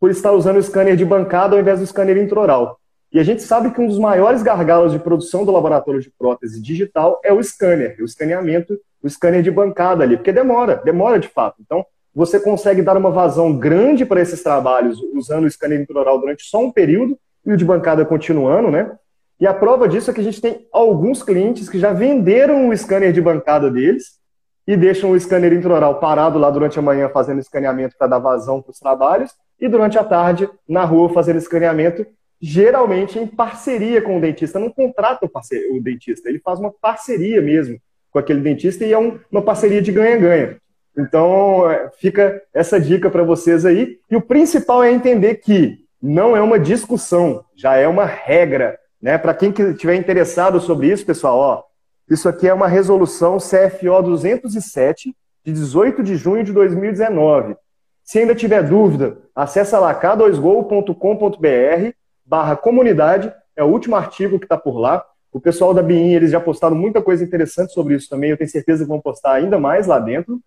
por 0.00 0.10
estar 0.10 0.32
usando 0.32 0.56
o 0.56 0.62
scanner 0.62 0.96
de 0.96 1.04
bancada 1.04 1.56
ao 1.56 1.60
invés 1.60 1.78
do 1.78 1.86
scanner 1.86 2.16
intraoral. 2.16 2.80
E 3.12 3.18
a 3.18 3.22
gente 3.22 3.42
sabe 3.42 3.70
que 3.70 3.82
um 3.82 3.86
dos 3.86 3.98
maiores 3.98 4.42
gargalos 4.42 4.92
de 4.92 4.98
produção 4.98 5.44
do 5.44 5.52
laboratório 5.52 6.00
de 6.00 6.10
prótese 6.18 6.62
digital 6.62 7.20
é 7.22 7.34
o 7.34 7.42
scanner, 7.42 7.96
o 8.00 8.06
escaneamento, 8.06 8.80
o 9.06 9.10
scanner 9.10 9.42
de 9.42 9.50
bancada 9.50 10.02
ali, 10.02 10.16
porque 10.16 10.32
demora, 10.32 10.82
demora 10.84 11.18
de 11.18 11.28
fato. 11.28 11.56
Então, 11.64 11.84
você 12.14 12.40
consegue 12.40 12.82
dar 12.82 12.96
uma 12.96 13.10
vazão 13.10 13.56
grande 13.56 14.06
para 14.06 14.20
esses 14.20 14.42
trabalhos 14.42 14.98
usando 15.14 15.44
o 15.44 15.50
scanner 15.50 15.80
intraoral 15.80 16.18
durante 16.18 16.44
só 16.44 16.58
um 16.58 16.72
período 16.72 17.18
e 17.44 17.52
o 17.52 17.56
de 17.56 17.64
bancada 17.64 18.04
continuando, 18.04 18.70
né? 18.70 18.96
E 19.38 19.46
a 19.46 19.52
prova 19.52 19.86
disso 19.86 20.10
é 20.10 20.14
que 20.14 20.20
a 20.20 20.24
gente 20.24 20.40
tem 20.40 20.66
alguns 20.72 21.22
clientes 21.22 21.68
que 21.68 21.78
já 21.78 21.92
venderam 21.92 22.68
o 22.68 22.76
scanner 22.76 23.12
de 23.12 23.20
bancada 23.20 23.70
deles 23.70 24.18
e 24.66 24.76
deixam 24.76 25.10
o 25.10 25.20
scanner 25.20 25.52
intraoral 25.52 26.00
parado 26.00 26.38
lá 26.38 26.50
durante 26.50 26.78
a 26.78 26.82
manhã 26.82 27.08
fazendo 27.10 27.38
escaneamento 27.38 27.94
para 27.98 28.06
dar 28.06 28.18
vazão 28.18 28.62
para 28.62 28.70
os 28.70 28.78
trabalhos 28.78 29.32
e 29.60 29.68
durante 29.68 29.98
a 29.98 30.04
tarde 30.04 30.48
na 30.66 30.84
rua 30.84 31.10
fazendo 31.10 31.36
escaneamento, 31.36 32.06
geralmente 32.40 33.18
em 33.18 33.26
parceria 33.26 34.00
com 34.00 34.16
o 34.16 34.20
dentista. 34.20 34.58
Não 34.58 34.70
contrata 34.70 35.26
o, 35.26 35.76
o 35.76 35.82
dentista, 35.82 36.30
ele 36.30 36.40
faz 36.40 36.58
uma 36.58 36.72
parceria 36.72 37.42
mesmo 37.42 37.78
com 38.16 38.20
aquele 38.20 38.40
dentista 38.40 38.82
e 38.82 38.94
é 38.94 38.98
um, 38.98 39.18
uma 39.30 39.42
parceria 39.42 39.82
de 39.82 39.92
ganha-ganha. 39.92 40.56
Então, 40.96 41.70
é, 41.70 41.90
fica 41.98 42.42
essa 42.54 42.80
dica 42.80 43.10
para 43.10 43.22
vocês 43.22 43.66
aí. 43.66 43.98
E 44.10 44.16
o 44.16 44.22
principal 44.22 44.82
é 44.82 44.90
entender 44.90 45.34
que 45.34 45.80
não 46.00 46.34
é 46.34 46.40
uma 46.40 46.58
discussão, 46.58 47.44
já 47.54 47.76
é 47.76 47.86
uma 47.86 48.06
regra. 48.06 48.78
Né? 49.02 49.18
Para 49.18 49.34
quem 49.34 49.50
estiver 49.50 49.96
interessado 49.96 50.58
sobre 50.60 50.90
isso, 50.90 51.04
pessoal, 51.04 51.38
ó, 51.38 51.62
isso 52.10 52.26
aqui 52.26 52.48
é 52.48 52.54
uma 52.54 52.68
resolução 52.68 53.36
CFO 53.36 54.02
207, 54.02 55.14
de 55.44 55.52
18 55.52 56.02
de 56.02 56.16
junho 56.16 56.42
de 56.42 56.54
2019. 56.54 57.54
Se 58.02 58.20
ainda 58.20 58.34
tiver 58.34 58.62
dúvida, 58.62 59.18
acessa 59.34 59.78
lá 59.78 59.94
k2go.com.br 59.94 61.90
barra 62.24 62.56
comunidade, 62.56 63.30
é 63.54 63.62
o 63.62 63.68
último 63.68 63.94
artigo 63.94 64.38
que 64.38 64.46
está 64.46 64.56
por 64.56 64.78
lá. 64.78 65.04
O 65.36 65.40
pessoal 65.40 65.74
da 65.74 65.82
BIM, 65.82 66.14
eles 66.14 66.30
já 66.30 66.40
postaram 66.40 66.74
muita 66.74 67.02
coisa 67.02 67.22
interessante 67.22 67.70
sobre 67.74 67.94
isso 67.94 68.08
também, 68.08 68.30
eu 68.30 68.38
tenho 68.38 68.48
certeza 68.48 68.84
que 68.84 68.88
vão 68.88 69.02
postar 69.02 69.34
ainda 69.34 69.58
mais 69.58 69.86
lá 69.86 69.98
dentro. 69.98 70.40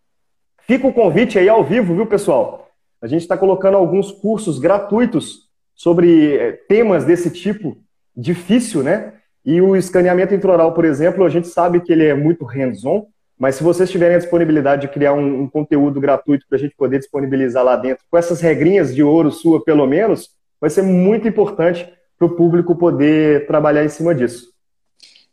Fica 0.66 0.88
o 0.88 0.92
convite 0.92 1.38
aí 1.38 1.48
ao 1.48 1.64
vivo, 1.64 1.94
viu, 1.94 2.08
pessoal? 2.08 2.68
A 3.00 3.06
gente 3.06 3.22
está 3.22 3.38
colocando 3.38 3.78
alguns 3.78 4.12
cursos 4.12 4.58
gratuitos 4.58 5.42
sobre 5.76 6.36
eh, 6.36 6.54
temas 6.68 7.06
desse 7.06 7.30
tipo 7.30 7.78
difícil, 8.18 8.82
né? 8.82 9.14
E 9.46 9.62
o 9.62 9.76
escaneamento 9.76 10.34
intraoral, 10.34 10.74
por 10.74 10.84
exemplo, 10.84 11.24
a 11.24 11.30
gente 11.30 11.50
sabe 11.50 11.82
que 11.82 11.94
ele 11.94 12.08
é 12.08 12.16
muito 12.16 12.44
hands-on, 12.44 13.06
mas 13.38 13.54
se 13.54 13.64
vocês 13.64 13.92
tiverem 13.92 14.16
a 14.16 14.20
disponibilidade 14.20 14.88
de 14.88 14.88
criar 14.88 15.14
um, 15.14 15.44
um 15.44 15.48
conteúdo 15.48 16.02
gratuito 16.02 16.48
para 16.50 16.58
a 16.58 16.60
gente 16.60 16.76
poder 16.76 16.98
disponibilizar 16.98 17.64
lá 17.64 17.76
dentro, 17.76 18.04
com 18.10 18.18
essas 18.18 18.42
regrinhas 18.42 18.96
de 18.96 19.04
ouro 19.04 19.30
sua, 19.30 19.64
pelo 19.64 19.86
menos, 19.86 20.32
vai 20.60 20.72
ser 20.72 20.82
muito 20.82 21.28
importante 21.28 21.88
para 22.18 22.26
o 22.26 22.36
público 22.36 22.76
poder 22.76 23.46
trabalhar 23.46 23.86
em 23.86 23.90
cima 23.90 24.16
disso. 24.16 24.58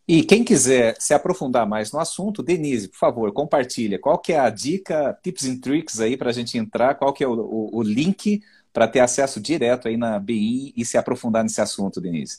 E 0.09 0.23
quem 0.23 0.45
quiser 0.45 0.95
se 1.01 1.13
aprofundar 1.13 1.67
mais 1.67 1.91
no 1.91 1.99
assunto, 1.99 2.41
Denise, 2.41 2.87
por 2.87 2.99
favor, 2.99 3.33
compartilha. 3.33 3.99
Qual 3.99 4.17
que 4.19 4.33
é 4.33 4.39
a 4.39 4.51
dica, 4.51 5.19
tips 5.21 5.47
and 5.47 5.59
tricks 5.59 5.99
aí 5.99 6.17
para 6.17 6.31
a 6.31 6.33
gente 6.33 6.57
entrar? 6.57 6.95
Qual 6.95 7.13
que 7.13 7.25
é 7.25 7.29
o, 7.29 7.33
o, 7.33 7.79
o 7.79 7.83
link 7.83 8.41
para 8.73 8.87
ter 8.87 9.01
acesso 9.01 9.41
direto 9.41 9.89
aí 9.89 9.97
na 9.97 10.17
BI 10.21 10.73
e 10.77 10.85
se 10.85 10.97
aprofundar 10.97 11.43
nesse 11.43 11.61
assunto, 11.61 12.01
Denise? 12.01 12.39